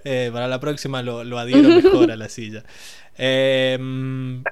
[0.04, 2.64] Eh, para la próxima lo, lo adhiero mejor a la silla.
[3.16, 4.42] Em,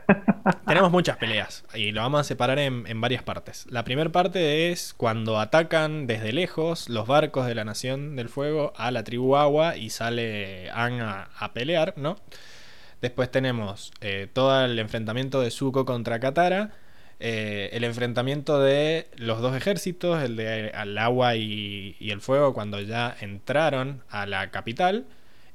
[0.66, 3.66] tenemos muchas peleas y lo vamos a separar en, varias partes.
[3.70, 8.72] La primera parte es cuando atacan desde lejos los barcos de la Nación del Fuego
[8.76, 12.16] a la tribu Agua y sale a, pelear, ¿no?
[13.00, 16.70] Después tenemos eh, todo el enfrentamiento de Zuko contra Katara.
[17.22, 22.80] Eh, el enfrentamiento de los dos ejércitos, el de al agua y, el fuego, cuando
[22.80, 25.04] ya entraron a la capital.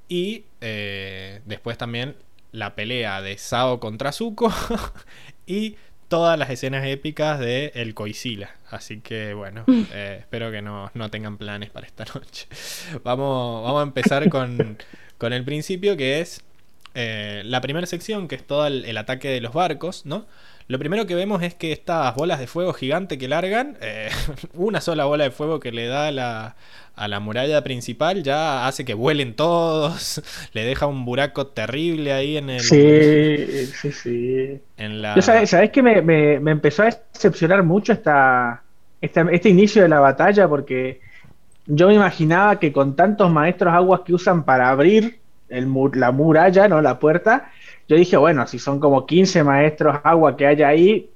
[0.08, 2.16] Y eh, después también
[2.52, 4.54] la pelea de Sao contra Zuko.
[5.48, 5.76] y
[6.08, 8.52] todas las escenas épicas de El Coisila.
[8.70, 12.48] Así que bueno, eh, espero que no, tengan planes para esta noche.
[13.04, 14.78] Vamos, vamos a empezar con,
[15.18, 16.44] con el principio, que es
[16.94, 20.28] la primera sección, que es todo el ataque de los barcos, ¿no?
[20.68, 24.10] Lo primero que vemos es que estas bolas de fuego gigante que largan, eh,
[24.56, 26.56] una sola bola de fuego que le da a la,
[26.96, 30.22] a la muralla principal ya hace que vuelen todos,
[30.54, 32.62] le deja un buraco terrible ahí en el...
[32.62, 34.62] Sí, sí, sí.
[34.78, 35.22] En la...
[35.22, 38.64] sabes, que me, me, empezó a decepcionar mucho esta,
[39.02, 40.48] este inicio de la batalla?
[40.48, 41.00] Porque
[41.68, 45.20] yo me imaginaba que con tantos maestros aguas que usan para abrir
[45.50, 46.82] el, la muralla, ¿no?
[46.82, 47.52] La puerta,
[47.88, 51.10] yo dije, bueno, si son como 15 maestros agua que hay ahí,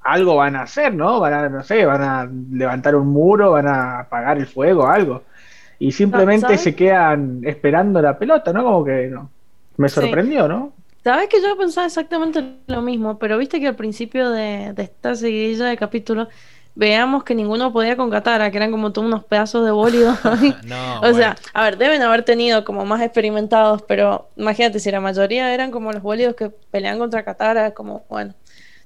[0.00, 1.20] algo van a hacer, ¿no?
[1.20, 5.22] Van a, no sé, van a levantar un muro, van a apagar el fuego, algo.
[5.78, 8.64] Y simplemente se quedan esperando la pelota, ¿no?
[8.64, 9.30] Como que no.
[9.76, 10.72] Me sorprendió, ¿no?
[11.04, 15.14] Sabes que yo pensaba exactamente lo mismo, pero viste que al principio de, de esta
[15.14, 16.28] seguidilla de capítulos
[16.76, 20.16] veamos que ninguno podía con Katara, que eran como todos unos pedazos de bólido.
[21.02, 25.52] o sea, a ver, deben haber tenido como más experimentados, pero imagínate si la mayoría
[25.52, 28.34] eran como los bólidos que pelean contra Katara, como, bueno.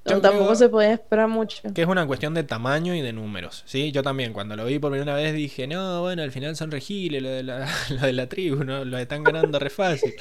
[0.04, 1.62] tampoco se podía esperar mucho.
[1.74, 3.90] Que es una cuestión de tamaño y de números, ¿sí?
[3.90, 7.20] Yo también, cuando lo vi por primera vez, dije, no, bueno, al final son regiles,
[7.20, 8.84] lo de la, lo de la tribu, ¿no?
[8.84, 10.14] Lo están ganando re fácil.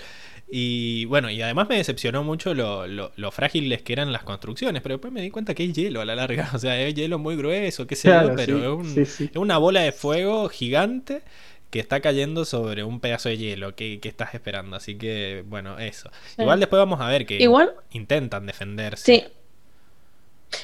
[0.51, 4.95] Y bueno, y además me decepcionó mucho lo, lo, frágiles que eran las construcciones, pero
[4.95, 7.35] después me di cuenta que es hielo a la larga, o sea, es hielo muy
[7.35, 11.21] grueso, qué sé yo, pero es, una bola de fuego gigante
[11.69, 16.09] que está cayendo sobre un pedazo de hielo que, estás esperando, así que bueno, eso.
[16.39, 19.03] Igual después vamos a ver que igual, intentan defenderse.
[19.05, 19.23] Sí.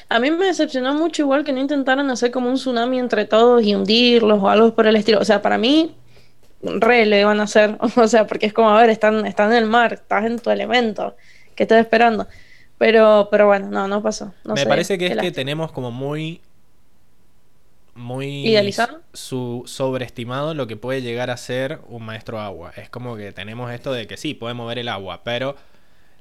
[0.08, 3.62] A mí me decepcionó mucho igual que no intentaran hacer como un tsunami entre todos
[3.62, 5.20] y hundirlos o algo por el estilo.
[5.20, 5.94] O sea, para mí
[6.80, 9.58] re le van a hacer, o sea, porque es como, a ver, están, están en
[9.58, 11.16] el mar, estás en tu elemento,
[11.54, 12.26] que estás esperando?
[12.78, 14.34] Pero, pero bueno, no, no pasó.
[14.44, 16.40] Me parece que es que tenemos como muy
[17.94, 19.00] muy ¿Idealizado?
[19.14, 22.72] Su, sobreestimado lo que puede llegar a ser un maestro agua.
[22.76, 25.56] Es como que tenemos esto de que sí, puede mover el agua, pero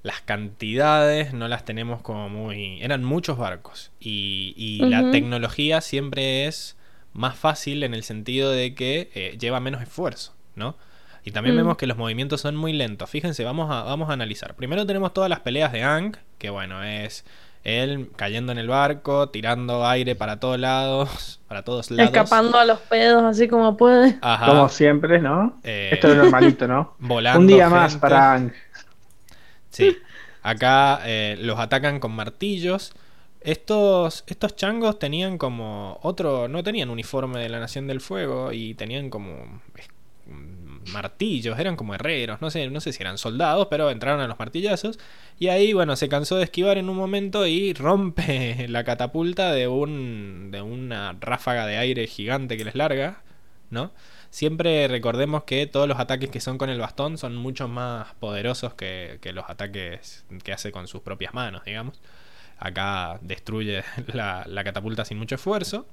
[0.02, 2.82] las cantidades no las tenemos como muy...
[2.82, 6.78] Eran muchos barcos y, y la tecnología siempre es
[7.16, 10.76] más fácil en el sentido de que eh, lleva menos esfuerzo, ¿no?
[11.24, 11.58] Y también mm.
[11.58, 13.10] vemos que los movimientos son muy lentos.
[13.10, 14.56] Fíjense, vamos a, vamos a analizar.
[14.56, 17.26] Primero tenemos todas las peleas de Ang, que bueno, es
[17.66, 22.14] él cayendo en el barco, tirando aire para todos lados, para todos lados.
[22.14, 24.20] Escapando a los pedos así como puede.
[24.46, 25.60] Como siempre, ¿no?
[25.64, 26.94] Eh, Esto es normalito, ¿no?
[27.00, 28.54] Volando Un día más para Ang.
[29.72, 29.98] Sí.
[30.44, 32.94] Acá eh, los atacan con martillos.
[33.42, 38.76] Estos, estos changos tenían como otro, no tenían uniforme de la Nación del Fuego y
[38.76, 39.62] tenían como
[40.92, 44.40] martillos, eran como herreros, no sé, no sé si eran soldados, pero entraron a los
[44.40, 45.00] martillazos
[45.40, 49.68] y ahí, bueno, se cansó de esquivar en un momento y rompe la catapulta de
[49.68, 53.24] un de una ráfaga de aire gigante que les larga,
[53.70, 53.92] ¿no?
[54.30, 58.74] Siempre recordemos que todos los ataques que son con el bastón son mucho más poderosos
[58.74, 62.02] que, que los ataques que hace con sus propias manos, digamos.
[62.58, 63.84] Acá destruye
[64.14, 65.88] la, catapulta sin mucho esfuerzo.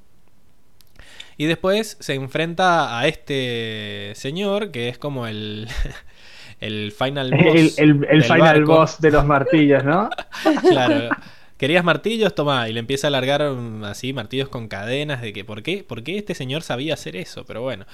[1.37, 5.69] Y después se enfrenta a este señor que es como el,
[6.61, 7.79] el final boss.
[7.79, 10.11] El, final boss de los martillos, ¿no?
[10.69, 11.09] claro.
[11.57, 12.35] ¿Querías martillos?
[12.35, 12.69] Toma.
[12.69, 15.85] Y le empieza a largar um, así martillos con cadenas de que ¿por qué?
[15.85, 17.45] ¿Por qué este señor sabía hacer eso?
[17.47, 17.87] Pero bueno.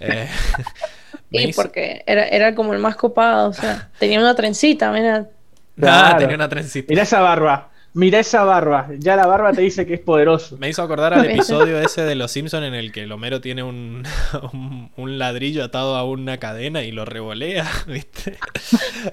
[0.00, 0.28] Eh,
[1.30, 3.48] y porque era, era, como el más copado.
[3.50, 5.28] O sea, tenía una trencita, mira.
[5.82, 6.86] Ah, tenía una trencita.
[6.88, 7.71] Mira esa barba.
[7.94, 8.88] Mira esa barba.
[8.98, 10.56] Ya la barba te dice que es poderoso.
[10.58, 13.62] Me hizo acordar al episodio ese de Los Simpsons en el que el Homero tiene
[13.62, 14.04] un,
[14.52, 18.38] un, un ladrillo atado a una cadena y lo revolea, ¿viste?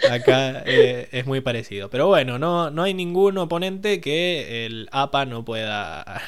[0.10, 1.90] Acá eh, es muy parecido.
[1.90, 6.22] Pero bueno, no, no hay ningún oponente que el APA no pueda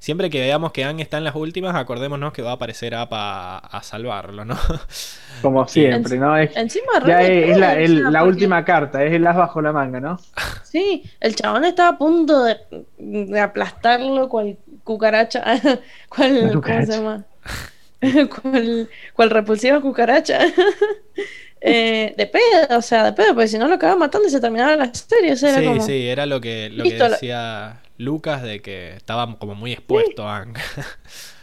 [0.00, 3.58] siempre que veamos que Ang está en las últimas, acordémonos que va a aparecer APA
[3.58, 4.56] a, salvarlo, ¿no?
[5.42, 6.36] Como siempre, ¿no?
[6.36, 10.00] Es, Encima, ya es, la, el- porque- última carta, es el as bajo la manga,
[10.00, 10.18] ¿no?
[10.64, 12.56] Sí, el chabón estaba a punto de,
[12.98, 15.44] de aplastarlo cual cucaracha.
[16.08, 17.24] cual, ¿Cómo se llama?
[18.42, 20.40] cual, cual repulsiva cucaracha.
[21.62, 24.40] Eh, de pedo, o sea, de pedo, porque si no lo acababa matando y se
[24.40, 25.32] terminaba la serie.
[25.32, 25.82] O sea, era Sí, como...
[25.86, 30.26] sí, era lo que, lo Listo, que decía Lucas de que estaba como muy expuesto
[30.28, 30.56] Ang.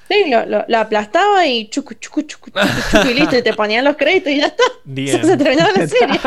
[0.09, 3.53] Sí, lo, lo- lo aplastaba y chucu, chucu, chucu, chucu, chucu, y listo, y te
[3.53, 4.63] ponían los créditos y ya está.
[4.85, 5.23] Bien.
[5.23, 6.19] se terminaba la serie.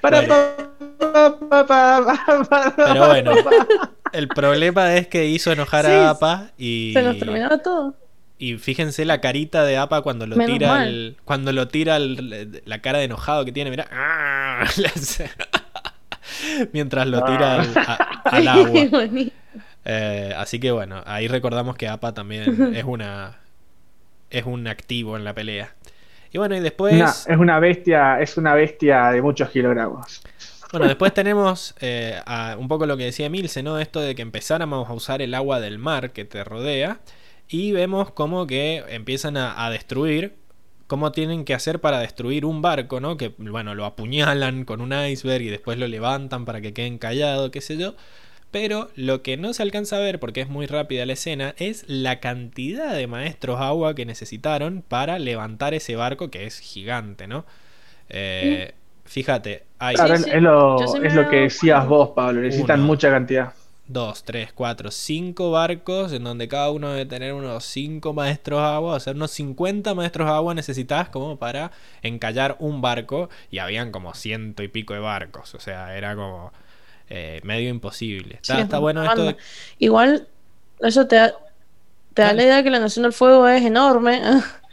[0.00, 0.22] Para,
[2.76, 3.32] Pero bueno,
[4.12, 7.94] el problema es que hizo enojar Sí, a APA y, Se nos terminaba todo.
[8.38, 12.62] y fíjense la carita de APA cuando lo Menos tira el, cuando lo tira el-
[12.64, 13.86] la cara de enojado que tiene, mira,
[16.72, 17.94] mientras lo tira al, a-
[18.24, 18.80] al agua.
[19.84, 23.38] Eh, así que bueno, ahí recordamos que APA también es una
[24.30, 25.74] es un activo en la pelea.
[26.32, 26.94] Y bueno, y después
[27.28, 30.22] es una bestia, es una bestia de muchos kilogramos.
[30.72, 33.78] Bueno, después tenemos eh, a- un poco lo que decía Milce, ¿no?
[33.78, 36.98] Esto de que empezáramos a usar el agua del mar que te rodea
[37.48, 40.34] y vemos como que empiezan a, a destruir,
[40.94, 43.16] cómo tienen que hacer para destruir un barco, ¿no?
[43.16, 47.50] Que, bueno, lo apuñalan con un iceberg y después lo levantan para que queden callados,
[47.50, 47.96] qué sé yo.
[48.52, 51.84] Pero lo que no se alcanza a ver, porque es muy rápida la escena, es
[51.88, 57.44] la cantidad de maestros agua que necesitaron para levantar ese barco que es gigante, ¿no?
[58.08, 62.40] Eh, Fíjate, hay Claro, es, lo, es lo que decías vos, Pablo.
[62.40, 62.86] Necesitan Uno.
[62.86, 63.52] mucha cantidad.
[63.86, 68.94] Dos, tres, cuatro, cinco barcos en donde cada uno debe tener unos cinco maestros agua,
[68.94, 71.70] o sea, unos 50 maestros agua necesitas como para
[72.02, 76.52] encallar un barco y habían como ciento y pico de barcos, o sea, era como
[77.10, 78.36] eh, medio imposible.
[78.36, 79.36] Está, Sí, está es bueno esto de...
[79.78, 80.28] Igual,
[80.80, 81.34] eso te da,
[82.14, 84.22] te da la idea que la Nación del Fuego es enorme.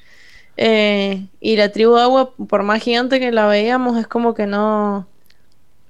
[0.57, 4.45] Eh, y la tribu de agua, por más gigante que la veíamos, es como que
[4.45, 5.07] no.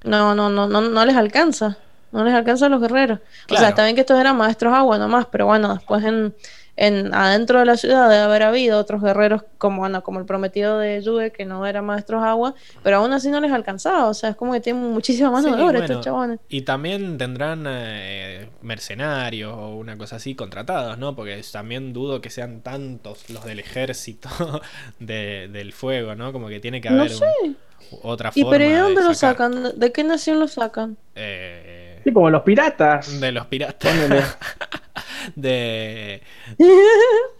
[0.03, 1.77] No, no, no, no, no les alcanza.
[2.11, 3.19] No les alcanza a los guerreros.
[3.49, 6.33] O sea, está bien que estos eran maestros agua nomás, pero bueno, después en,
[6.75, 10.79] en adentro de la ciudad debe haber habido otros guerreros como, bueno, como el prometido
[10.79, 14.07] de Yue, que no eran maestros agua, pero aún así no les alcanzaba.
[14.07, 16.39] O sea, es como que tienen muchísima mano Sí, de obra bueno, estos chabones.
[16.49, 21.15] Y también tendrán eh, mercenarios o una cosa así contratados, ¿no?
[21.15, 24.29] Porque también dudo que sean tantos los del ejército
[24.99, 26.31] de- del fuego, ¿no?
[26.33, 27.25] Como que tiene que No haber sé.
[27.43, 27.57] un-
[28.03, 29.77] otra ¿Y forma pero de dónde lo sacan?
[29.79, 30.97] ¿De qué nación lo sacan?
[31.15, 33.07] Eh, Sí, como los piratas.
[33.21, 34.37] de los piratas.
[35.35, 36.21] De,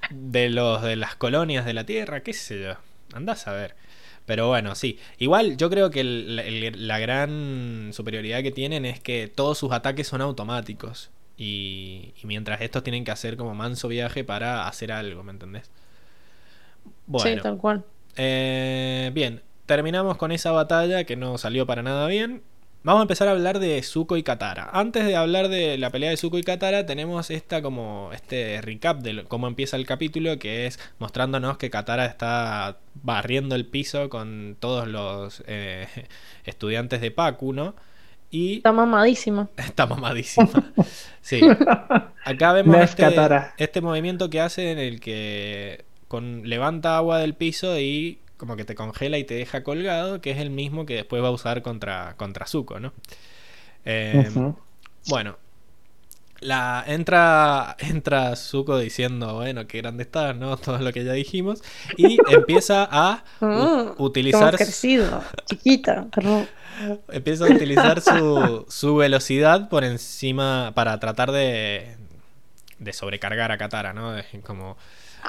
[0.10, 2.74] de los de las colonias de la Tierra, qué sé yo.
[3.14, 3.76] Andás a ver.
[4.26, 5.00] Pero bueno, sí.
[5.18, 9.72] Igual yo creo que el- el- la gran superioridad que tienen es que todos sus
[9.72, 11.10] ataques son automáticos.
[11.38, 15.72] Y, y mientras estos tienen que hacer como manso viaje para hacer algo, ¿me entendés?
[17.16, 17.86] Sí, Bueno, tal cual.
[18.18, 22.44] eh, bien, terminamos con esa batalla que no salió para nada bien.
[22.84, 24.68] Vamos a empezar a hablar de Zuko y Katara.
[24.74, 29.02] Antes de hablar de la pelea de Zuko y Katara, tenemos esta como este recap
[29.02, 34.58] de cómo empieza el capítulo, que es mostrándonos que Katara está barriendo el piso con
[34.60, 35.88] todos los eh,
[36.46, 37.76] estudiantes de Paku, ¿no?
[38.32, 39.50] Y Está mamadísima.
[39.58, 40.74] Está mamadísima.
[41.22, 41.40] Sí.
[42.26, 43.06] Acá vemos este,
[43.58, 48.66] este movimiento que hace en el que con, levanta agua del piso y como que
[48.66, 51.64] te congela y te deja colgado, que es el mismo que después va a usar
[51.64, 52.94] contra, contra Zuko, ¿no?
[53.86, 54.56] Eh, Ujú.
[55.08, 55.38] Bueno.
[56.40, 60.58] La, entra, entra Zuko diciendo, bueno, qué grande estás, ¿no?
[60.58, 61.62] Todo lo que ya dijimos.
[61.96, 66.08] Y empieza a u- Mm, utilizar crecido, chiquita.
[67.10, 71.96] Empieza a utilizar su, su velocidad por encima para tratar de,
[72.80, 74.16] de sobrecargar a Katara, ¿no?
[74.46, 74.78] Como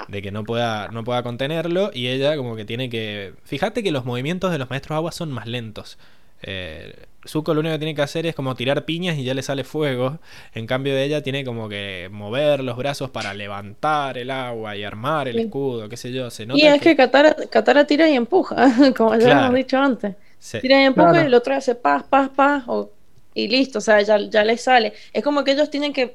[0.07, 3.33] de que no pueda, no pueda contenerlo y ella como que tiene que...
[3.43, 5.97] Fíjate que los movimientos de los maestros agua son más lentos.
[6.45, 6.93] Eh,
[7.25, 9.63] Zuko lo único que tiene que hacer es como tirar piñas y ya le sale
[9.63, 10.19] fuego.
[10.53, 14.83] En cambio de ella tiene como que mover los brazos para levantar el agua y
[14.83, 16.29] armar el escudo, qué sé yo.
[16.29, 18.55] Se nota Y es que Katara, Katara tira y empuja,
[18.97, 19.39] como ya Claro.
[19.45, 20.15] hemos dicho antes.
[20.37, 21.23] se- Tira y empuja Claro.
[21.23, 22.91] y el otro hace paz, paz, paz, o-
[23.35, 24.91] y listo, o sea, ya, ya le sale.
[25.13, 26.13] Es como que ellos tienen que,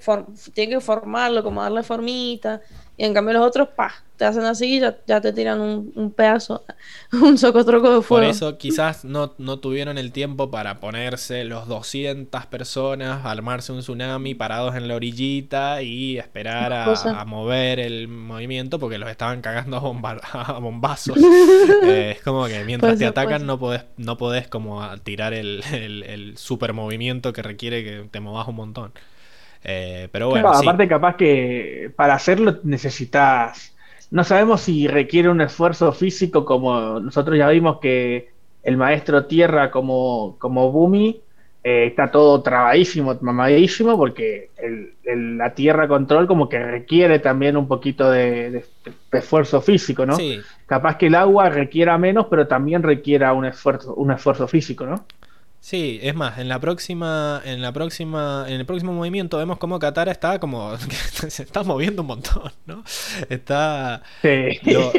[0.53, 2.61] tienen que formarlo, como darle formita,
[2.99, 5.93] Y en cambio los otros, pa, te hacen así y ya, ya te tiran un,
[5.95, 6.65] un pedazo,
[7.13, 8.31] un socotroco de Por fuego.
[8.31, 14.35] eso quizás no, no tuvieron el tiempo para ponerse los 200 personas, armarse un tsunami
[14.35, 19.81] parados en la orillita y esperar a, mover el movimiento porque los estaban cagando a,
[19.81, 21.17] bomba- a bombazos.
[21.85, 26.03] Eh, es como que mientras te atacan no podés, no podés como tirar el, el,
[26.03, 28.93] el super movimiento que requiere que te movas un montón.
[29.63, 30.67] Eh, pero bueno, Claro, sí.
[30.69, 33.75] aparte capaz que para hacerlo necesitas,
[34.11, 39.71] no sabemos si requiere un esfuerzo físico como nosotros ya vimos que el maestro Tierra
[39.71, 41.25] como, como Bumi
[41.65, 47.57] eh, está todo trabadísimo, mamadísimo, porque el- el- la Tierra Control como que requiere también
[47.57, 48.67] un poquito de, de-
[49.11, 50.17] de esfuerzo físico, ¿no?
[50.17, 54.85] Sí, Capaz que el agua requiera menos, pero también requiera un esfuerzo, un esfuerzo físico,
[54.87, 55.07] ¿no?
[55.61, 59.79] Sí, es más, en la próxima, en la próxima, en el próximo movimiento vemos como
[59.79, 60.77] Katara está como
[61.29, 62.85] se está moviendo un montón, ¿no?
[63.29, 64.61] Está Sí.
[64.71, 64.93] lo,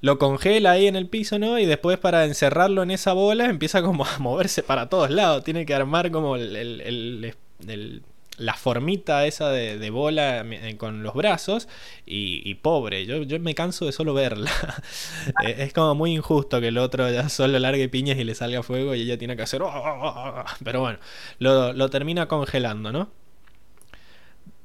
[0.00, 1.58] lo congela ahí en el piso, ¿no?
[1.58, 5.44] Y después para encerrarlo en esa bola empieza como a moverse para todos lados.
[5.44, 7.34] Tiene que armar como el, el- el-
[7.68, 8.02] el-
[8.40, 11.68] la formita esa de, de bola eh, con los brazos.
[12.06, 14.50] Y, y pobre, yo, yo me canso de solo verla.
[15.44, 18.62] Eh, es como muy injusto que el otro ya solo largue piñas y le salga
[18.62, 19.60] fuego y ella tiene que hacer...
[19.62, 20.44] "Oh".
[20.64, 20.98] Pero bueno,
[21.38, 23.10] lo, lo termina congelando, ¿no?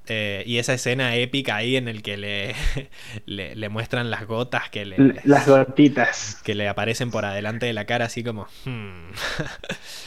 [0.08, 2.54] Eh, y esa escena épica ahí en el que le,
[3.26, 6.42] le, le muestran las gotas que le, Las gotitas.
[6.44, 8.48] que le aparecen por adelante de la cara así como...
[8.66, 9.10] "Hmm".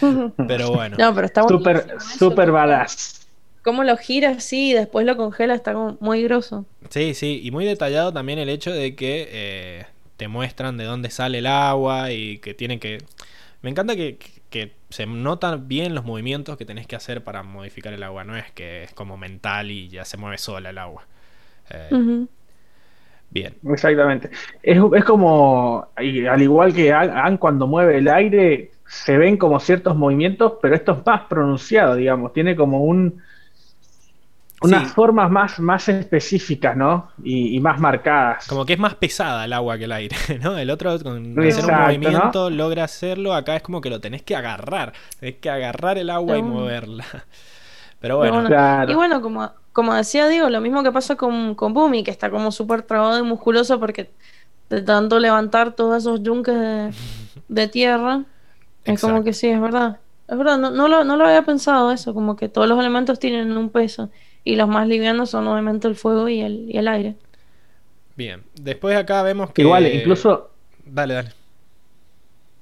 [0.49, 0.97] Pero bueno.
[0.99, 1.87] No, pero está super
[2.19, 3.18] como- badass.
[3.69, 6.65] Cómo lo gira así y después lo congela, está como muy grosso.
[6.89, 9.85] Sí, sí, y muy detallado también el hecho de que eh,
[10.17, 12.97] te muestran de dónde sale el agua y que tienen que...
[13.61, 14.17] Me encanta que,
[14.49, 18.39] que se notan bien los movimientos que tenés que hacer para modificar el agua, no
[18.39, 21.07] es que es como mental y ya se mueve sola el agua.
[21.69, 22.25] Eh.
[23.29, 24.31] Bien, Exactamente.
[24.63, 29.61] Es, es como, y al igual que An cuando mueve el aire, se ven como
[29.61, 32.33] ciertos movimientos, pero esto es más pronunciado, digamos.
[32.33, 33.28] Tiene como un
[34.61, 34.95] unas Sí.
[34.95, 37.11] formas más, más específicas, ¿no?
[37.23, 38.47] Y, y más marcadas.
[38.47, 40.57] como que es más pesada el agua que el aire, ¿no?
[40.59, 44.23] El otro con hacer un Exacto, movimiento logra hacerlo, acá es como que lo tenés
[44.23, 47.05] que agarrar, tenés que agarrar el agua y moverla.
[48.01, 48.49] Pero bueno, bueno.
[48.49, 48.93] Claro.
[48.93, 52.31] Y bueno, como, como decía Diego, lo mismo que pasa con, con Bumi, que está
[52.31, 54.11] como súper trabado y musculoso porque
[54.71, 56.95] de tanto levantar todos esos yunques de,
[57.49, 58.25] de tierra,
[58.85, 59.25] es como Exacto.
[59.25, 60.01] que sí, es verdad.
[60.29, 63.19] Es verdad, no, no, lo, no lo había pensado eso, como que todos los elementos
[63.19, 64.11] tienen un peso
[64.53, 67.17] y los más livianos son obviamente el fuego y el, y el aire.
[68.17, 68.43] bien.
[68.55, 69.63] Después acá vemos que...
[69.63, 70.51] Igual, incluso
[70.85, 71.31] Dale, dale.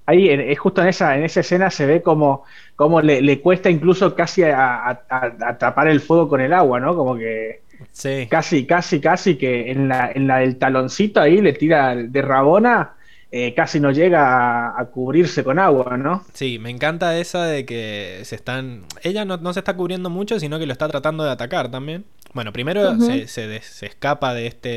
[0.07, 2.45] ahí, es justo en esa, en esa escena se ve como,
[2.77, 6.53] como le, le cuesta incluso casi a, a- a- a tapar el fuego con el
[6.53, 6.95] agua, ¿no?
[6.95, 8.27] Como que Sí.
[8.29, 12.96] casi, casi, casi que en la, en la del taloncito ahí le tira de rabona,
[13.33, 16.25] eh, casi no llega a, a cubrirse con agua, ¿no?
[16.33, 18.85] Sí, me encanta esa de que se están.
[19.03, 22.05] Ella no, no se está cubriendo mucho, sino que lo está tratando de atacar también.
[22.35, 24.69] Bueno, primero se, se des- se escapa de este,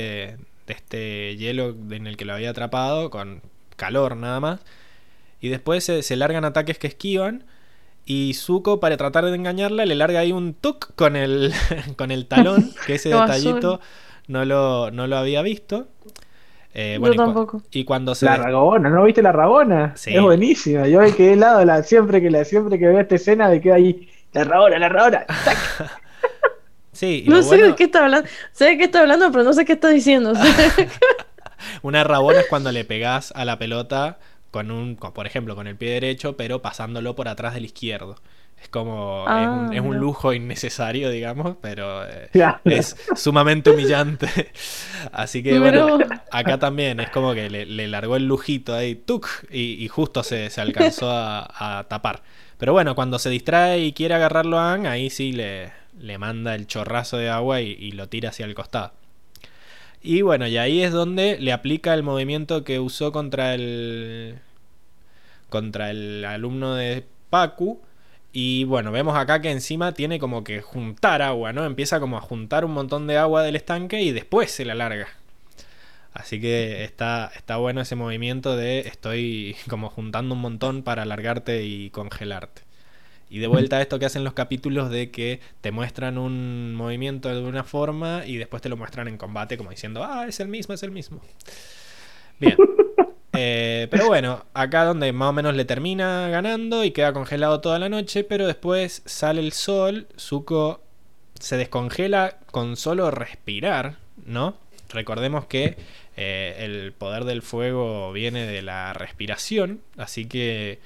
[0.67, 3.41] de este hielo en el que lo había atrapado, con
[3.75, 4.61] calor nada más.
[5.41, 7.45] Y después se, se largan ataques que esquivan.
[8.05, 11.53] Y Zuko, para tratar de engañarla, le larga ahí un tuk con el,
[11.97, 13.79] con el talón, que ese detallito
[14.27, 15.87] no lo, no lo había visto.
[16.73, 17.61] Eh, Yo y tampoco.
[17.71, 19.93] y cuando se La rabona, ¿no viste la rabona?
[19.95, 20.13] Sí.
[20.15, 20.87] Es buenísima.
[20.87, 23.73] Yo me quedé helado la, siempre que la, siempre que veo esta escena me quedo
[23.75, 25.25] ahí, la rabona, la rabona.
[26.91, 29.43] Sí, y No sé bueno- de qué está hablando, sé de qué está hablando, pero
[29.45, 30.33] no sé qué está diciendo.
[31.81, 34.19] Una rabona es cuando le pegás a la pelota
[34.51, 38.15] con un, con- por ejemplo, con el pie derecho, pero pasándolo por atrás del izquierdo.
[38.61, 39.99] Es como, es, Ah, un, es un mira.
[39.99, 42.29] lujo innecesario, digamos, pero eh,
[42.65, 44.27] es sumamente humillante.
[45.11, 45.99] Así que Pero- bueno,
[46.31, 50.23] acá también es como que le, le largó el lujito ahí, tuk, y, y justo
[50.23, 52.21] se, se alcanzó a, a tapar.
[52.57, 56.55] Pero bueno, cuando se distrae y quiere agarrarlo a Aang, ahí sí le, le manda
[56.55, 58.91] el chorrazo de agua y, y lo tira hacia el costado.
[60.01, 64.39] Y bueno, y ahí es donde le aplica el movimiento que usó contra el.
[65.49, 67.81] contra el alumno de Paku.
[68.31, 71.65] Y bueno, vemos acá que encima tiene como que juntar agua, ¿no?
[71.65, 75.07] Empieza como a juntar un montón de agua del estanque y después se la larga.
[76.13, 81.63] Así que está, está bueno ese movimiento de estoy como juntando un montón para alargarte
[81.63, 82.63] y congelarte.
[83.31, 87.29] Y de vuelta a esto que hacen los capítulos de que te muestran un movimiento
[87.29, 90.47] de una forma y después te lo muestran en combate como diciendo, ah, es el
[90.47, 91.21] mismo, es el mismo.
[92.39, 92.57] Bien.
[93.41, 97.79] Eh, pero bueno, acá donde más o menos le termina ganando y queda congelado toda
[97.79, 100.81] la noche, pero después sale el sol, Zuko
[101.39, 103.95] se descongela con solo respirar,
[104.25, 104.57] ¿no?
[104.89, 105.77] recordemos que
[106.17, 110.79] eh, el poder del fuego viene de la respiración, así que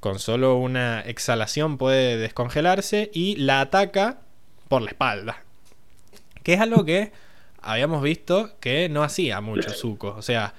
[0.00, 4.18] con solo una exhalación puede descongelarse y la ataca
[4.68, 5.42] por la espalda.
[6.42, 7.12] Que es algo que
[7.62, 10.14] habíamos visto que no hacía mucho Zuko.
[10.18, 10.52] O sea,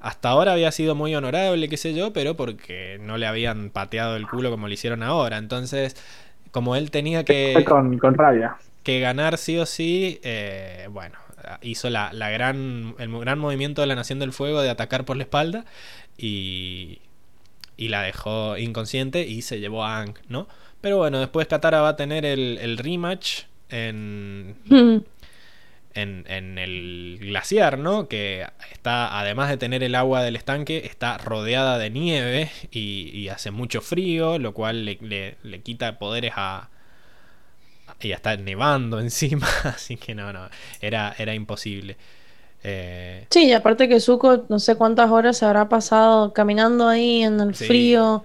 [0.00, 4.16] hasta ahora había sido muy honorable, qué sé yo, pero porque no le habían pateado
[4.16, 5.36] el culo como le hicieron ahora.
[5.36, 5.96] Entonces,
[6.50, 7.64] como él tenía que.
[7.66, 8.56] Con, con rabia.
[8.82, 11.18] Que ganar sí o sí, eh, bueno,
[11.60, 15.16] hizo la, la, gran, el gran movimiento de la Nación del Fuego de atacar por
[15.16, 15.66] la espalda
[16.16, 17.00] y,
[17.76, 20.48] y la dejó inconsciente y se llevó a Ang, ¿no?
[20.80, 24.56] Pero bueno, después Katara va a tener el, el rematch en,
[25.94, 28.08] en, en, el glaciar, ¿no?
[28.08, 33.28] Que está, además de tener el agua del estanque, está rodeada de nieve y, y
[33.28, 36.68] hace mucho frío, lo cual le, le, le quita poderes a,
[38.00, 40.48] y ya está nevando encima, así que no, no,
[40.80, 41.96] era, era imposible.
[42.62, 43.26] Eh...
[43.30, 47.40] Sí, y aparte que Zuko no sé cuántas horas se habrá pasado caminando ahí en
[47.40, 47.66] el sí.
[47.66, 48.24] frío.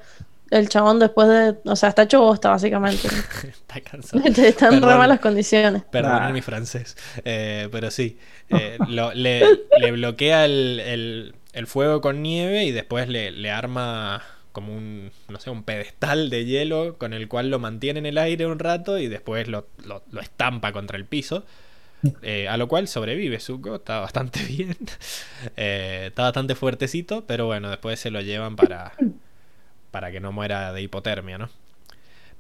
[0.51, 1.55] El chabón después de...
[1.65, 3.07] O sea, está hecho bosta, básicamente.
[3.43, 4.23] está cansado.
[4.26, 5.84] Están en re malas condiciones.
[5.91, 6.30] Perdón ah.
[6.30, 6.95] mi francés.
[7.23, 8.19] Eh, pero sí.
[8.49, 9.43] Eh, lo, le,
[9.80, 15.11] le, bloquea el, el, el, fuego con nieve y después le, le arma como un,
[15.27, 18.59] no sé, un pedestal de hielo con el cual lo mantiene en el aire un
[18.59, 21.43] rato y después lo, lo, lo estampa contra el piso.
[22.22, 24.77] Eh, a lo cual sobrevive Zuko, está bastante bien.
[25.57, 28.93] Eh, está bastante fuertecito, pero bueno, después se lo llevan para,
[29.95, 31.47] para que no muera de hipotermia, ¿no?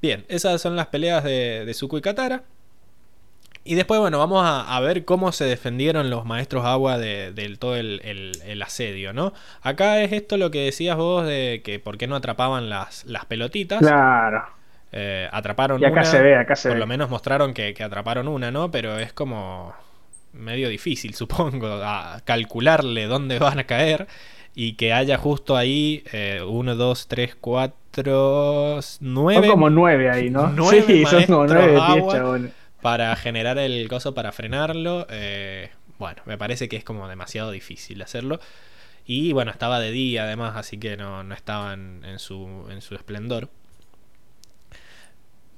[0.01, 2.43] Bien, esas son las peleas de, de Zuko y Katara.
[3.63, 7.55] Y después, bueno, vamos a, a, ver cómo se defendieron los maestros agua de, de
[7.55, 9.31] todo el, el, el, asedio, ¿no?
[9.61, 13.23] Acá es esto lo que decías vos de que por qué no atrapaban las, las
[13.23, 13.79] pelotitas.
[13.79, 14.43] Claro.
[14.91, 16.81] Eh, atraparon y acá una, se ve, acá se por ve.
[16.81, 18.69] lo menos mostraron que, que, atraparon una, ¿no?
[18.69, 19.73] Pero es como
[20.33, 24.07] medio difícil, supongo, a calcularle dónde van a caer
[24.55, 29.41] y que haya justo ahí eh, uno, dos, tres, cuatro, nueve.
[29.47, 30.47] Son como nueve ahí, ¿no?
[30.47, 32.51] Nueve sí, son como nueve agua chabones.
[32.81, 35.05] para generar el coso para frenarlo.
[35.09, 35.69] Eh,
[35.99, 38.39] bueno, me parece que es como demasiado difícil hacerlo.
[39.05, 42.95] Y bueno, estaba de día además, así que no, no estaban en su, en su
[42.95, 43.49] esplendor.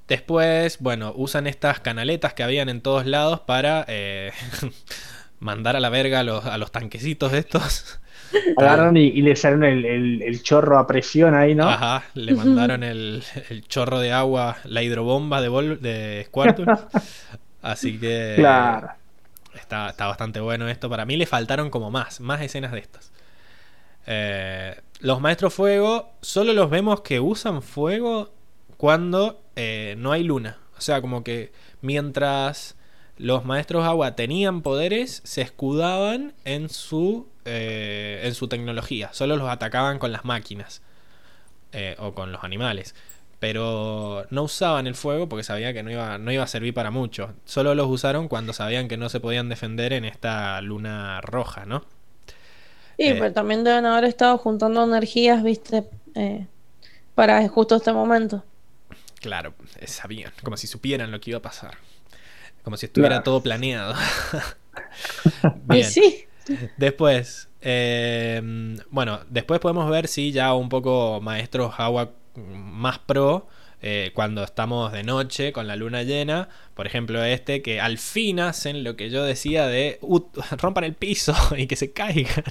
[0.07, 4.31] Después, bueno, usan estas canaletas que habían en todos lados para eh,
[5.39, 7.99] mandar a la verga a los, a los tanquecitos estos.
[8.57, 11.67] Agarran y, y, le salen el, el, el, chorro a presión ahí, ¿no?
[11.67, 16.65] Ajá, le mandaron el, el chorro de agua, la hidrobomba de, Vol de Squirtle.
[17.61, 18.89] Así que claro.
[19.53, 20.89] está, está bastante bueno esto.
[20.89, 23.11] Para mí le faltaron como más, más escenas de estas.
[24.05, 28.31] Eh, los maestros fuego, solo los vemos que usan fuego
[28.77, 30.57] cuando eh, no hay luna.
[30.77, 31.51] O sea, como que
[31.81, 32.77] mientras
[33.17, 39.09] los maestros agua tenían poderes, se escudaban en su, eh, en su tecnología.
[39.13, 40.81] Solo los atacaban con las máquinas
[41.71, 42.95] eh, o con los animales.
[43.39, 46.91] Pero no usaban el fuego porque sabían que no iba, no iba a servir para
[46.91, 47.33] mucho.
[47.45, 51.85] Solo los usaron cuando sabían que no se podían defender en esta luna roja, ¿no?
[52.97, 55.83] Sí, pero también deben haber estado juntando energías, viste,
[57.13, 58.43] para justo este momento.
[59.21, 59.53] Claro,
[59.85, 61.77] sabían, como si supieran lo que iba a pasar.
[62.63, 63.23] Como si estuviera claro.
[63.23, 63.93] todo planeado.
[65.67, 65.85] Bien.
[65.85, 66.26] Sí.
[66.77, 68.41] Después, eh,
[68.89, 73.47] bueno, después podemos ver si ya un poco maestros agua más pro.
[73.79, 78.39] Eh, cuando estamos de noche con la luna llena, por ejemplo este, que al fin
[78.39, 80.19] hacen lo que yo decía de uh,
[80.57, 82.43] rompan el piso y que se caigan.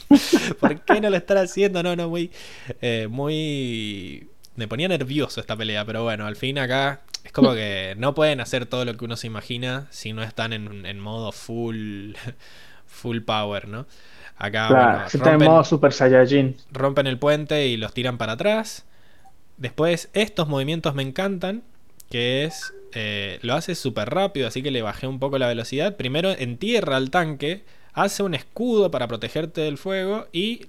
[0.61, 1.83] ¿Por qué no lo están haciendo?
[1.83, 2.31] No, no, muy,
[2.81, 7.95] eh, muy me ponía nervioso esta pelea, pero bueno, al fin acá es como que
[7.99, 11.33] no pueden hacer todo lo que uno se imagina si no están en, en modo
[11.33, 12.15] full
[12.87, 13.87] full power, ¿no?
[14.39, 16.57] Acá claro, bueno, rompen, en modo Super Saiyajin.
[16.71, 18.85] Rompen el puente y los tiran para atrás.
[19.57, 21.63] Después, estos movimientos me encantan,
[22.11, 25.97] que es eh, lo hace súper rápido, así que le bajé un poco la velocidad.
[25.97, 30.67] Primero entierra al tanque, hace un escudo para protegerte del fuego y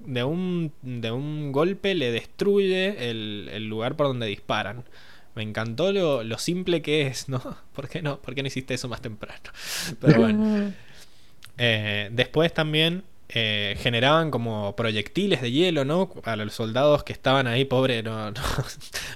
[0.00, 4.84] de un, de un golpe le destruye el, el, lugar por donde disparan.
[5.34, 7.40] Me encantó lo, lo, simple que es, ¿no?
[7.74, 8.20] ¿Por qué no?
[8.20, 9.50] ¿Por qué no hiciste eso más temprano?
[10.00, 10.72] Pero bueno.
[11.62, 16.10] Eh, después también eh, generaban como proyectiles de hielo, ¿no?
[16.24, 18.40] A los soldados que estaban ahí, pobre, no, no,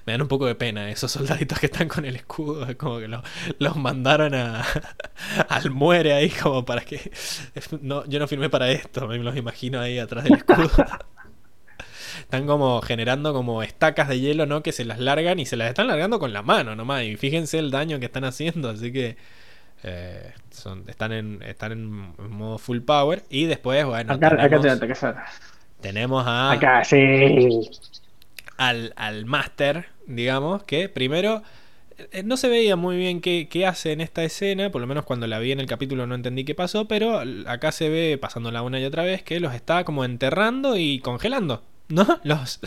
[0.05, 2.99] me dan un poco de pena esos soldaditos que están con el escudo, es como
[2.99, 3.23] que lo,
[3.59, 4.35] los mandaron
[5.49, 7.11] al muere ahí como para que
[7.81, 10.71] no, yo no firmé para esto, me los imagino ahí atrás del escudo.
[12.21, 14.63] están como generando como estacas de hielo, ¿no?
[14.63, 17.05] Que se las largan y se las están largando con la mano nomás.
[17.05, 19.17] Y fíjense el daño que están haciendo, así que
[19.85, 23.25] Eh, son, están, en, están en modo full power.
[23.31, 24.15] Y después, bueno.
[24.15, 25.25] Acá, tenemos, acá te acá,
[25.81, 26.53] tenemos a.
[26.53, 27.69] Acá, sí.
[28.57, 31.43] Al, al Master, digamos, que primero.
[32.13, 35.05] eh, No se veía muy bien qué, qué hace en esta escena, por lo menos
[35.05, 38.63] cuando la vi en el capítulo no entendí qué pasó, pero acá se ve, pasándola
[38.63, 42.21] una y otra vez, que los está como enterrando y congelando, ¿no?
[42.25, 42.61] Los,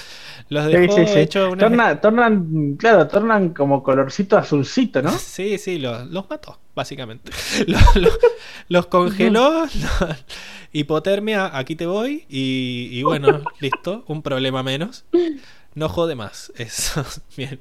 [0.50, 1.20] los dejó sí, sí.
[1.20, 1.68] hecho una...
[1.68, 5.12] Torna- tornan, claro, tornan como colorcito azulcito, ¿no?
[5.18, 7.32] Sí, sí, los, los mató, básicamente.
[7.68, 8.20] Los, los-
[8.70, 9.66] los congeló,
[10.72, 15.06] hipotermia, aquí te voy, y, y bueno, listo, un problema menos.
[15.74, 17.60] No jode más, eso, bien.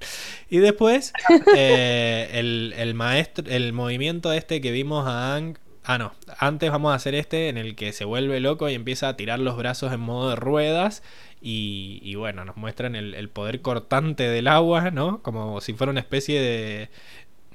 [0.48, 1.12] Y después,
[1.54, 5.58] eh, el, el maestro, el movimiento este que vimos a Ang...
[5.88, 9.08] Ah, no, antes vamos a hacer este en el que se vuelve loco y empieza
[9.08, 11.02] a tirar los brazos en modo de ruedas.
[11.40, 15.22] Y, y bueno, nos muestran el, el poder cortante del agua, ¿no?
[15.22, 16.88] Como si fuera una especie de,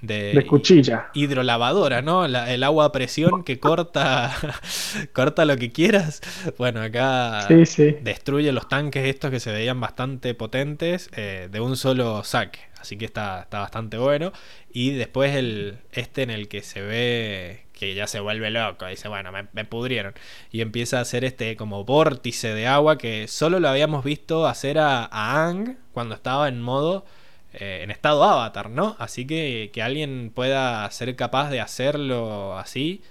[0.02, 1.10] de, De cuchilla.
[1.14, 2.28] hidrolavadora, ¿no?
[2.28, 4.34] La- el agua a presión que corta,
[5.14, 6.22] corta lo que quieras.
[6.58, 7.95] Bueno, acá Sí, sí.
[7.99, 12.60] destruye los tanques estos que se veían bastante potentes eh, de un solo saque.
[12.80, 14.32] Así que está, está bastante bueno.
[14.72, 18.86] Y después el este en el que se ve que ya se vuelve loco.
[18.88, 20.14] Dice, bueno, me, me pudrieron.
[20.52, 24.78] Y empieza a hacer este como vórtice de agua que solo lo habíamos visto hacer
[24.80, 27.06] a, a Ang cuando estaba en modo...
[27.53, 28.95] eh, en estado avatar, ¿no?
[28.99, 33.02] Así que que alguien pueda ser capaz de hacerlo así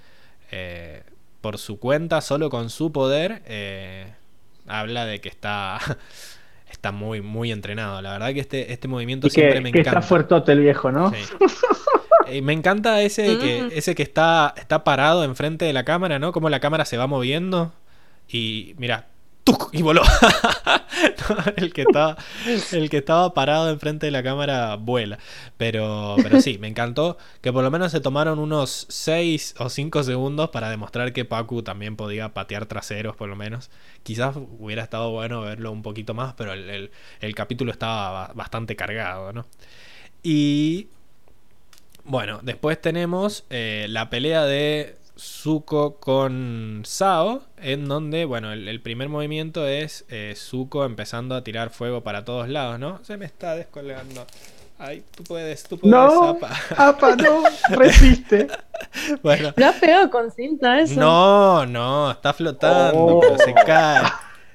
[0.51, 1.03] eh,
[1.41, 4.15] por su cuenta, solo con su poder, eh,
[4.67, 5.79] habla de que está
[6.71, 8.01] está muy muy entrenado.
[8.03, 10.01] La verdad que este este movimiento Y siempre que, me que encanta.
[10.01, 11.13] está fuertote el viejo, ¿no?
[11.13, 11.31] Sí.
[12.31, 13.69] Eh, me encanta ese que, Mm.
[13.73, 16.33] ese que está, está parado enfrente de la cámara, ¿no?
[16.33, 17.73] Como la cámara se va moviendo.
[18.29, 19.09] Y mira,
[19.45, 19.71] ¡tuc!
[19.73, 20.03] y voló.
[21.57, 22.17] El, que estaba,
[22.73, 25.19] el que estaba parado enfrente de la cámara vuela.
[25.57, 30.03] Pero, pero sí, me encantó que por lo menos se tomaron unos 6 o 5
[30.03, 33.71] segundos para demostrar que Pacu también podía patear traseros, por lo menos.
[34.03, 36.91] Quizás hubiera estado bueno verlo un poquito más, pero el, el-
[37.21, 39.47] el capítulo estaba ba- bastante cargado, ¿no?
[40.23, 40.89] Y
[42.05, 48.81] bueno, después tenemos eh, la pelea de Zuko con Sao, en donde, bueno, el, el
[48.81, 53.01] primer movimiento es eh, Zuko empezando a tirar fuego para todos lados, ¿no?
[53.05, 54.27] Se me está descolgando.
[54.79, 56.51] Ay, tú puedes, tú puedes, No, Apa.
[56.79, 57.43] apa, no,
[57.77, 58.47] resiste.
[59.23, 60.99] Bueno, ¿Lo has pegado con cinta eso?
[60.99, 63.21] no, no, está flotando, Oh.
[63.21, 64.05] pero se cae.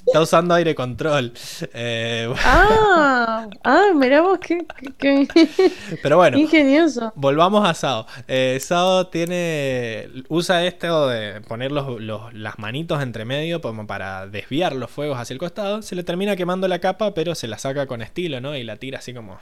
[0.06, 1.34] Está usando aire control.
[1.74, 4.66] Eh, Ah, ah, mirá vos, qué,
[4.98, 5.72] qué- qué
[6.04, 7.12] pero bueno, ingenioso.
[7.16, 8.06] Volvamos a Sao.
[8.28, 10.10] Eh, Sao tiene.
[10.30, 15.18] usa esto de poner los- los- las manitos entre medio como para desviar los fuegos
[15.20, 15.82] hacia el costado.
[15.82, 18.56] Se le termina quemando la capa, pero se la saca con estilo, ¿no?
[18.56, 19.40] Y la tira así como.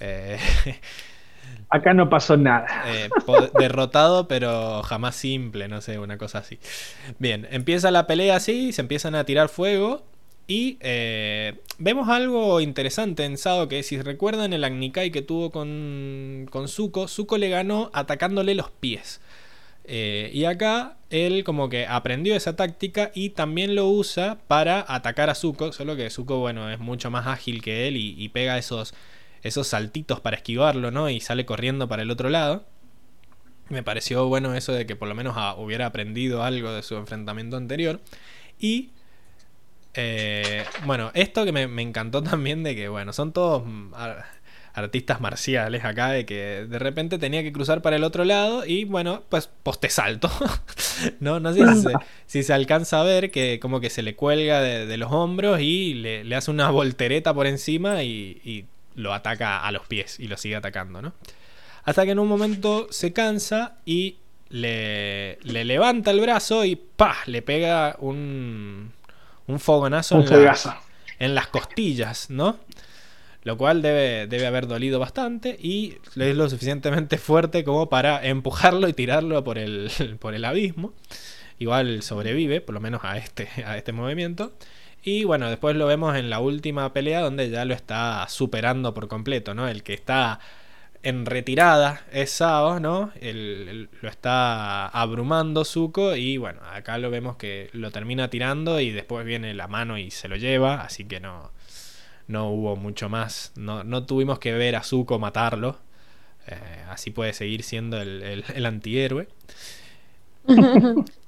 [0.00, 0.38] eh,
[1.68, 2.66] Acá no pasó nada.
[2.86, 3.08] eh,
[3.58, 6.58] derrotado, pero jamás simple, no sé, una cosa así.
[7.18, 10.04] Bien, empieza la pelea así, se empiezan a tirar fuego.
[10.48, 16.46] Y eh, vemos algo interesante en Sao, que si recuerdan el Agnikai que tuvo con,
[16.50, 19.20] con Zuko, Zuko le ganó atacándole los pies.
[19.88, 25.30] Eh, y acá él como que aprendió esa táctica y también lo usa para atacar
[25.30, 28.94] a Zuko, solo que Zuko, bueno, es mucho más ágil que él y pega esos,
[29.46, 31.08] esos saltitos para esquivarlo, ¿no?
[31.10, 32.64] Y sale corriendo para el otro lado.
[33.68, 36.96] Me pareció bueno eso de que por lo menos ah, hubiera aprendido algo de su
[36.96, 38.00] enfrentamiento anterior.
[38.58, 38.90] Y
[39.94, 44.24] eh, bueno, esto que me, encantó también de que, bueno, son todos mm, ar-
[44.74, 48.84] artistas marciales acá, de que de repente tenía que cruzar para el otro lado y
[48.84, 50.30] bueno, pues poste salto.
[51.20, 51.64] no, no sé
[52.26, 55.94] si se, alcanza a ver que como que se le cuelga de, los hombros y
[55.94, 58.66] le, hace una voltereta por encima y
[58.96, 61.14] lo ataca a los pies y lo sigue atacando, ¿no?
[61.84, 64.16] Hasta que en un momento se cansa y
[64.48, 67.16] le, le levanta el brazo y ¡pah!
[67.26, 68.92] le pega un,
[69.46, 70.50] un fogonazo Un en,
[71.18, 72.58] en las costillas, ¿no?
[73.42, 78.88] Lo cual debe, debe haber dolido bastante y es lo suficientemente fuerte como para empujarlo
[78.88, 79.88] y tirarlo por el,
[80.20, 80.94] por el abismo.
[81.58, 84.52] Igual sobrevive, por lo menos a este, a este movimiento.
[85.06, 89.06] Y bueno, después lo vemos en la última pelea donde ya lo está superando por
[89.08, 89.68] completo, ¿no?
[89.68, 90.40] El que está
[91.04, 93.12] en retirada es Sao, ¿no?
[94.02, 99.26] Lo está abrumando Zuko y bueno, acá lo vemos que lo termina tirando y después
[99.26, 101.52] viene la mano y se lo lleva, así que no,
[102.28, 105.78] no hubo mucho más, no, no tuvimos que ver a Zuko matarlo,
[106.48, 106.56] Eh,
[106.90, 109.28] así puede seguir siendo el, el- el antihéroe.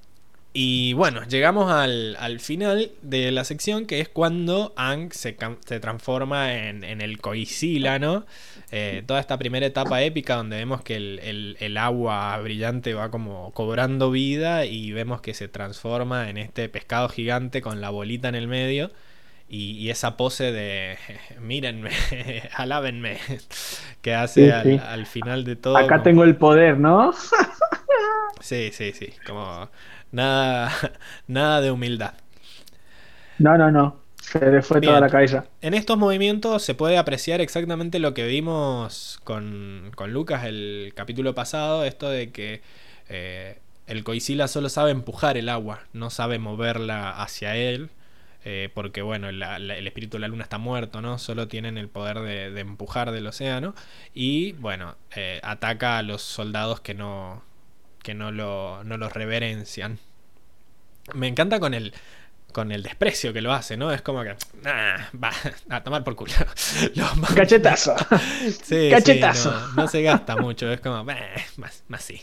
[0.55, 5.79] Y bueno, llegamos al, al, final de la sección, que es cuando Ang se, se
[5.79, 8.25] transforma en, en el Coisila, ¿no?
[8.73, 13.11] Eh, toda esta primera etapa épica donde vemos que el, el, el, agua brillante va
[13.11, 18.29] como cobrando vida y vemos que se transforma en este pescado gigante con la bolita
[18.29, 18.91] en el medio.
[19.51, 20.99] Y, y esa pose de
[21.41, 21.91] mírenme,
[22.57, 23.19] alábenme,
[24.03, 24.81] que hace Sí, al, sí.
[24.85, 25.77] al final de todo.
[25.77, 27.13] Acá como- tengo el poder, ¿no?
[28.41, 29.13] Sí, sí, sí.
[29.27, 29.69] Como
[30.13, 30.73] nada,
[31.27, 32.15] nada de humildad.
[33.39, 34.05] No, no, no.
[34.21, 34.93] Se le fue Bien.
[34.93, 35.47] toda la cabeza.
[35.63, 41.35] En estos movimientos se puede apreciar exactamente lo que vimos con, con Lucas el capítulo
[41.35, 42.63] pasado, esto de que
[43.09, 47.91] eh, el Coisila solo sabe empujar el agua, no sabe moverla hacia él,
[48.45, 51.19] eh, porque bueno, la- la- el espíritu de la luna está muerto, ¿no?
[51.19, 53.75] Solo tienen el poder de, de empujar del océano
[54.15, 57.43] y bueno, eh, ataca a los soldados que no,
[58.03, 59.99] que no lo, no lo reverencian.
[61.15, 61.95] Me encanta con el,
[62.53, 63.93] con el desprecio que lo hace, ¿no?
[63.93, 65.31] Es como que, "Nah, va
[65.71, 66.33] a tomar por culo.
[66.95, 67.95] Lo manda- Cachetazo.
[68.45, 69.51] Sí, sí, Cachetazo.
[69.51, 71.17] no, no se gasta mucho, es como, "Meh,
[71.57, 72.21] más, más sí.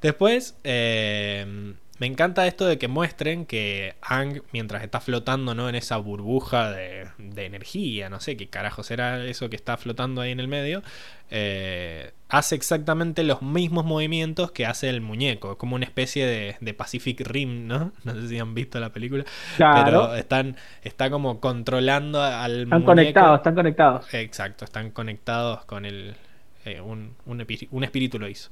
[0.00, 5.68] Después, eh, me encanta esto de que muestren que Ang, mientras está flotando ¿no?
[5.68, 10.20] en esa burbuja de, de energía, no sé qué carajo será eso que está flotando
[10.20, 10.82] ahí en el medio,
[11.30, 16.74] eh, hace exactamente los mismos movimientos que hace el muñeco, como una especie de, de
[16.74, 17.92] Pacific Rim, ¿no?
[18.04, 19.24] No sé si han visto la película,
[19.56, 19.84] Claro.
[19.84, 22.84] pero están, está como controlando al Están muñeco.
[22.84, 24.06] conectados, están conectados.
[24.12, 26.16] Exacto, están conectados con el.
[26.64, 28.50] eh, un, un, un espíritu lo hizo.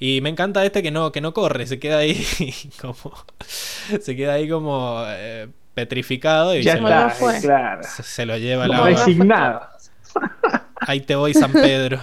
[0.00, 2.24] Y me encanta este que no, que no corre, se queda ahí
[2.80, 2.96] como.
[3.46, 7.40] Se queda ahí como eh, petrificado y Ya se, Como lo, está, fue.
[7.40, 7.82] claro.
[7.82, 8.84] se- se lo lleva Como.
[8.84, 9.62] Resignado.
[10.80, 12.00] Ahí te voy, San Pedro.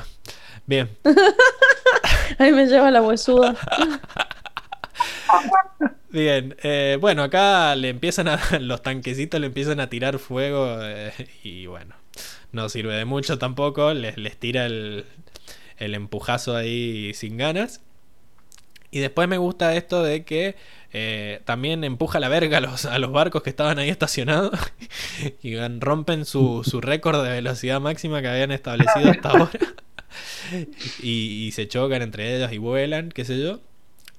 [0.66, 0.90] Bien.
[2.38, 3.56] Ahí me lleva la huesuda.
[6.10, 8.40] Bien, eh, bueno, acá le empiezan a.
[8.60, 10.78] Los tanquecitos le empiezan a tirar fuego.
[10.82, 11.12] eh,
[11.44, 11.96] y bueno,
[12.52, 13.94] no sirve de mucho tampoco.
[13.94, 15.06] Les, les tira el,
[15.78, 17.82] el empujazo ahí sin ganas.
[18.92, 20.56] Y después me gusta esto de que
[20.94, 24.58] eh, también empuja la verga a los, a los barcos que estaban ahí estacionados.
[25.42, 29.52] y rompen su, su récord de velocidad máxima que habían establecido hasta ahora.
[31.02, 33.60] y, y se chocan entre ellos y vuelan, qué sé yo.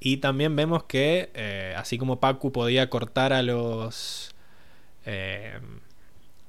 [0.00, 4.34] Y también vemos que, eh, así como Pacu podía cortar a los.
[5.06, 5.58] eh,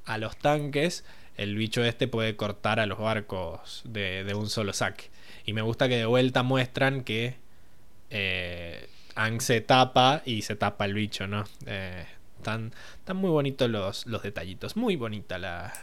[0.06, 1.04] a los tanques,
[1.38, 5.06] el bicho este puede cortar a los barcos de, de un solo saque.
[5.46, 7.36] Y me gusta que de vuelta muestran que.
[8.10, 11.46] Eh, Ang se tapa y se tapa el bicho, ¿no?
[11.66, 12.06] Eh,
[12.38, 14.76] están, están muy bonitos los, los detallitos.
[14.78, 15.74] Muy bonita la,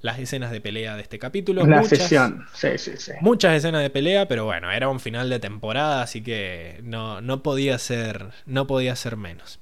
[0.00, 1.64] las escenas de pelea de este capítulo.
[1.64, 2.44] La Muchas- sesión.
[2.54, 3.12] Sí, sí, sí.
[3.20, 7.42] Muchas escenas de pelea, pero bueno, era un final de temporada, así que no, no
[7.44, 8.30] podía ser.
[8.46, 9.60] No podía ser menos.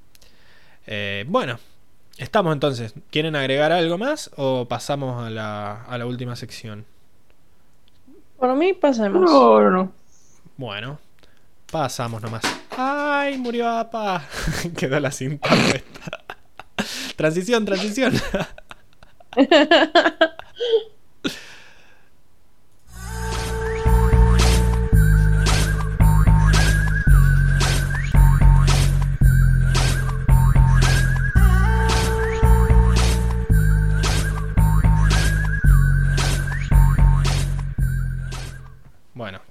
[0.86, 1.58] Eh, bueno,
[2.20, 2.94] estamos entonces.
[3.10, 6.86] ¿Quieren agregar algo más o pasamos a la, a la última sección?
[8.38, 9.22] Por mí, pasemos.
[9.22, 9.92] No, no, no.
[10.56, 10.98] Bueno,
[11.70, 12.42] pasamos nomás.
[12.76, 14.24] ¡Ay, murió Apa!
[14.76, 16.24] Quedó la cinta puesta.
[17.16, 18.14] transición, transición.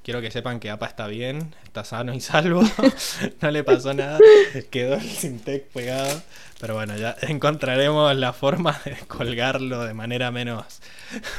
[0.10, 2.64] quiero que sepan que APA está bien, está sano y salvo,
[3.42, 4.24] no le pasó nada,
[4.72, 6.24] quedó el Sintec pegado,
[6.60, 10.82] pero bueno, ya encontraremos la forma de colgarlo de manera menos,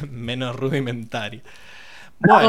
[0.08, 1.42] menos rudimentaria.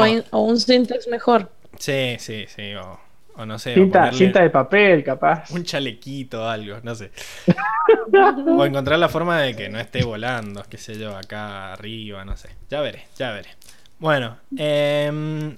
[0.00, 1.40] Bueno, in- o un syntax mejor.
[1.78, 3.00] sí, sí, sí, o,
[3.36, 5.50] o no sé, Cinta, cinta de papel, capaz.
[5.50, 7.10] un chalequito o algo, no sé.
[8.54, 12.36] O encontrar la forma de que no esté volando, qué sé yo, acá arriba, no
[12.36, 12.50] sé.
[12.70, 13.50] Ya veré, ya veré.
[13.98, 15.56] Bueno, em,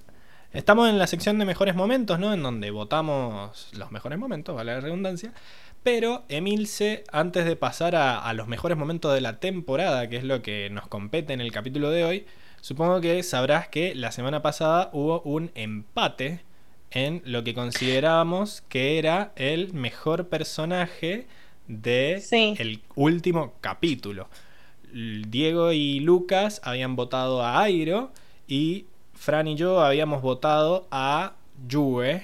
[0.55, 2.33] estamos en la sección de mejores momentos, ¿no?
[2.33, 5.33] En donde votamos los mejores momentos, vale la redundancia.
[5.83, 10.25] Pero Emilce, antes de pasar a, a los mejores momentos de la temporada, que es
[10.25, 12.27] lo que nos compete en el capítulo de hoy,
[12.63, 16.41] supongo que sabrás que la semana pasada hubo un empate
[16.91, 21.27] en lo que considerábamos que era el mejor personaje
[21.67, 22.55] de Sí.
[22.59, 24.29] el último capítulo.
[24.93, 28.13] Diego y Lucas habían votado a Airo
[28.47, 28.87] y
[29.25, 31.35] Fran y yo habíamos votado a
[31.69, 32.23] Yue.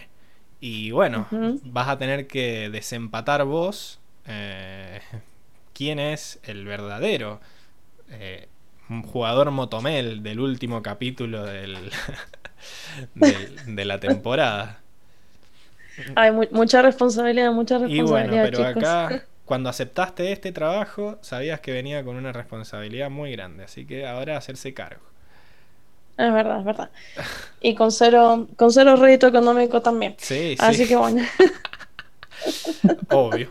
[0.61, 1.29] Y bueno,
[1.63, 5.01] vas a tener que desempatar vos eh,
[5.75, 7.41] quién es el verdadero
[8.11, 8.49] eh,
[9.13, 11.91] jugador motomel del último capítulo del,
[13.15, 14.81] del- de la temporada.
[16.15, 17.85] Hay mucha responsabilidad, mucha responsabilidad.
[17.85, 23.33] Y bueno, pero acá, cuando aceptaste este trabajo, sabías que venía con una responsabilidad muy
[23.33, 23.65] grande.
[23.65, 25.03] Así que ahora hacerse cargo.
[26.21, 26.91] Es verdad, es verdad.
[27.63, 30.17] Y con cero, con cero rédito económico también.
[30.19, 31.25] Sí, Así que bueno.
[33.11, 33.49] Obvio.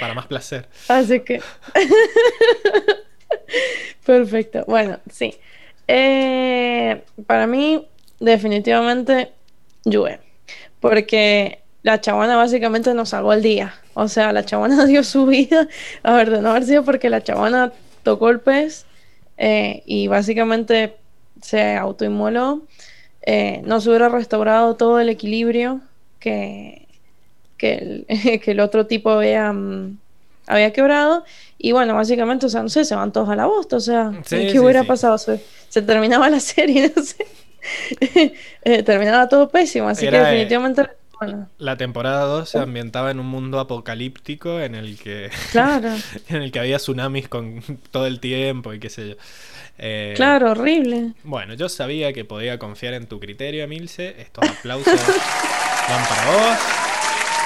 [0.00, 0.68] Para más placer.
[0.88, 1.40] Así que.
[4.04, 4.64] Perfecto.
[4.66, 5.34] Bueno, sí.
[5.86, 7.86] Eh, para mí,
[8.18, 9.32] definitivamente,
[9.84, 10.18] Yue.
[10.80, 13.74] Porque la chabona básicamente nos salvó el día.
[13.94, 15.68] O sea, la chabona dio su vida.
[16.02, 17.72] A ver, de no haber sido porque la chabona
[18.02, 18.86] tocó el pez
[19.36, 20.96] eh, y básicamente
[21.42, 22.62] se autoinmoló,
[23.22, 25.80] eh, no se hubiera restaurado todo el equilibrio
[26.20, 26.88] que,
[27.56, 28.06] que, el,
[28.42, 29.98] que el otro tipo había, mm,
[30.46, 31.24] había quebrado.
[31.58, 34.12] Y bueno, básicamente, o sea, no sé, se van todos a la bosta, o sea,
[34.28, 35.18] ¿qué hubiera pasado?
[35.18, 37.26] Se, terminaba la serie, no sé.
[38.64, 40.46] Eh, terminaba todo pésimo, así que eh,
[41.58, 45.90] La temporada 2 se ambientaba en un mundo apocalíptico en el que claro.
[46.28, 49.14] en el que había tsunamis con todo el tiempo y qué sé yo.
[49.78, 51.14] Eh, claro, horrible.
[51.22, 54.20] Bueno, yo sabía que podía confiar en tu criterio, Emilce.
[54.20, 54.94] Estos aplausos
[55.88, 56.58] van para vos.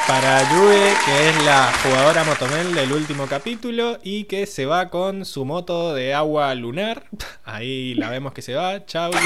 [0.07, 5.25] Para Yue, que es la jugadora motomel del último capítulo y que se va con
[5.25, 7.05] su moto de agua lunar.
[7.45, 8.85] Ahí la vemos que se va.
[8.85, 9.21] Chao, Yue.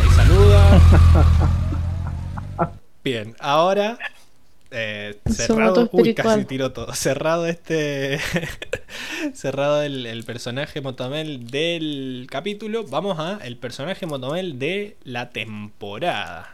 [0.00, 0.80] Ahí saluda.
[3.02, 3.98] Bien, ahora
[4.74, 6.94] eh, cerrado, uy, casi tiró todo.
[6.94, 8.18] Cerrado este.
[9.34, 12.84] cerrado el, personaje Motomel del capítulo.
[12.84, 16.50] Vamos a el personaje Motomel de la temporada.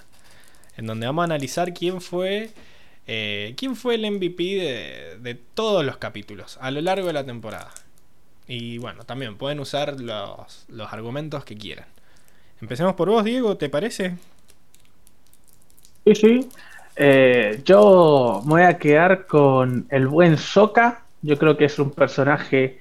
[0.77, 2.51] En donde vamos a analizar quién fue.
[3.07, 7.25] Eh, quién fue el MVP de, de, todos los capítulos a lo largo de la
[7.25, 7.71] temporada.
[8.49, 11.87] Y bueno, también pueden usar los, los argumentos que quieran.
[12.61, 14.17] Empecemos por vos, Diego, ¿te parece?
[16.09, 16.49] Sí, sí.
[16.97, 21.03] Eh, yo me voy a quedar con el buen Soka.
[21.21, 22.79] Yo creo que es un personaje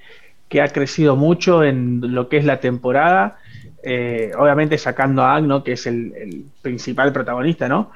[0.48, 3.36] que ha crecido mucho en lo que es la temporada.
[3.82, 7.90] Eh, obviamente sacando a Agno, que es el, principal protagonista, ¿no?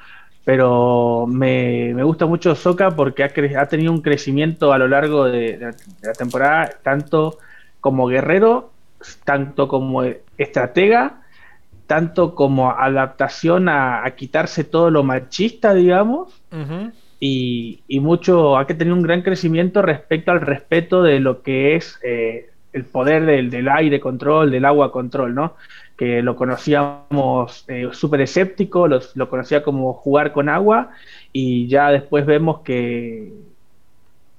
[0.45, 5.73] Pero me, gusta mucho Soka porque ha, tenido un crecimiento a lo largo de,
[6.03, 7.39] la temporada, tanto
[7.81, 8.71] como guerrero,
[9.25, 10.03] tanto como
[10.37, 11.22] estratega
[11.87, 16.41] tanto como adaptación a, quitarse todo lo machista, digamos,
[17.19, 21.97] y, mucho, ha que tener un gran crecimiento respecto al respeto de lo que es
[22.03, 25.55] eh, el poder del, aire control, del agua control, ¿no?
[25.95, 30.89] Que lo conocíamos eh, súper escéptico, lo conocía como jugar con agua,
[31.31, 33.31] y ya después vemos que,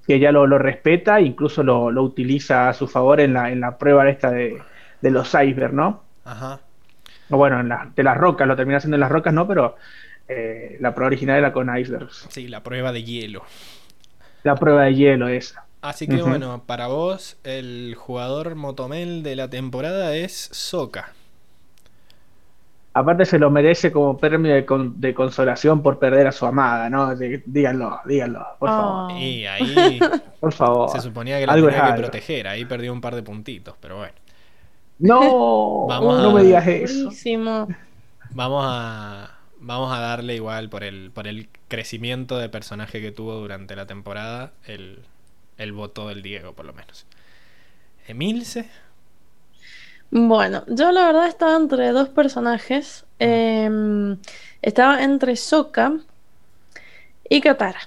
[0.06, 4.08] que ya lo, respeta, incluso lo, utiliza a su favor en la, en la prueba
[4.10, 4.58] esta de,
[5.00, 6.02] de los icebergs, ¿no?
[6.24, 6.60] Ajá
[7.28, 7.62] bueno,
[7.94, 9.76] de las rocas, lo termina haciendo en las rocas, no, pero
[10.28, 12.26] eh, la prueba original era con icebergs.
[12.28, 13.44] Sí, la prueba de hielo.
[14.42, 15.64] La prueba de hielo, esa.
[15.82, 21.12] Así que bueno, para vos, el jugador motomel de la temporada es Soka.
[22.94, 27.14] Aparte se lo merece como premio de, consolación por perder a su amada, ¿no?
[27.16, 29.12] díganlo, díganlo, por favor.
[29.12, 29.98] Y ahí
[30.40, 30.88] por favor.
[30.88, 34.14] se suponía que la tenía que proteger, ahí perdió un par de puntitos, pero bueno.
[34.98, 37.10] No, no me digas eso.
[38.30, 43.34] Vamos a, vamos a darle igual por el, por el crecimiento de personaje que tuvo
[43.34, 45.00] durante la temporada el,
[45.58, 47.06] el voto del Diego, por lo menos.
[48.06, 48.68] Emilce.
[50.10, 53.04] Bueno, yo la verdad estaba entre dos personajes.
[53.18, 54.18] Em,
[54.62, 55.98] estaba entre Soka
[57.28, 57.80] y Katara.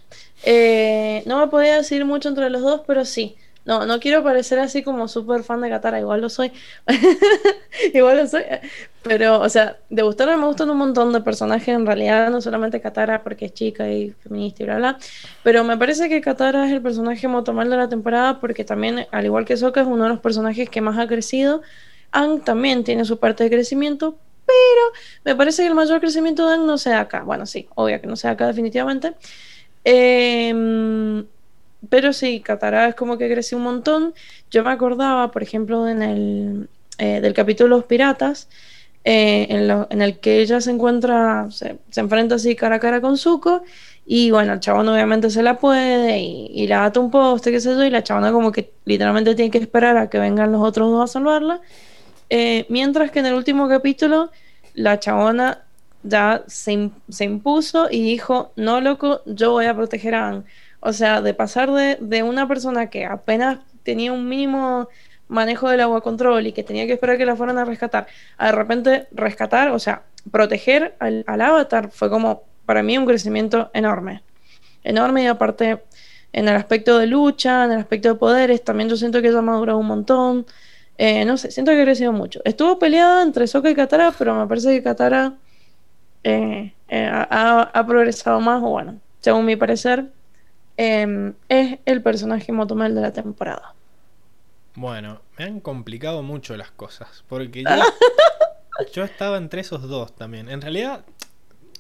[0.43, 3.38] Eh, no me podía decir mucho entre los dos, pero sí.
[3.68, 6.53] No, no quiero parecer así como súper fan de Katara, igual lo soy.
[7.94, 8.44] igual lo soy.
[9.03, 12.80] Pero, o sea, de gustarme me gustan un montón de personajes en realidad, no solamente
[12.80, 14.98] Katara porque es chica y feminista y bla bla.
[15.44, 19.26] Pero me parece que Katara es el personaje motomal de la temporada porque también, al
[19.26, 21.61] igual que Sokka, es uno de los personajes que más ha crecido.
[22.11, 24.94] Ang también tiene su parte de crecimiento, pero
[25.26, 27.23] me parece que el mayor crecimiento de Ang no se da acá.
[27.23, 29.14] Bueno, sí, obvio que no se da acá definitivamente.
[29.84, 31.26] Eh,
[31.89, 34.13] pero sí, Katara es como que creció un montón.
[34.51, 38.49] Yo me acordaba, por ejemplo, en el, eh, del capítulo Los Piratas,
[39.03, 39.47] eh,
[39.89, 43.63] en, el que ella se encuentra, se, enfrenta así cara a cara con Zuko,
[44.05, 47.69] y bueno, el chabón obviamente se la puede, y, la ata un poste, qué sé
[47.71, 50.91] yo, y la chabona como que literalmente tiene que esperar a que vengan los otros
[50.91, 51.61] dos a salvarla.
[52.29, 54.31] Eh, mientras que en el último capítulo,
[54.73, 55.63] la chabona
[56.03, 60.43] ya se, se impuso y dijo, no loco, yo voy a proteger a Anne
[60.79, 64.87] o sea, de pasar de, una persona que apenas tenía un mínimo
[65.27, 68.47] manejo del agua control y que tenía que esperar que la fueran a rescatar, a
[68.47, 74.23] de repente rescatar, o sea, proteger al, avatar fue como para mí un crecimiento enorme.
[74.83, 75.83] Enorme y aparte
[76.33, 79.39] en el aspecto de lucha, en el aspecto de poderes, también yo siento que ella
[79.39, 80.45] ha madurado un montón.
[80.97, 82.41] Eh, no sé, siento que ha crecido mucho.
[82.45, 85.33] Estuvo peleada entre Sokka y Katara, pero me parece que Katara
[86.23, 90.11] eh, eh, ha, progresado más, o bueno, según mi parecer,
[90.77, 93.73] em, es el personaje motomel de la temporada.
[94.75, 97.63] Bueno, me han complicado mucho las cosas, porque
[98.93, 100.49] yo, estaba entre esos dos también.
[100.49, 101.03] En realidad,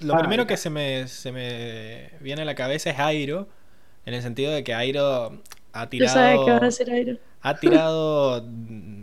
[0.01, 3.47] lo primero que se me, se me viene a la cabeza es Airo,
[4.05, 5.41] en el sentido de que Airo
[5.73, 6.45] ha tirado...
[6.45, 7.17] que va a decir Airo.
[7.41, 8.43] Ha tirado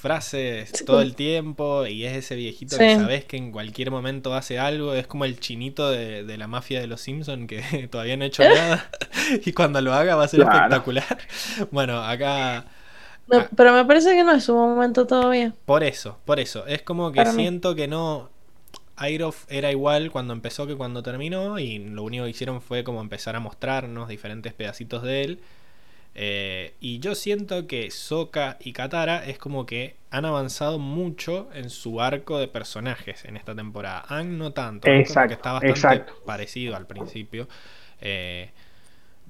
[0.00, 4.58] frases todo el tiempo y es ese viejito que sabes que en cualquier momento hace
[4.58, 8.26] algo, es como el chinito de, la mafia de los Simpsons que todavía no ha
[8.26, 8.90] hecho nada
[9.44, 11.18] y cuando lo haga va a ser espectacular.
[11.70, 12.64] Bueno, acá...
[13.56, 15.54] Pero me parece que no es su momento todavía.
[15.64, 16.66] Por eso, por eso.
[16.66, 18.30] Es como que siento que no...
[18.96, 23.00] Airof era igual cuando empezó que cuando terminó y lo único que hicieron fue como
[23.00, 25.40] empezar a mostrarnos diferentes pedacitos de él
[26.14, 31.70] eh, y yo siento que Soka y Katara es como que han avanzado mucho en
[31.70, 34.04] su arco de personajes en esta temporada.
[34.08, 37.48] Han no tanto, exacto, que está bastante parecido al principio.
[38.00, 38.50] Eh,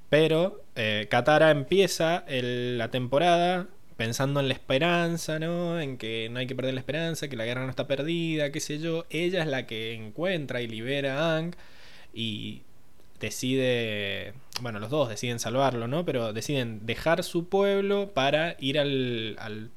[0.09, 5.79] pero eh, Katara empieza la temporada pensando en la esperanza, ¿no?
[5.79, 8.61] En que no hay que perder la esperanza, que la guerra no está perdida, qué
[8.61, 9.05] sé yo.
[9.11, 11.55] Ella es la que encuentra y libera a Ang
[12.15, 12.63] y
[13.21, 16.05] decide, bueno, los dos deciden salvarlo, ¿no?
[16.05, 19.71] Pero deciden dejar su pueblo para ir al, al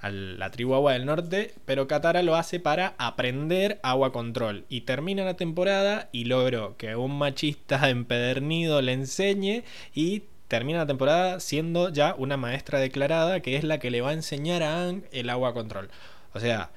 [0.00, 4.64] a la tribu Agua del Norte, pero Katara lo hace para aprender agua control.
[4.68, 10.86] Y termina la temporada y logró que un machista empedernido le enseñe y termina la
[10.86, 14.88] temporada siendo ya una maestra declarada que es la que le va a enseñar a
[14.88, 15.90] Ang el agua control.
[16.32, 16.70] O sea,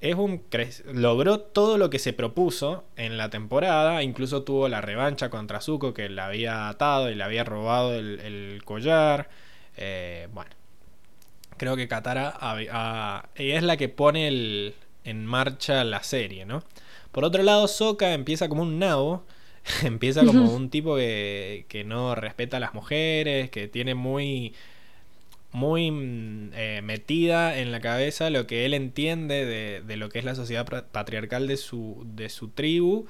[0.00, 0.42] es un
[0.92, 5.94] logró todo lo que se propuso en la temporada, incluso tuvo la revancha contra Zuko
[5.94, 9.28] que le había atado y le había robado el, collar.
[9.76, 10.50] Eh, bueno,
[11.56, 12.34] creo que Katara
[13.34, 14.74] es la que pone
[15.04, 16.62] en marcha la serie, ¿no?
[17.12, 19.24] Por otro lado, Sokka empieza como un nabo,
[19.82, 24.54] empieza como un tipo que, que no respeta a las mujeres, que tiene muy
[25.56, 29.46] muy mm, eh, metida en la cabeza lo que él entiende
[29.82, 33.06] de, lo que es la sociedad patriarcal de su, de su tribu,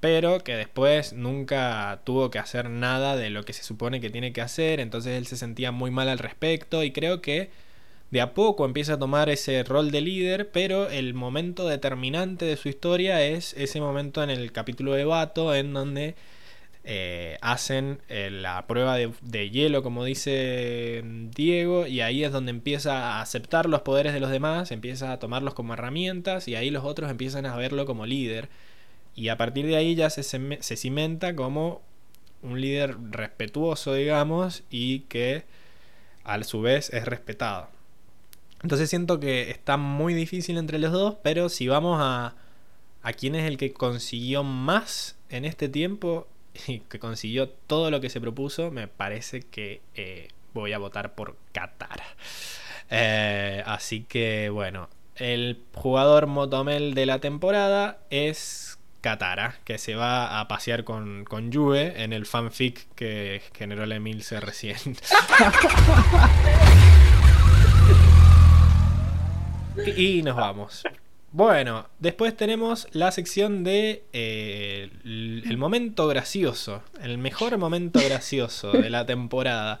[0.00, 4.32] pero que después nunca tuvo que hacer nada de lo que se supone que tiene
[4.32, 7.50] que hacer, entonces él se sentía muy mal al respecto y creo que
[8.10, 12.56] de a poco empieza a tomar ese rol de líder, pero el momento determinante de
[12.56, 16.16] su historia es ese momento en el capítulo de Bato en donde
[16.88, 22.50] eh, hacen eh, la prueba de, hielo, como dice mm, Diego, y ahí es donde
[22.50, 26.70] empieza a aceptar los poderes de los demás, empieza a tomarlos como herramientas, y ahí
[26.70, 28.48] los otros empiezan a verlo como líder.
[29.16, 31.82] Y a partir de ahí ya se, se cimenta como
[32.42, 35.44] un líder respetuoso, digamos, y que
[36.22, 37.68] a su vez es respetado.
[38.62, 42.36] Entonces siento que está muy difícil entre los dos, pero si vamos a,
[43.02, 46.28] a quién es el que consiguió más en este tiempo,
[46.88, 51.36] que consiguió todo lo que se propuso, me parece que eh, voy a votar por
[51.52, 52.02] Qatar.
[52.90, 60.40] Eh, así que bueno, el jugador Motomel de la temporada es Katara, que se va
[60.40, 64.76] a pasear con, con Juve en el fanfic que generó el Emilce recién.
[69.96, 70.82] y nos vamos.
[71.36, 78.88] Bueno, después tenemos la sección de eh, el, momento gracioso, el mejor momento gracioso de
[78.88, 79.78] la temporada.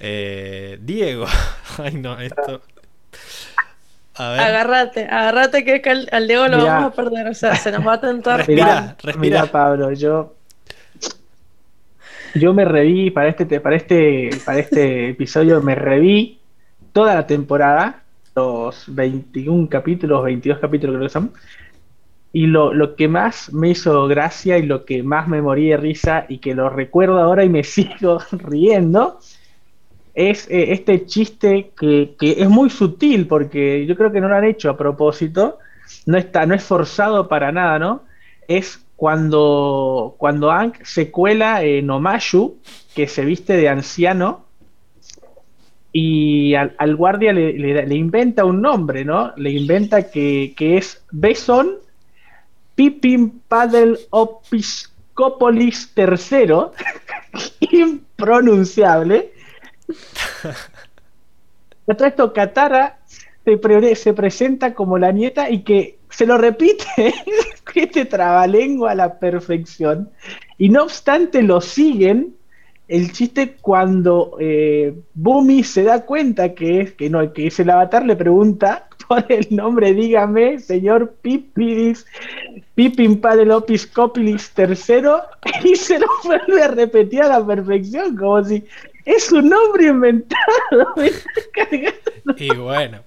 [0.00, 1.26] Eh, Diego,
[1.78, 2.60] ay no, esto.
[4.16, 4.40] A ver.
[4.40, 5.80] Agárrate, agárrate que,
[6.10, 8.38] al, Diego lo vamos a perder, o sea, se nos va a tentar.
[8.38, 9.46] Respira, respira.
[9.46, 10.34] Pablo, yo
[12.34, 16.40] yo me reví para este para este para este episodio me reví
[16.92, 18.02] toda la temporada
[18.38, 21.32] los 21 capítulos, 22 capítulos creo que son.
[22.32, 25.76] Y lo, lo, que más me hizo gracia y lo que más me morí de
[25.76, 29.18] risa y que lo recuerdo ahora y me sigo riendo
[30.14, 34.36] es eh, este chiste que, que, es muy sutil porque yo creo que no lo
[34.36, 35.58] han hecho a propósito,
[36.06, 38.02] no, está, no es forzado para nada, ¿no?
[38.46, 40.52] Es cuando, cuando
[40.82, 42.58] se cuela en Omashu,
[42.94, 44.47] que se viste de anciano,
[45.92, 49.32] y al, guardia le, inventa un nombre, ¿no?
[49.36, 51.76] Le inventa que, es Beson
[52.74, 56.48] Pipin Padel Opiscopolis III,
[57.78, 59.32] impronunciable.
[61.86, 62.98] esto, Katara
[63.44, 66.84] se, se presenta como la nieta y que se lo repite
[67.74, 70.10] este trabalengua a la perfección.
[70.58, 72.34] Y no obstante lo siguen
[72.88, 77.70] el chiste cuando eh, Bumi se da cuenta que es, que no, que es el
[77.70, 82.06] avatar, le pregunta por el nombre, dígame, señor Pipidis,
[82.74, 85.02] Pipin Padelopis Copilis III,
[85.64, 88.64] y se lo vuelve a repetir a la perfección, como si
[89.04, 90.94] es un nombre inventado.
[92.36, 93.02] y bueno,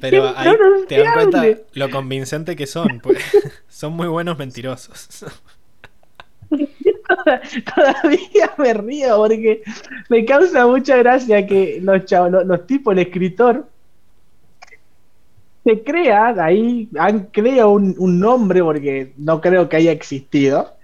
[0.00, 0.52] pero ahí
[0.88, 3.18] te das cuenta lo convincente que son, pues
[3.68, 5.24] son muy buenos mentirosos.
[7.74, 9.62] todavía me río porque
[10.08, 13.66] me causa mucha gracia que los, chavos, los, tipos, el escritor,
[15.64, 20.74] se crea, ahí han creado un, nombre porque no creo que haya existido.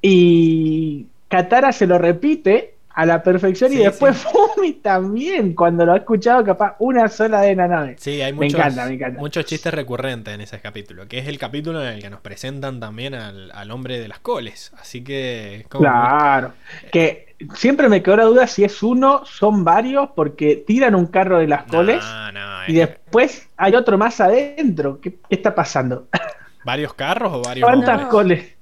[0.00, 5.96] Y Katara se lo repite a la perfección y después Fumi también, cuando lo ha
[5.96, 7.96] escuchado capaz una sola de la nave.
[7.98, 9.20] Sí, hay muchos, me encanta, me encanta.
[9.20, 12.80] muchos chistes recurrentes en ese capítulo, que es el capítulo en el que nos presentan
[12.80, 14.72] también al, hombre de las coles.
[14.78, 15.64] Así que...
[15.70, 16.52] claro,
[16.90, 21.38] que siempre me quedó la duda si es uno, son varios, porque tiran un carro
[21.38, 22.04] de las coles
[22.68, 25.00] y después hay otro más adentro.
[25.00, 26.08] ¿Qué, está pasando?
[26.64, 27.66] ¿Varios carros o varios...
[27.66, 28.61] ¿Cuántas coles?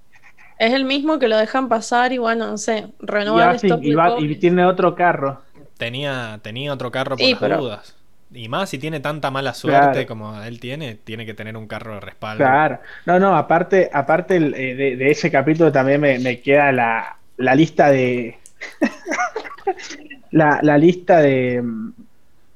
[0.60, 4.66] Es el mismo que lo dejan pasar y bueno, no sé, renovar y, y, tiene
[4.66, 5.40] otro carro.
[5.78, 7.96] Tenía, tenía otro carro por las dudas.
[8.30, 11.94] Y más si tiene tanta mala suerte como él tiene, tiene que tener un carro
[11.94, 12.44] de respaldo.
[12.44, 12.78] Claro.
[13.06, 18.36] No, no, aparte, aparte eh, de, ese capítulo también me, queda la, lista de.
[20.30, 21.64] la, lista de,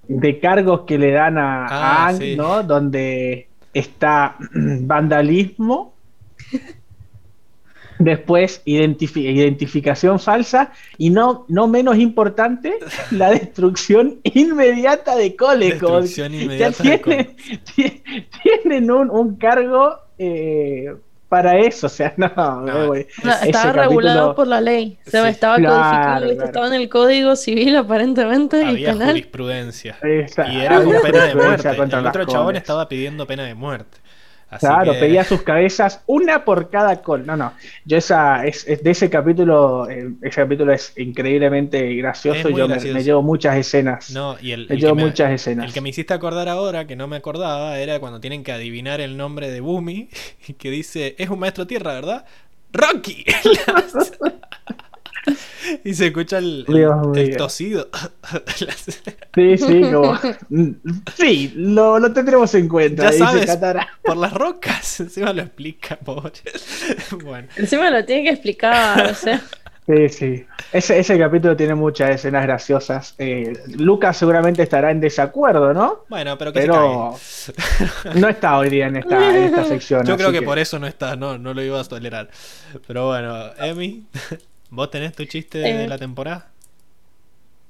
[0.08, 2.62] de cargos que le dan a, ah, ¿no?
[2.64, 5.94] Donde está vandalismo,
[8.04, 12.74] Después, identificación falsa y no, no menos importante,
[13.10, 16.12] la destrucción inmediata de Colecos.
[16.14, 16.58] tienen,
[18.42, 20.94] tienen un, cargo eh,
[21.28, 22.94] para eso, o sea, no.
[22.94, 28.64] estaba regulado por la ley, estaba codificado, estaba en el código civil aparentemente.
[28.64, 29.96] Había jurisprudencia.
[30.02, 31.68] y era con pena de muerte.
[31.70, 34.03] El otro chabón estaba pidiendo pena de muerte
[34.58, 37.26] claro, pedía sus cabezas, una por cada col.
[37.26, 37.52] No, no.
[37.84, 42.50] Yo esa, es, de ese capítulo, eh, ese capítulo es increíblemente gracioso.
[42.50, 44.10] Yo Me, llevo muchas escenas.
[44.10, 45.66] No, y el, me llevo muchas escenas.
[45.66, 49.00] El que me hiciste acordar ahora, que no me acordaba, era cuando tienen que adivinar
[49.00, 50.08] el nombre de Bumi,
[50.58, 52.24] que dice, es un maestro tierra, ¿verdad?
[52.72, 53.24] Rocky.
[55.84, 56.66] y se escucha el,
[57.36, 57.88] tosido.
[59.34, 60.18] sí, sí, como.
[61.16, 63.10] Sí, lo, lo tendremos en cuenta.
[63.10, 63.58] Ya sabes,
[64.02, 65.00] por las rocas.
[65.04, 66.32] Encima lo explica, pobre.
[67.24, 67.48] bueno.
[67.56, 69.42] Encima lo tiene que explicar, o sea.
[69.86, 70.46] Sí, sí.
[70.72, 73.14] Ese, ese capítulo tiene muchas escenas graciosas.
[73.18, 76.04] Eh, Lucas seguramente estará en desacuerdo, ¿no?
[76.08, 77.14] Bueno, pero que pero
[78.14, 80.06] no está hoy día en esta, en esta sección.
[80.06, 82.30] Yo creo que, que, por eso no está, no, no lo iba a tolerar.
[82.86, 84.06] Pero bueno, Emi,
[84.74, 86.50] ¿Vos tenés tu chiste de eh, la temporada?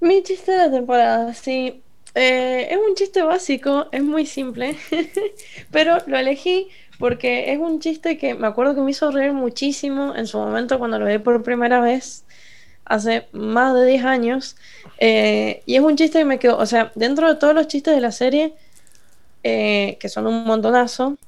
[0.01, 1.83] Mi chiste de la temporada, sí.
[2.15, 4.77] Eh, es un chiste básico, es muy simple,
[5.71, 6.69] pero lo elegí
[6.99, 10.79] porque es un chiste que me acuerdo que me hizo reír muchísimo en su momento
[10.79, 12.25] cuando lo vi por primera vez,
[12.87, 14.57] hace más de 10 años.
[14.99, 17.95] Eh, y es un chiste que me quedó, o sea, dentro de todos los chistes
[17.95, 18.55] de la serie,
[19.43, 21.19] que son un montonazo,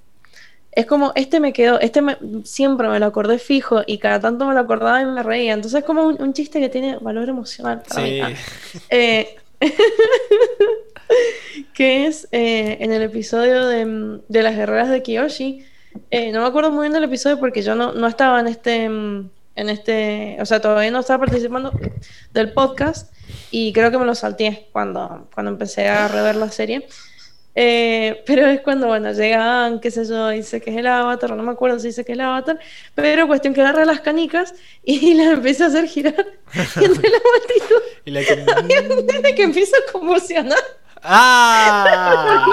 [0.76, 4.44] es como, este me quedó, este me, siempre me lo acordé fijo y cada tanto
[4.44, 5.54] me lo acordaba y me reía.
[5.54, 8.20] Entonces es como un, chiste que tiene valor emocional sí.
[8.90, 9.36] Eh,
[11.72, 15.64] que es eh, en el episodio de, las guerreras de Kiyoshi.
[16.10, 18.84] Eh, no me acuerdo muy bien del episodio porque yo no, no estaba en este,
[18.84, 21.72] en este, o sea, todavía no estaba participando
[22.34, 23.14] del podcast
[23.50, 26.86] y creo que me lo salté cuando, cuando empecé a rever la serie.
[27.58, 31.42] Eh, pero es cuando, bueno, llegan, qué sé yo, dice que es el avatar, no
[31.42, 32.58] me acuerdo si dice que es el avatar,
[32.94, 34.54] pero cuestión que agarra las canicas
[34.84, 36.14] y las empieza a hacer girar
[36.54, 37.82] entre la multitud.
[38.04, 39.34] Y la que...
[39.34, 40.58] que empieza a convulsionar.
[41.02, 42.44] ¡Ah!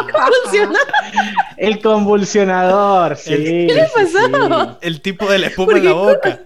[1.58, 3.68] El convulsionador, sí.
[3.68, 4.78] ¿Qué le pasó?
[4.82, 6.40] El tipo de la espuma en la boca.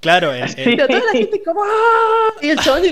[0.00, 2.34] Claro, el, Pero toda la gente como ¡Ah!
[2.42, 2.82] Y el chabón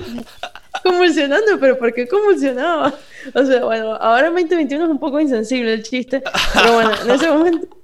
[0.90, 2.94] convulsionando, pero ¿por qué convulsionaba?
[3.34, 6.22] O sea, bueno, ahora en 2021 es un poco insensible el chiste,
[6.54, 7.66] pero bueno, en ese momento...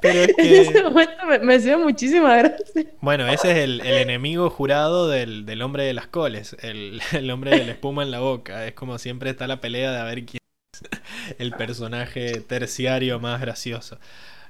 [0.00, 0.60] Pero es que...
[0.60, 2.86] En ese momento me, hacía muchísima gracia.
[3.00, 7.50] Bueno, ese es el, enemigo jurado del, del, hombre de las coles, el, el, hombre
[7.50, 8.66] de la espuma en la boca.
[8.66, 10.38] Es como siempre está la pelea de a ver quién
[10.72, 13.98] es el personaje terciario más gracioso.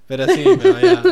[0.06, 1.02] Pero sí, me había,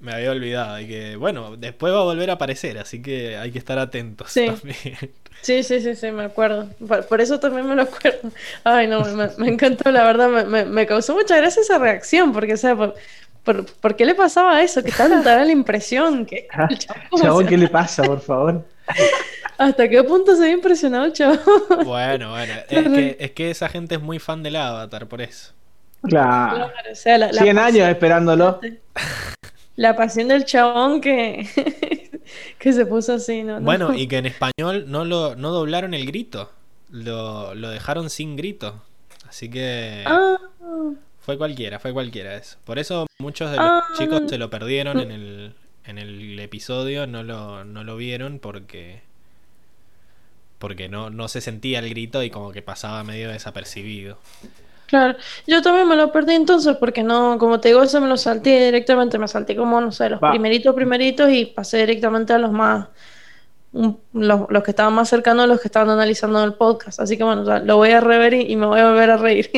[0.00, 0.78] Me había olvidado.
[0.80, 4.30] Y que, bueno, después va a volver a aparecer, así que hay que estar atentos
[4.30, 4.46] Sí.
[4.46, 5.10] también.
[5.42, 6.68] Sí, sí, sí, sí, me acuerdo.
[6.86, 8.30] Por, por eso también me lo acuerdo.
[8.64, 12.32] Ay, no, me, me encantó, la verdad, me, me- me causó mucha gracia esa reacción,
[12.32, 12.94] porque, o sea, por,
[13.44, 14.82] por, ¿por qué le pasaba eso?
[14.82, 18.64] Que tanta era la impresión que Ah, el chabón, Chabón, ¿qué le pasa, por favor?
[19.58, 21.38] ¿Hasta qué punto se había impresionado el chabón?
[21.84, 22.52] Bueno, bueno.
[22.68, 25.52] Es que, es que esa gente es muy fan del Avatar, por eso.
[26.02, 26.56] Claro.
[26.56, 28.60] Claro, o sea, la, la 100 años esperándolo.
[29.76, 31.46] La pasión del chabón que,
[32.58, 33.60] que se puso así, ¿no?
[33.60, 33.64] No.
[33.64, 36.50] Bueno, y que en español no lo no doblaron el grito.
[36.90, 38.82] Lo, lo dejaron sin grito.
[39.28, 40.36] Así que Ah,
[41.20, 42.56] fue cualquiera, fue cualquiera eso.
[42.64, 45.54] Por eso muchos de los Ah, chicos se lo perdieron en el,
[45.84, 49.02] en el episodio, no lo, no lo vieron porque
[50.58, 54.18] porque no, no se sentía el grito y como que pasaba medio desapercibido.
[54.86, 55.18] Claro.
[55.46, 58.66] Yo también me lo perdí entonces porque no, como te digo, eso me lo salté
[58.66, 60.28] directamente, me salté como, no sé, los Va.
[60.30, 62.88] primeritos, primeritos y pasé directamente a los más,
[63.72, 67.00] un- los, los que estaban más cercanos a los que estaban analizando el podcast.
[67.00, 69.10] Así que bueno, o sea, lo voy a rever y, y me voy a volver
[69.10, 69.50] a reír.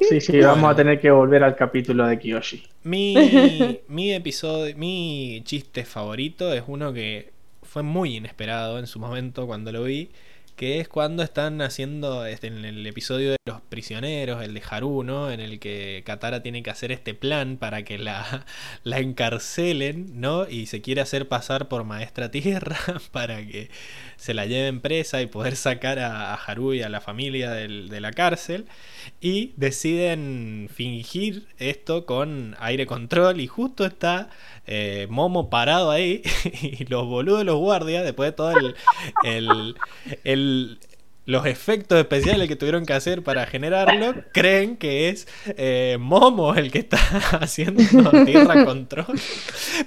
[0.00, 2.62] Sí, sí, vamos a tener que volver al capítulo de Kiyoshi.
[2.84, 7.32] Mi, mi episodio, mi chiste favorito es uno que
[7.62, 10.10] fue muy inesperado en su momento cuando lo vi,
[10.56, 15.04] que es cuando están haciendo este, en el episodio de los prisioneros, el de Haru,
[15.04, 15.30] ¿no?
[15.30, 18.46] En el que Katara tiene que hacer este plan para que la,
[18.82, 20.48] la encarcelen, ¿no?
[20.48, 22.78] Y se quiere hacer pasar por maestra tierra
[23.12, 23.70] para que
[24.16, 28.10] se la lleven presa y poder sacar a, Haru y a la familia de la
[28.12, 28.66] cárcel.
[29.20, 34.30] Y deciden fingir esto con aire control y justo está
[34.66, 36.22] eh, Momo parado ahí
[36.62, 38.52] y los boludos de los guardias, después de todo
[39.24, 39.76] el-
[40.24, 40.78] el-
[41.26, 45.26] los efectos especiales que tuvieron que hacer para generarlo, creen que es
[45.56, 46.98] eh, Momo el que está
[47.40, 47.82] haciendo
[48.24, 49.18] tierra control.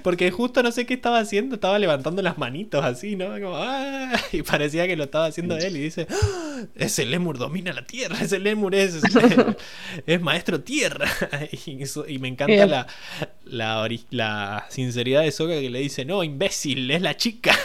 [0.02, 3.26] Porque justo no sé qué estaba haciendo, estaba levantando las manitos así, ¿no?
[3.40, 7.72] Como, "Ah", y parecía que lo estaba haciendo él y dice, "Ah, ese lemur domina
[7.72, 9.00] la tierra, ese lemur es,
[10.06, 11.08] es maestro tierra.
[11.66, 12.86] Y, eso- y me encanta la,
[14.10, 17.56] la sinceridad de Soka que le dice, no, imbécil, es la chica.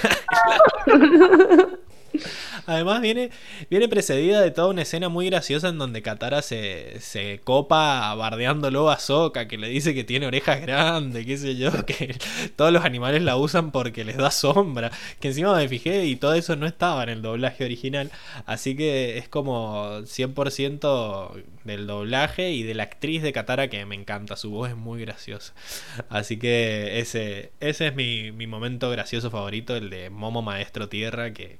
[2.66, 3.32] Además viene,
[3.70, 8.90] viene precedida de toda una escena muy graciosa en donde Katara se, se copa bardeándolo
[8.90, 12.18] a Sokka, que le dice que tiene orejas grandes, qué sé yo, que
[12.56, 16.34] todos los animales la usan porque les da sombra, que encima me fijé y todo
[16.34, 18.12] eso no estaba en el doblaje original,
[18.46, 23.96] así que es como 100% del doblaje y de la actriz de Katara que me
[23.96, 25.54] encanta, su voz es muy graciosa.
[26.10, 31.34] Así que ese, ese es mi, mi momento gracioso favorito, el de Momo Maestro Tierra,
[31.34, 31.60] que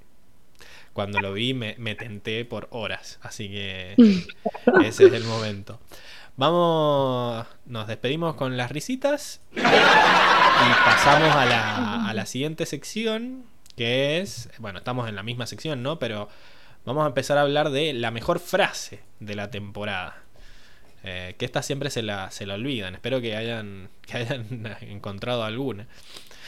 [0.96, 3.20] cuando lo vi me, me tenté por horas.
[3.22, 3.96] Así que
[4.82, 5.78] ese es el momento.
[6.38, 13.44] Vamos, nos despedimos con las risitas y pasamos a la, a la siguiente sección,
[13.76, 16.00] que es, bueno, estamos en la misma sección, ¿no?
[16.00, 16.30] Pero
[16.86, 20.24] vamos a empezar a hablar de la mejor frase de la temporada.
[21.04, 22.96] Eh, que esta siempre se la, se la olvidan.
[22.96, 25.88] Espero que hayan, que hayan encontrado alguna.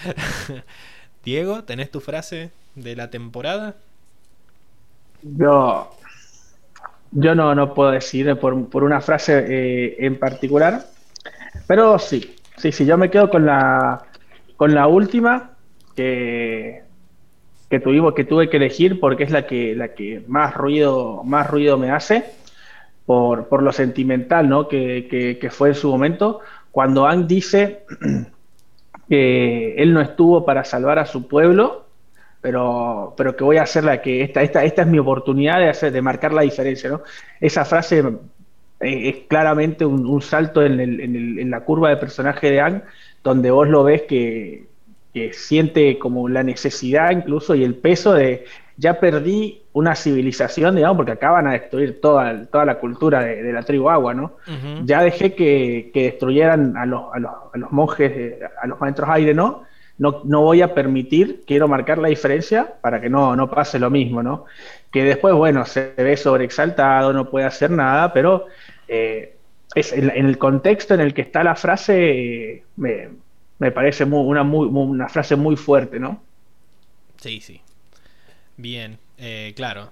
[1.26, 3.76] Diego, ¿tenés tu frase de la temporada?
[5.22, 5.90] Yo,
[7.12, 10.86] yo no, no puedo decir por, por una frase eh, en particular,
[11.66, 14.04] pero sí, sí, sí, yo me quedo con la,
[14.56, 15.52] con la última
[15.96, 16.84] que,
[17.70, 21.50] que tuvimos, que tuve que elegir porque es la que, la que más ruido, más
[21.50, 22.26] ruido me hace
[23.06, 24.68] por, por lo sentimental, ¿no?
[24.68, 26.42] Que, que, que fue en su momento
[26.72, 27.86] cuando Ang dice
[29.10, 31.87] que él no estuvo para salvar a su pueblo,
[32.48, 35.68] pero, pero que voy a hacer la que esta, esta, esta es mi oportunidad de
[35.68, 37.02] hacer, de marcar la diferencia, ¿no?
[37.42, 38.00] Esa frase
[38.80, 42.50] eh, es claramente un, un salto en, el, en, el, en, la curva de personaje
[42.50, 42.84] de Ang,
[43.22, 44.66] donde vos lo ves que,
[45.14, 48.46] que, siente como la necesidad incluso y el peso de
[48.78, 53.52] ya perdí una civilización, digamos, porque acaban a destruir toda, toda la cultura de, de
[53.52, 54.38] la tribu agua, ¿no?
[54.48, 54.86] Uh -huh.
[54.86, 59.10] Ya dejé que, que destruyeran a los, a los, a los monjes, a los maestros
[59.10, 59.64] aire, ¿no?
[59.98, 63.90] No, no, voy a permitir, quiero marcar la diferencia para que no, no pase lo
[63.90, 64.46] mismo, ¿no?
[64.92, 68.46] Que después, bueno, se ve sobreexaltado, no puede hacer nada, pero
[68.88, 69.36] eh,
[69.74, 73.10] es en, el contexto en el que está la frase, eh, me,
[73.58, 76.22] me, parece muy, una, muy, una frase muy fuerte, ¿no?
[77.18, 77.62] Sí, sí.
[78.56, 79.92] Bien, eh, claro,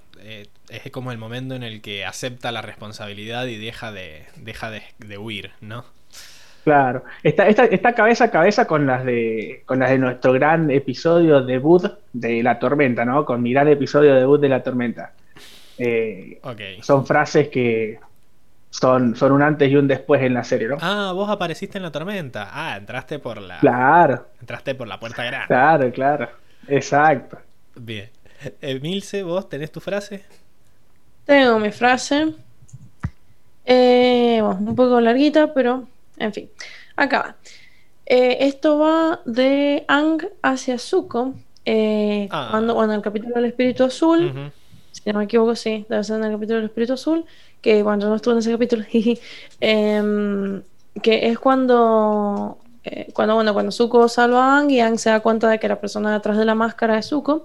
[0.70, 4.84] es como el momento en el que acepta la responsabilidad y deja de, deja de,
[5.00, 5.84] de huir, ¿no?
[6.66, 10.72] Claro, está, está, está, cabeza a cabeza con las de con las de nuestro gran
[10.72, 13.24] episodio debut de la tormenta, ¿no?
[13.24, 15.12] Con mi gran episodio debut de la tormenta.
[15.78, 16.82] Eh, okay.
[16.82, 18.00] Son frases que
[18.72, 20.78] son, son un antes y un después en la serie, ¿no?
[20.82, 22.50] Ah, vos apareciste en la tormenta.
[22.52, 23.60] Ah, entraste por la.
[23.60, 24.26] Claro.
[24.42, 25.46] Entraste por la puerta grande.
[25.46, 26.30] Claro, claro.
[26.68, 27.38] Exacto.
[27.76, 28.10] Bien.
[28.60, 30.26] Emilce, ¿vos tenés tu frase?
[31.26, 32.34] Tengo mi frase.
[33.66, 35.88] Eh, bueno, un poco larguita, pero
[36.18, 36.50] en fin.
[36.96, 37.36] Acá va.
[38.06, 41.34] Eh, esto va de Ang hacia Zuko.
[41.66, 42.50] Eh, Ah.
[42.52, 44.26] cuando, bueno, el capítulo del espíritu azul.
[44.28, 44.52] Ujú.
[44.92, 47.26] Si no me equivoco, sí, debe ser en el capítulo del espíritu azul.
[47.62, 48.84] Que cuando no estuve en ese capítulo,
[49.60, 50.62] em,
[51.02, 55.20] que es cuando, eh, cuando, bueno, cuando Zuko salva a Ang y Ang se da
[55.22, 57.44] cuenta de que la persona detrás de la máscara es Zuko.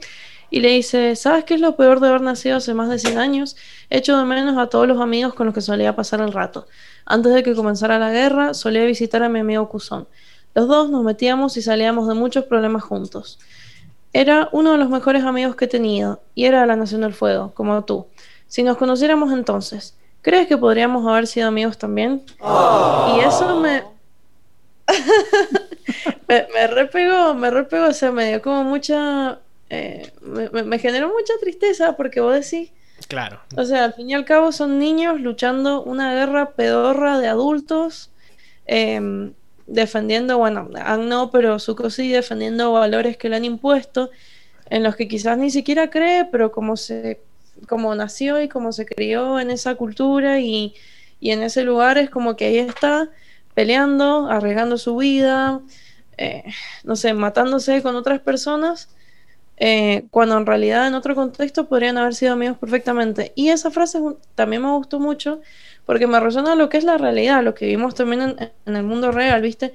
[0.50, 3.18] Y le dice, ¿sabes qué es lo peor de haber nacido hace más de 100
[3.18, 3.56] años?
[3.88, 6.66] Echo de menos a todos los amigos con los que solía pasar el rato.
[7.06, 10.08] Antes de que comenzara la guerra, solía visitar a mi amigo Kuzón.
[10.54, 13.38] Los dos nos metíamos y salíamos de muchos problemas juntos.
[14.12, 17.14] Era uno de los mejores amigos que he tenido, y era de la Nación del
[17.14, 18.06] Fuego, como tú.
[18.48, 22.22] Si nos conociéramos entonces, ¿crees que podríamos haber sido amigos también?
[23.14, 23.84] Y eso me...
[26.28, 29.38] me, me repegó, me repegó, o sea, me dio como mucha...
[29.70, 32.72] eh, me, generó mucha tristeza porque vos decís,
[33.06, 33.40] Claro.
[33.56, 38.10] o sea, al fin y al cabo son niños luchando una guerra pedorra de adultos,
[38.66, 39.32] em,
[39.68, 40.68] defendiendo, bueno,
[40.98, 44.10] no, pero Zuko sí, defendiendo valores que le han impuesto,
[44.68, 47.20] en los que quizás ni siquiera cree, pero como se,
[47.68, 50.74] como nació y como se crió en esa cultura y,
[51.20, 53.08] y en ese lugar es como que ahí está
[53.54, 55.60] peleando, arriesgando su vida,
[56.18, 56.44] eh,
[56.82, 58.88] no sé, matándose con otras personas
[59.60, 63.32] eh, cuando en realidad en otro contexto podrían haber sido amigos perfectamente.
[63.36, 64.00] Y esa frase
[64.34, 65.40] también me gustó mucho
[65.86, 68.82] porque me resuena lo que es la realidad, lo que vivimos también en, en el
[68.82, 69.74] mundo real, ¿viste?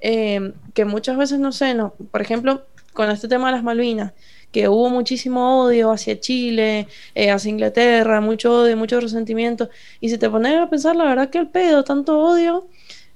[0.00, 4.12] Eh, que muchas veces, no sé, no, por ejemplo, con este tema de las Malvinas,
[4.52, 9.68] que hubo muchísimo odio hacia Chile, eh, hacia Inglaterra, mucho odio, mucho resentimiento.
[10.00, 12.68] Y si te pones a pensar, la verdad que el pedo, tanto odio,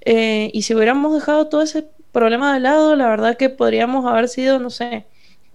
[0.03, 4.29] eh, y si hubiéramos dejado todo ese problema de lado, la verdad que podríamos haber
[4.29, 5.07] sido, no sé,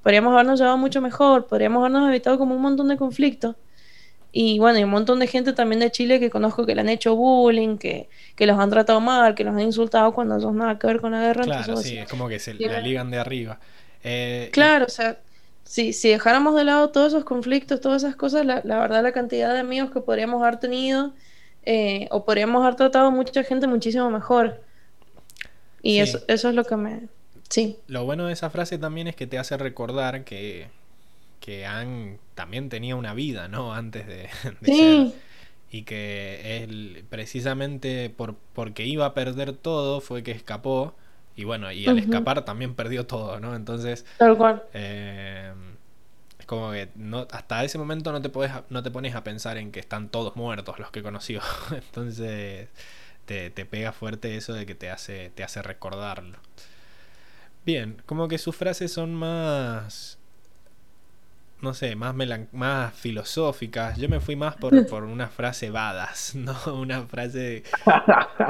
[0.06, 3.57] podríamos habernos llevado mucho mejor, podríamos habernos evitado como un montón de conflictos.
[4.32, 6.90] Y bueno, y un montón de gente también de Chile que conozco que le han
[6.90, 10.77] hecho bullying, que, que los han tratado mal, que los han insultado cuando no nada
[10.80, 11.44] que ver con la guerra.
[11.44, 13.60] Claro, sí, es como que se la ligan de arriba.
[14.03, 15.22] Eh, Claro, o sea,
[15.64, 19.14] si, si dejáramos de lado todos esos conflictos, todas esas cosas, la, la verdad la
[19.14, 21.14] cantidad de amigos que podríamos haber tenido,
[21.64, 24.61] eh, o podríamos haber tratado a mucha gente muchísimo mejor.
[25.82, 25.99] Y Sí.
[25.99, 27.10] eso, eso es lo que me...
[27.50, 30.70] Sí, Lo bueno de esa frase también es que te hace recordar que,
[31.42, 33.74] que Ang también tenía una vida, ¿no?
[33.76, 34.30] Antes de,
[34.62, 35.08] de sí, ser.
[35.72, 40.96] Y que él, precisamente por, porque iba a perder todo, fue que escapó.
[41.36, 43.56] Y bueno, y al escapar también perdió todo, ¿no?
[43.56, 44.64] Entonces, tal cual.
[44.74, 45.54] eh,
[46.40, 49.58] es como que no, hasta ese momento no te, podés, no te pones a pensar
[49.58, 51.42] en que están todos muertos los que conoció.
[51.72, 52.70] Entonces,
[53.26, 56.40] te, te pega fuerte eso de que te hace, te hace recordarlo.
[57.66, 60.20] Bien, como que sus frases son más.
[61.62, 63.98] No sé, más, melan- más filosóficas.
[63.98, 66.56] Yo me fui más por, por una frase badas, ¿no?
[66.76, 67.64] Una frase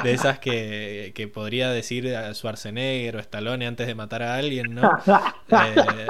[0.03, 4.75] de esas que, que podría decir a Schwarzenegger o Stallone antes de matar a alguien,
[4.75, 4.89] ¿no?
[5.51, 6.07] Eh,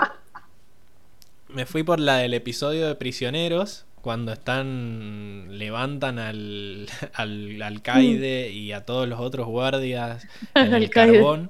[1.49, 5.57] me fui por la del episodio de Prisioneros, cuando están.
[5.57, 11.49] levantan al, al alcaide y a todos los otros guardias en el carbón.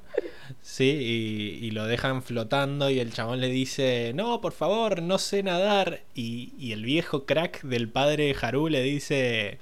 [0.61, 5.18] Sí, y, y lo dejan flotando y el chabón le dice, no, por favor, no
[5.18, 6.03] sé nadar.
[6.14, 9.60] Y, y el viejo crack del padre Haru le dice,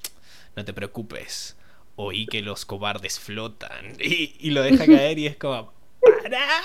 [0.55, 1.57] no te preocupes,
[1.95, 3.97] oí que los cobardes flotan.
[3.99, 6.61] Y, y lo deja caer y es como, ¡para!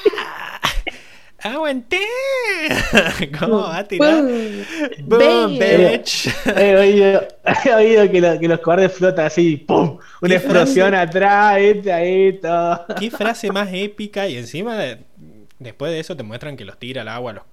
[1.40, 2.00] ¡Aguanté!
[3.38, 4.22] ¿Cómo va a tirar?
[4.22, 4.64] Boom.
[5.06, 5.58] ¡Boom, Bam.
[5.58, 6.28] bitch!
[6.56, 7.28] He oído,
[7.64, 9.98] he oído que, lo- que los cobardes flotan así, ¡pum!
[10.20, 11.02] Una ¿Qué explosión frase?
[11.02, 11.54] atrás,
[11.92, 12.84] ahí todo.
[12.98, 14.98] Qué frase más épica y encima de-
[15.58, 17.44] después de eso te muestran que los tira al agua, los,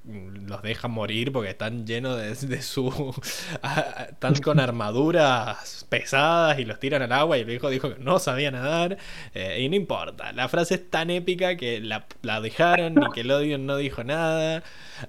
[0.47, 3.15] los dejan morir porque están llenos de, de su...
[4.09, 8.19] están con armaduras pesadas y los tiran al agua y el viejo dijo que no
[8.19, 8.97] sabía nadar
[9.33, 10.31] eh, y no importa.
[10.33, 14.63] La frase es tan épica que la, la dejaron, Nickelodeon no dijo nada,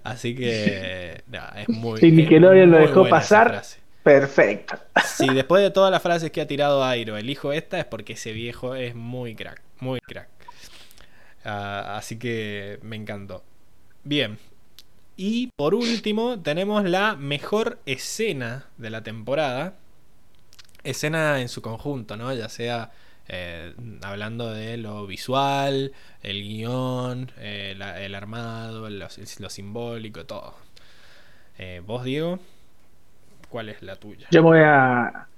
[0.05, 1.23] así que...
[1.29, 2.01] nada, es muy...
[2.01, 3.63] Si Nickelodeon lo muy dejó buena esa pasar.
[4.07, 4.79] Perfecto.
[5.05, 8.31] Si después de todas las frases que ha tirado Airo elijo esta es porque ese
[8.31, 10.29] viejo es muy crack, muy crack.
[11.47, 13.45] Ah, así que me encantó.
[14.03, 14.37] Bien.
[15.17, 19.77] Y por último tenemos la mejor escena de la temporada.
[20.83, 22.35] Escena en su conjunto, ¿no?
[22.35, 22.91] Ya sea
[23.29, 25.93] eh, hablando de lo visual,
[26.23, 30.55] el guion, eh, el armado, lo, simbólico, todo.
[31.59, 32.41] Eh, ¿Vos, Diego?
[33.49, 34.27] ¿Cuál es la tuya?
[34.33, 35.29] Yo voy a,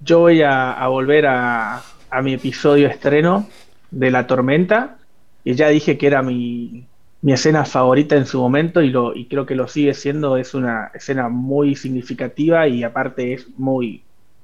[0.00, 1.82] yo voy a, volver a
[2.22, 3.46] mi episodio estreno
[3.90, 4.98] de La Tormenta,
[5.44, 6.86] y ya dije que era mi,
[7.22, 10.36] mi escena favorita en su momento y, lo, y creo que lo sigue siendo.
[10.36, 14.02] Es una escena muy significativa y aparte es muy,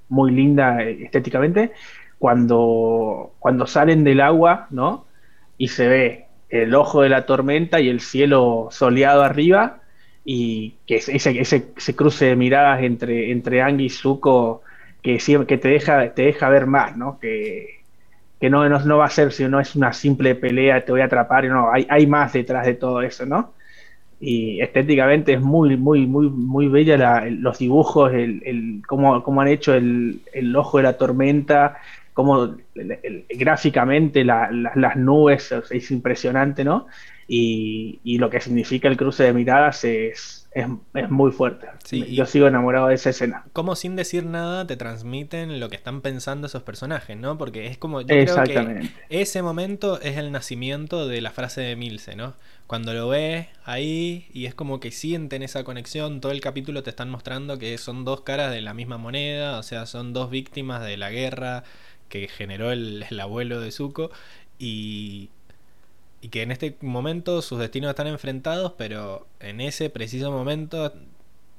[0.08, 1.72] muy linda eh, estéticamente.
[2.18, 5.06] Cuando, cuando salen del agua, ¿no?
[5.58, 9.80] Y se ve el ojo de la tormenta y el cielo soleado arriba
[10.24, 14.62] y que ese, ese, cruce de miradas entre, entre y Zuko
[15.02, 17.18] que, que te, deja, te deja ver más, ¿no?
[17.20, 17.83] Que,
[18.44, 21.06] que no, no, va a ser, si no es una simple pelea, te voy a
[21.06, 23.54] atrapar, no, hay, hay más detrás de todo eso, ¿no?
[24.20, 29.48] Y estéticamente es muy, muy, muy, muy bella la, los dibujos, el, cómo, cómo, han
[29.48, 31.78] hecho el, el, ojo de la tormenta,
[32.12, 32.56] cómo
[33.30, 36.86] gráficamente la, las nubes, es impresionante, ¿no?
[37.26, 41.66] Y, y, lo que significa el cruce de miradas es, es, es muy fuerte.
[41.84, 43.44] Sí, Yo sigo enamorado de esa escena.
[43.52, 47.36] Como sin decir nada te transmiten lo que están pensando esos personajes, ¿no?
[47.36, 48.00] Porque es como.
[48.00, 52.34] Yo creo que ese momento es el nacimiento de la frase de Milce, ¿no?
[52.66, 56.90] Cuando lo ves ahí y es como que sienten esa conexión, todo el capítulo te
[56.90, 60.82] están mostrando que son dos caras de la misma moneda, o sea, son dos víctimas
[60.82, 61.64] de la guerra
[62.08, 64.10] que generó el, el abuelo de Zuko
[64.58, 65.30] y,
[66.24, 70.94] y que en este momento sus destinos están enfrentados, pero en ese preciso momento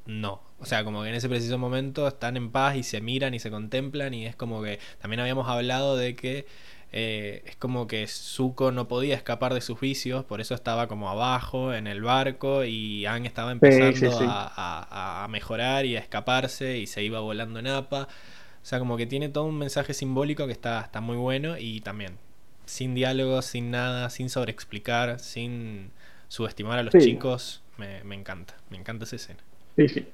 [0.08, 0.42] no.
[0.58, 3.40] O sea, como que en ese preciso momento están en paz y se miran y
[3.40, 6.48] se contemplan y es como que también habíamos hablado de que
[6.92, 11.12] eh, es como que Zuko no podía escapar de sus vicios, por eso estaba como
[11.12, 16.88] abajo en el barco y Ang estaba empezando A, a, mejorar y a escaparse y
[16.88, 18.08] se iba volando en APA.
[18.08, 21.82] O sea, como que tiene todo un mensaje simbólico que está, está muy bueno y
[21.82, 22.18] también
[22.66, 25.92] sin diálogos, sin nada, sin sobreexplicar, sin
[26.28, 28.56] subestimar a los chicos, me, me, encanta.
[28.70, 29.40] Me encanta esa escena.
[29.76, 30.08] Sí, sí.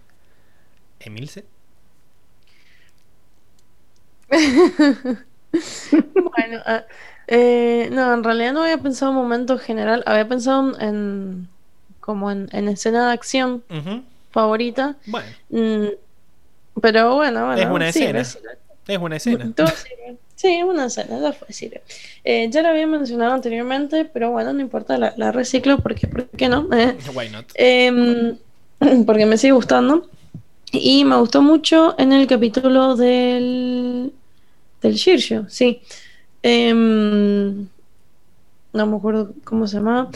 [1.00, 1.46] ¿Emilce?
[4.32, 5.20] bueno,
[6.66, 6.86] ah,
[7.28, 11.50] eh, no, en realidad no había pensado en momento general, había pensado en
[12.00, 13.64] como en, en escena de acción
[14.32, 14.96] favorita.
[15.06, 15.28] Bueno.
[15.50, 15.88] Mm,
[16.82, 17.62] pero bueno, bueno.
[17.62, 18.24] Es una escena.
[18.88, 19.54] Es una escena.
[20.36, 21.82] Sí, una escena, ya fue decir.
[22.24, 26.50] Eh, ya la había mencionado anteriormente, pero bueno, no importa, la, reciclo porque, ¿por qué
[26.50, 26.68] no?
[26.74, 27.46] Eh, Why not?
[27.54, 28.38] Em,
[29.06, 30.10] porque me sigue gustando.
[30.72, 34.14] Y me gustó mucho en el capítulo del,
[34.82, 35.82] del Shirshu, sí.
[36.42, 37.68] Em,
[38.74, 40.10] no me acuerdo cómo se llama.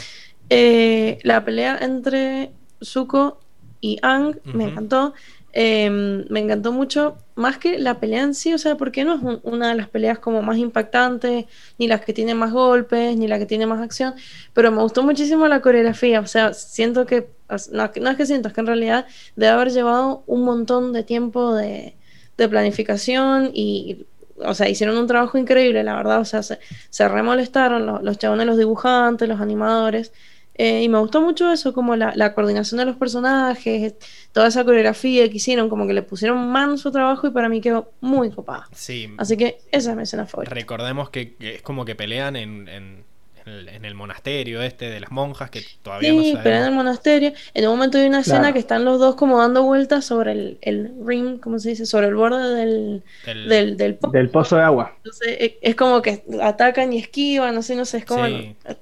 [0.49, 2.51] Eh, la pelea entre
[2.83, 3.39] Zuko
[3.81, 5.13] y Ang me encantó.
[5.53, 9.39] Em, me encantó mucho, más que la pelea en sí, o sea, porque no es
[9.43, 11.45] una de las peleas como más impactantes,
[11.77, 14.15] ni las que tiene más golpes, ni la que tiene más acción,
[14.53, 17.29] pero me gustó muchísimo la coreografía, o sea, siento que,
[17.71, 19.05] no, es que siento, es que en realidad
[19.35, 21.95] debe haber llevado un montón de tiempo de,
[22.37, 24.05] de planificación y
[24.37, 28.17] o sea, hicieron un trabajo increíble, la verdad, o sea, se, se remolestaron los, los
[28.17, 30.11] chabones, los dibujantes, los animadores,
[30.57, 33.95] eh, y me gustó mucho eso, como la, la, coordinación de los personajes,
[34.31, 37.59] toda esa coreografía que hicieron, como que le pusieron mano su trabajo y para mí
[37.59, 38.67] quedó muy copada.
[38.71, 39.13] Sí.
[39.17, 40.55] Así que esa es mi escena favorita.
[40.55, 43.03] Recordemos que, es como que pelean en, en
[43.45, 46.41] en el monasterio este de las monjas que todavía no sabemos.
[46.43, 47.33] pero en el monasterio.
[47.53, 50.57] En un momento hay una escena que están los dos como dando vueltas sobre el,
[50.61, 51.85] el rim, ¿cómo se dice?
[51.85, 53.03] Sobre el borde del,
[53.47, 54.93] del, del, pozo de agua.
[54.97, 58.25] Entonces e, es como que atacan y esquivan, no sé, no sé, es como...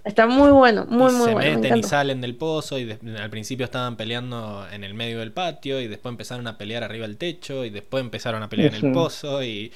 [0.06, 1.42] Está muy bueno, muy, muy se bueno.
[1.42, 5.34] Se meten y salen del pozo y al principio estaban peleando en el medio del
[5.34, 8.86] patio y después empezaron a pelear arriba del techo y después empezaron a pelear en
[8.86, 9.72] el pozo y...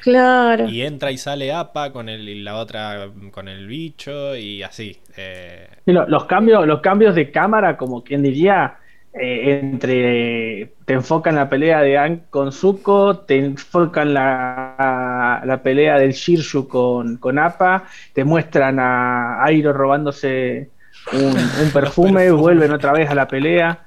[0.00, 0.68] Claro.
[0.68, 4.98] Y entra y sale APA con el, y la otra con el bicho y así.
[5.16, 5.68] Eh.
[5.86, 8.78] los, cambios, los cambios de cámara, como quien diría,
[9.12, 15.98] eh, entre te enfocan la pelea de Ang con Zuko, te enfocan la, la pelea
[15.98, 20.70] del Shirshu con, con APA, te muestran a Airo robándose
[21.12, 23.86] un, perfume, vuelven otra vez a la pelea.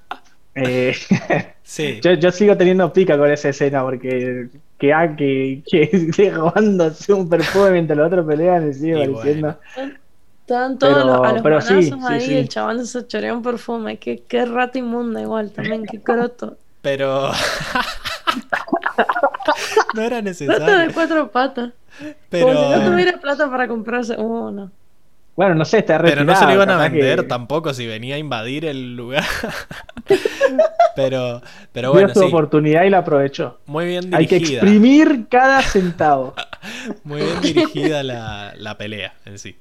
[0.54, 0.96] Eh,
[1.64, 2.00] sí.
[2.04, 4.50] yo, yo sigo teniendo pica con esa escena porque
[4.82, 9.56] que, ah, que, que robándose un perfume mientras los otros pelean y sigue pareciendo.
[10.40, 14.00] Estaban todos pero, los, a los pero sí, ahí, el chabón se chorea un perfume.
[14.00, 16.58] Qué, qué rata inmunda igual también, qué croto.
[16.82, 17.30] Pero...
[19.94, 20.80] no era necesario.
[20.80, 21.74] De cuatro patas.
[22.30, 22.48] Pero...
[22.48, 24.72] Como si no tuviera plata para comprarse uno.
[25.42, 26.24] Bueno, no sé, está retirado.
[26.24, 29.24] Pero no se lo iban a vender tampoco si venía a invadir el lugar.
[30.96, 32.10] pero, pero bueno.
[32.10, 33.60] Dio su oportunidad y la aprovechó.
[33.66, 34.18] Muy bien dirigida.
[34.20, 36.36] Hay que exprimir cada centavo.
[37.04, 39.58] Muy bien dirigida la, la pelea en sí.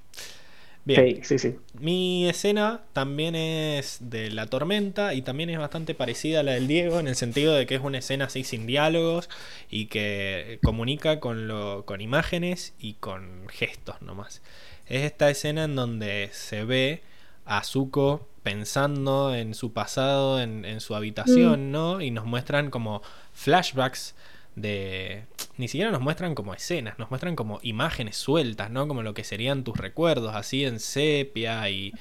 [0.84, 1.23] Bien.
[1.25, 1.57] Sí, sí, sí.
[1.78, 6.68] Mi escena también es de la tormenta y también es bastante parecida a la del
[6.68, 9.31] Diego en el sentido de que es una escena así sin diálogos
[9.70, 14.42] y que comunica con, lo, con imágenes y con gestos nomás.
[14.91, 17.05] Es esta escena en donde se ve
[17.47, 22.01] a Zuko pensando en su pasado, en, en su habitación, ¿no?
[22.01, 23.01] Y nos muestran como
[23.33, 24.17] flashbacks
[24.57, 25.27] de...
[25.59, 28.89] Ni siquiera nos muestran como escenas, nos muestran como imágenes sueltas, ¿no?
[28.89, 31.93] Como lo que serían tus recuerdos, así en sepia y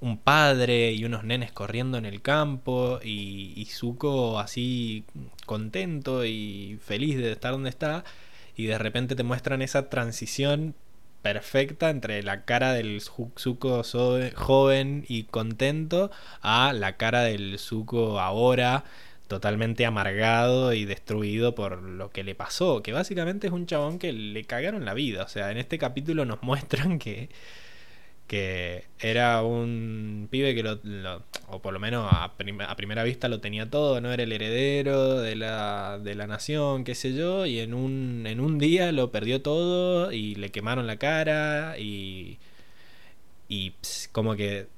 [0.00, 5.04] un padre y unos nenes corriendo en el campo y, y Zuko así
[5.46, 8.02] contento y feliz de estar donde está
[8.56, 10.74] y de repente te muestran esa transición
[11.22, 13.82] perfecta entre la cara del Zuko
[14.34, 16.10] joven y contento
[16.42, 18.84] a la cara del Zuko ahora
[19.28, 24.12] totalmente amargado y destruido por lo que le pasó, que básicamente es un chabón que
[24.12, 27.30] le cagaron la vida, o sea, en este capítulo nos muestran que
[28.30, 33.68] que era un pibe que lo, o por lo menos a, primera vista lo tenía
[33.70, 37.74] todo, no era el heredero de la, de la nación, qué sé yo, y en
[37.74, 42.38] un, en un día lo perdió todo y le quemaron la cara y,
[43.48, 43.74] y
[44.12, 44.68] como que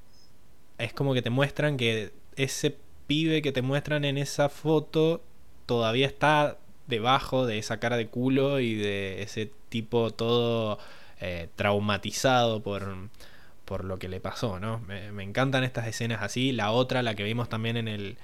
[0.78, 2.76] es como que te muestran que ese
[3.06, 5.22] pibe que te muestran en esa foto
[5.66, 10.78] todavía está debajo de esa cara de culo y de ese tipo todo
[11.20, 13.08] eh, traumatizado por,
[13.72, 14.80] por lo que le pasó, ¿no?
[14.80, 16.52] Me, encantan estas escenas así.
[16.52, 18.18] La otra, la que vimos también en el,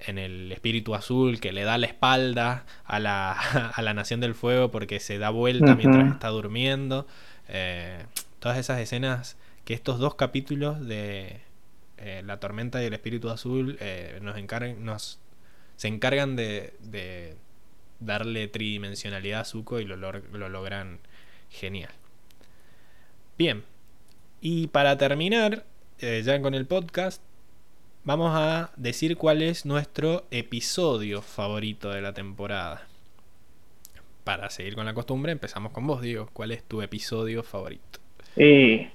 [0.00, 3.30] en el espíritu azul, que le da la espalda a la,
[3.74, 7.06] a la Nación del Fuego porque se da vuelta mientras está durmiendo.
[7.46, 8.06] Eh,
[8.40, 11.42] todas esas escenas que estos dos capítulos de,
[11.98, 15.20] eh, la tormenta y el espíritu azul eh, nos, encargan, nos
[15.76, 17.36] se encargan de, de
[18.00, 20.98] darle tridimensionalidad a Zuko y lo, lo, logran
[21.50, 21.92] genial.
[23.38, 23.62] Bien,
[24.40, 25.64] y para terminar,
[26.00, 27.22] eh, ya con el podcast,
[28.04, 32.82] vamos a decir cuál es nuestro episodio favorito de la temporada.
[34.24, 36.28] Para seguir con la costumbre, empezamos con vos, Diego.
[36.32, 37.98] ¿Cuál es tu episodio favorito?
[38.36, 38.90] Eh,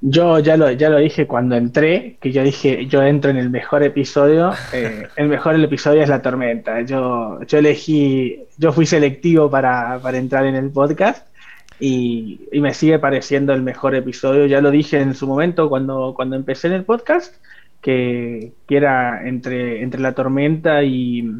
[0.00, 3.50] yo ya lo, ya lo dije cuando entré, que yo dije, yo entro en el
[3.50, 4.52] mejor episodio.
[4.72, 6.80] Eh, el mejor episodio es La Tormenta.
[6.82, 11.26] Yo, yo elegí, yo fui selectivo para, para entrar en el podcast
[11.80, 14.46] y, me sigue pareciendo el mejor episodio.
[14.46, 17.36] Ya lo dije en su momento cuando, cuando empecé en el podcast,
[17.80, 21.30] que, que era entre, entre La Tormenta y,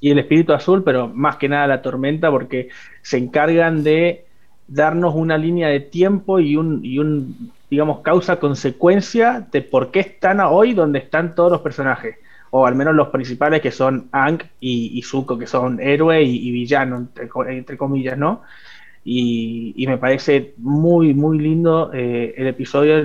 [0.00, 2.68] y el Espíritu Azul, pero más que nada La Tormenta, porque
[3.02, 4.24] se encargan de
[4.68, 10.40] darnos una línea de tiempo y un, y un digamos, causa-consecuencia de por qué están
[10.40, 12.16] hoy donde están todos los personajes.
[12.50, 16.50] O al menos los principales que son Ang y, y Zuko, que son héroe y,
[16.50, 17.08] villano,
[17.46, 18.42] entre, comillas, ¿no?
[19.10, 23.02] Y, me parece muy, muy lindo eh, el episodio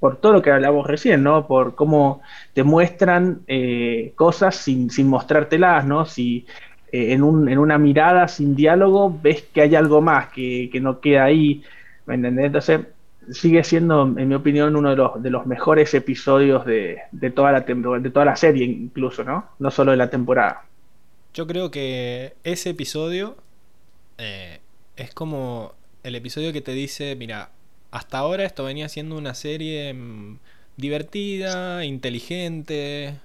[0.00, 1.46] por todo lo que hablamos recién, ¿no?
[1.46, 2.22] Por cómo
[2.54, 6.06] te muestran eh, cosas sin, sin mostrártelas, ¿no?
[6.06, 6.44] Si
[6.90, 10.80] eh, en, un, en, una mirada sin diálogo ves que hay algo más que, que
[10.80, 11.62] no queda ahí,
[12.06, 12.46] ¿me entendés?
[12.46, 12.80] Entonces
[13.30, 17.52] sigue siendo, en mi opinión, uno de los, de los mejores episodios de, de, toda
[17.52, 19.50] la de toda la serie incluso, ¿no?
[19.60, 20.64] No solo de la temporada.
[21.32, 23.36] Yo creo que ese episodio
[24.18, 24.60] eh,
[24.96, 27.50] es como el episodio que te dice, mira,
[27.90, 30.38] hasta ahora esto venía siendo una serie mm,
[30.76, 33.18] divertida, inteligente,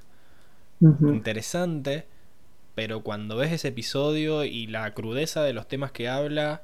[0.81, 1.14] uh -huh.
[1.14, 2.06] interesante
[2.80, 6.61] pero cuando ves ese episodio y la crudeza de los temas que habla,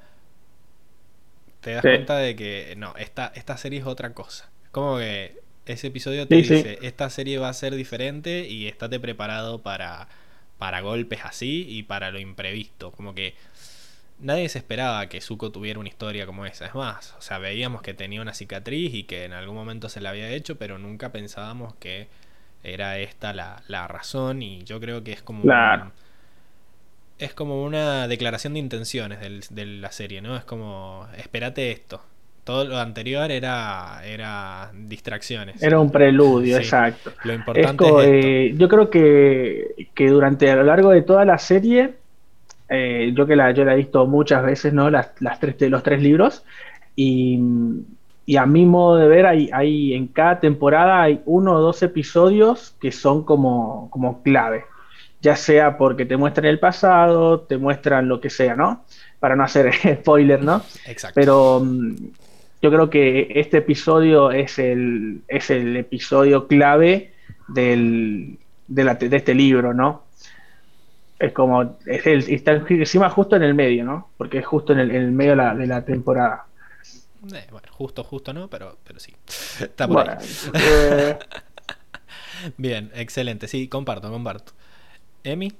[1.59, 1.89] te das sí.
[1.89, 4.49] cuenta de que no, esta, esta serie es otra cosa.
[4.71, 6.87] Como que ese episodio te sí, dice, sí.
[6.87, 10.07] esta serie va a ser diferente y estate preparado para,
[10.57, 12.93] para golpes así y para lo imprevisto.
[12.93, 13.35] Como que
[14.19, 16.65] nadie se esperaba que Zuko tuviera una historia como esa.
[16.65, 20.01] Es más, o sea, veíamos que tenía una cicatriz y que en algún momento se
[20.01, 22.07] la había hecho, pero nunca pensábamos que
[22.63, 25.43] era esta la, la razón y yo creo que es como...
[25.43, 25.85] Claro.
[25.85, 25.91] Un,
[27.17, 30.35] es como una declaración de intenciones del, de la serie, ¿no?
[30.35, 32.01] Es como, espérate esto.
[32.43, 35.63] Todo lo anterior era, era distracciones.
[35.63, 36.63] Era un preludio, sí.
[36.63, 37.11] exacto.
[37.23, 38.03] Lo importante es esto.
[38.03, 41.95] Eh, yo creo que, que, durante a lo largo de toda la serie,
[42.69, 44.89] eh, yo que la, yo la he visto muchas veces, ¿no?
[44.89, 46.43] Las, las tres, los tres libros,
[46.95, 47.39] y,
[48.25, 51.83] y, a mi modo de ver, hay, hay en cada temporada hay uno o dos
[51.83, 54.63] episodios que son como, como clave
[55.25, 58.85] ya sea porque te muestran el pasado, te muestran lo que sea, ¿no?
[59.19, 60.61] Para no hacer spoiler, ¿no?
[60.85, 61.15] Exacto.
[61.15, 61.95] Pero um,
[62.61, 67.11] yo creo que este episodio es el, es el episodio clave
[67.47, 68.37] del,
[68.67, 70.03] de, la, de, este libro, ¿no?
[71.19, 74.11] Es como, es el, está encima justo en el medio, ¿no?
[74.17, 76.45] Porque es justo en el, en el medio de la, de la temporada.
[77.33, 79.13] Eh, bueno, justo, justo no, pero, pero sí.
[79.59, 80.39] Está por Bueno, ahí.
[80.53, 81.17] eh,
[82.57, 83.47] Bien, excelente.
[83.47, 84.53] Sí, comparto, comparto.
[85.23, 85.53] Emi,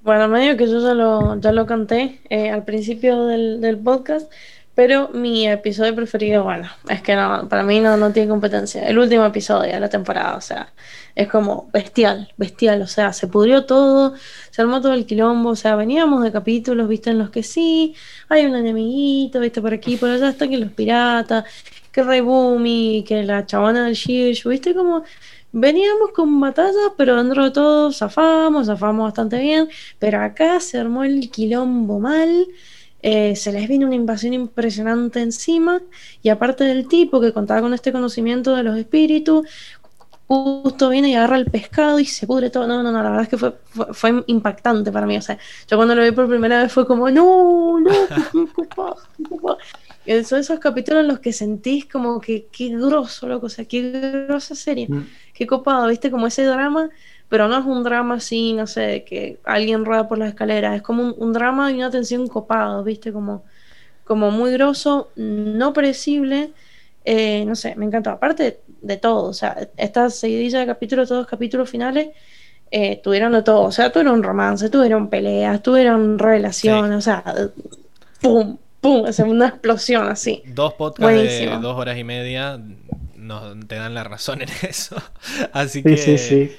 [0.00, 4.30] Bueno, medio que yo ya lo, ya lo canté eh, al principio del, del podcast,
[4.74, 8.86] pero mi episodio preferido, bueno, es que no, para mí no, no tiene competencia.
[8.88, 10.72] El último episodio de la temporada, o sea,
[11.14, 14.14] es como bestial, bestial, o sea, se pudrió todo,
[14.50, 17.94] se armó todo el quilombo, o sea, veníamos de capítulos, viste, en los que sí,
[18.28, 21.44] hay un enemiguito, viste, por aquí, por allá están que los piratas,
[21.92, 25.04] que Rey Boomy, que la chabona del Shirshu, viste, como
[25.56, 29.68] Veníamos con batallas, pero dentro de todo zafamos, zafamos bastante bien.
[30.00, 32.48] Pero acá se armó el quilombo mal.
[33.06, 35.82] Eh, se les vino una invasión impresionante encima.
[36.22, 39.46] Y aparte del tipo que contaba con este conocimiento de los espíritus,
[40.26, 42.66] justo viene y agarra el pescado y se pudre todo.
[42.66, 45.18] No, no, no, la verdad es que fue, fue, fue impactante para mí.
[45.18, 47.90] O sea, yo cuando lo vi por primera vez fue como, no, no,
[48.32, 48.96] qué copado".
[50.06, 53.66] Y Son esos capítulos en los que sentís como que qué grosso, loco, o sea,
[53.66, 56.10] qué grosa serie mm, qué copado, ¿viste?
[56.10, 56.88] Como ese drama,
[57.28, 60.82] pero no es un drama así, no sé, que alguien rueda por las escaleras, es
[60.82, 63.12] como un, un drama y una tensión copado, ¿viste?
[63.12, 63.44] Como,
[64.04, 66.52] como muy grosso, no predecible,
[67.04, 68.10] eh, no sé, me encantó.
[68.10, 72.08] Aparte de todo, o sea, esta seguidilla de capítulos, todos capítulos finales,
[72.70, 77.22] eh, tuvieron de todo, o sea, tuvieron romance, tuvieron peleas, tuvieron relaciones, o sea,
[78.20, 80.42] pum, pum, es una explosión así.
[80.46, 82.60] dos podcasts de dos horas y media
[83.16, 84.96] nos, te dan la razón en eso.
[85.52, 86.48] Así sí, que sí, sí.
[86.50, 86.56] Sí,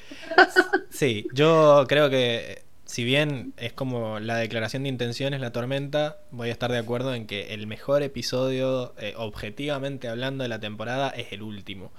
[1.33, 6.51] yo creo que si bien es como la declaración de intenciones, la tormenta, voy a
[6.51, 11.31] estar de acuerdo en que el mejor episodio, eh, objetivamente hablando de la temporada, es
[11.33, 11.91] el último.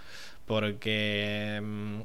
[0.47, 2.01] Porque, mm,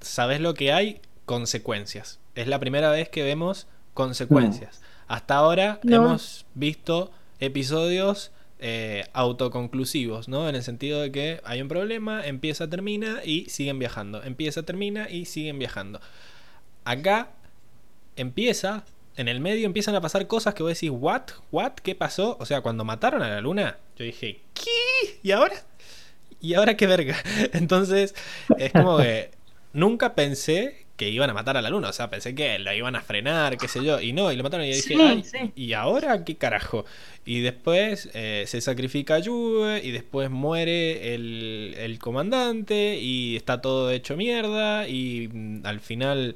[0.00, 1.00] ¿sabes lo que hay?
[1.24, 2.18] Consecuencias.
[2.34, 4.82] Es la primera vez que vemos consecuencias.
[5.06, 5.96] Hasta ahora No.
[5.96, 8.32] hemos visto episodios
[8.62, 10.46] eh, autoconclusivos, ¿no?
[10.46, 14.22] En el sentido de que hay un problema, empieza, termina y siguen viajando.
[14.22, 15.98] Empieza, termina y siguen viajando.
[16.84, 17.30] Acá
[18.16, 18.84] empieza,
[19.16, 21.22] en el medio empiezan a pasar cosas que vos decís, ¿what?
[21.50, 21.72] ¿what?
[21.82, 22.36] ¿Qué pasó?
[22.38, 25.18] O sea, cuando mataron a la luna, yo dije, ¿qué?
[25.22, 25.56] ¿Y ahora?
[26.38, 27.16] ¿Y ahora qué verga?
[27.54, 28.14] Entonces,
[28.58, 29.30] es como que
[29.72, 31.88] nunca pensé que iban a matar a la luna.
[31.88, 34.02] O sea, pensé que la iban a frenar, qué sé yo.
[34.02, 34.66] Y no, y lo mataron.
[34.66, 35.50] Y dije, Sí, "Ay, sí.
[35.56, 36.84] ¿y ahora qué carajo?
[37.24, 39.80] Y después eh, se sacrifica Yue.
[39.82, 42.98] Y después muere el, el comandante.
[43.00, 44.88] Y está todo hecho mierda.
[44.88, 46.34] Y mm, al final,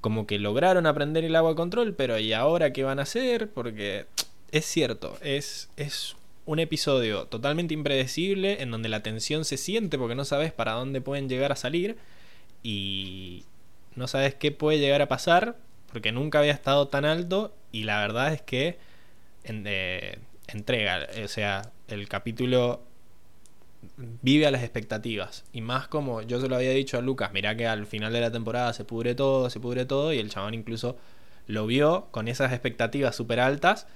[0.00, 1.94] como que lograron aprender el agua control.
[1.94, 3.50] Pero ¿y ahora qué van a hacer?
[3.50, 4.06] Porque
[4.50, 10.16] es cierto, es, es un episodio totalmente impredecible en donde la tensión se siente porque
[10.16, 11.96] no sabes para dónde pueden llegar a salir
[12.64, 13.44] y
[13.96, 15.56] no sabes qué puede llegar a pasar
[15.92, 18.78] porque nunca había estado tan alto y la verdad es que
[19.44, 22.82] en- eh, entrega, o sea, el capítulo
[24.22, 27.56] vive a las expectativas y más como yo se lo había dicho a Lucas, mirá
[27.56, 30.54] que al final de la temporada se pudre todo, se pudre todo y el chabón
[30.54, 30.96] incluso
[31.46, 33.86] lo vio con esas expectativas súper altas,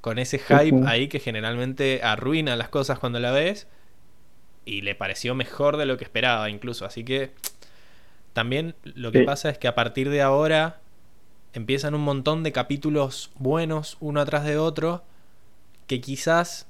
[0.00, 3.66] con ese hype ahí que generalmente arruina las cosas cuando la ves
[4.64, 7.32] y le pareció mejor de lo que esperaba incluso, así que
[8.34, 9.24] también lo que Sí.
[9.24, 10.80] pasa es que a partir de ahora
[11.54, 15.04] empiezan un montón de capítulos buenos uno atrás de otro
[15.86, 16.66] que quizás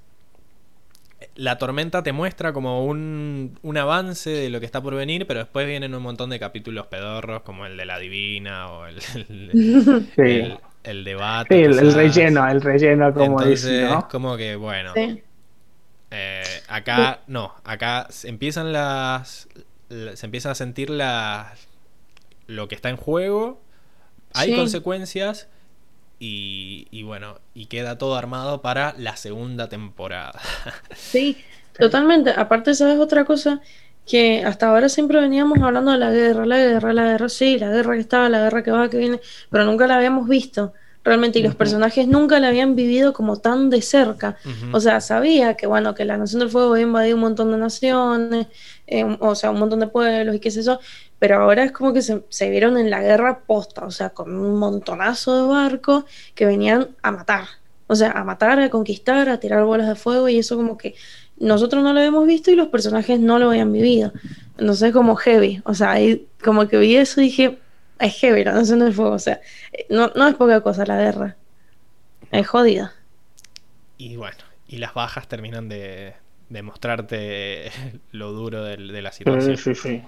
[1.36, 5.40] la tormenta te muestra como un, un avance de lo que está por venir, pero
[5.40, 10.06] después vienen un montón de capítulos pedorros como el de la divina o el, el,
[10.16, 10.20] Sí.
[10.22, 11.54] el- el debate.
[11.56, 14.06] Sí, el, relleno, el relleno, como Entonces, dice, ¿no?
[14.08, 15.22] como que bueno, Sí.
[16.10, 21.54] eh, acá no, acá empiezan las, la- se empieza a sentir la,
[22.46, 23.62] lo que está en juego,
[24.34, 24.52] hay Sí.
[24.52, 25.48] consecuencias
[26.20, 30.40] y, y bueno, y queda todo armado para la segunda temporada.
[30.92, 31.44] Sí,
[31.78, 32.30] totalmente.
[32.30, 33.60] Aparte, ¿sabes otra cosa?
[34.04, 37.70] Que hasta ahora siempre veníamos hablando de la guerra, la guerra, la guerra, sí, la
[37.70, 40.72] guerra que estaba, la guerra que va, que viene, pero nunca la habíamos visto
[41.05, 44.36] realmente y los personajes nunca la habían vivido como tan de cerca.
[44.73, 47.58] O sea, sabía que bueno, que la Nación del Fuego había invadido un montón de
[47.58, 48.47] naciones,
[48.86, 50.78] eh, un- o sea, un montón de pueblos y qué sé yo,
[51.18, 54.34] pero ahora es como que se, se vieron en la guerra posta, o sea, con
[54.36, 57.44] un montonazo de barcos que venían a matar,
[57.86, 60.94] o sea, a matar, a conquistar, a tirar bolas de fuego y eso como que
[61.39, 64.12] nosotros no lo habíamos visto y los personajes no lo habían vivido.
[64.57, 67.58] Entonces como heavy, o sea, ahí como que vi eso y dije,
[67.98, 69.40] es heavy la Nación del Fuego, o sea,
[69.90, 71.36] no, no es poca cosa la guerra,
[72.32, 72.94] es jodida.
[73.97, 76.14] Y bueno, y las bajas terminan de,
[76.48, 77.70] de mostrarte
[78.12, 79.56] lo duro del- de la situación.
[79.56, 80.02] Sí, sí, sí.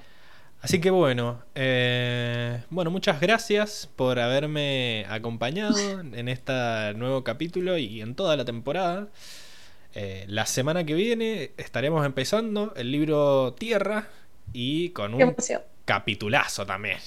[0.61, 8.01] Así que bueno, eh, bueno, muchas gracias por haberme acompañado en este nuevo capítulo y
[8.01, 9.09] en toda la temporada.
[9.95, 14.09] Eh, la semana que viene estaremos empezando el libro Tierra
[14.53, 15.37] y con un
[15.85, 16.99] capitulazo también.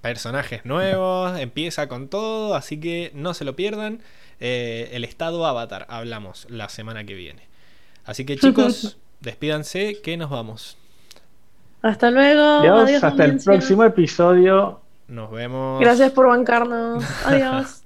[0.00, 4.00] Personajes nuevos, empieza con todo, así que no se lo pierdan.
[4.40, 7.48] Eh, el estado Avatar hablamos la semana que viene.
[8.04, 10.78] Así que chicos, despídanse que nos vamos.
[11.82, 12.42] Hasta luego.
[12.42, 14.80] Adiós, hasta el próximo episodio.
[15.08, 15.80] Nos vemos.
[15.80, 17.04] Gracias por bancarnos.
[17.24, 17.82] Adiós.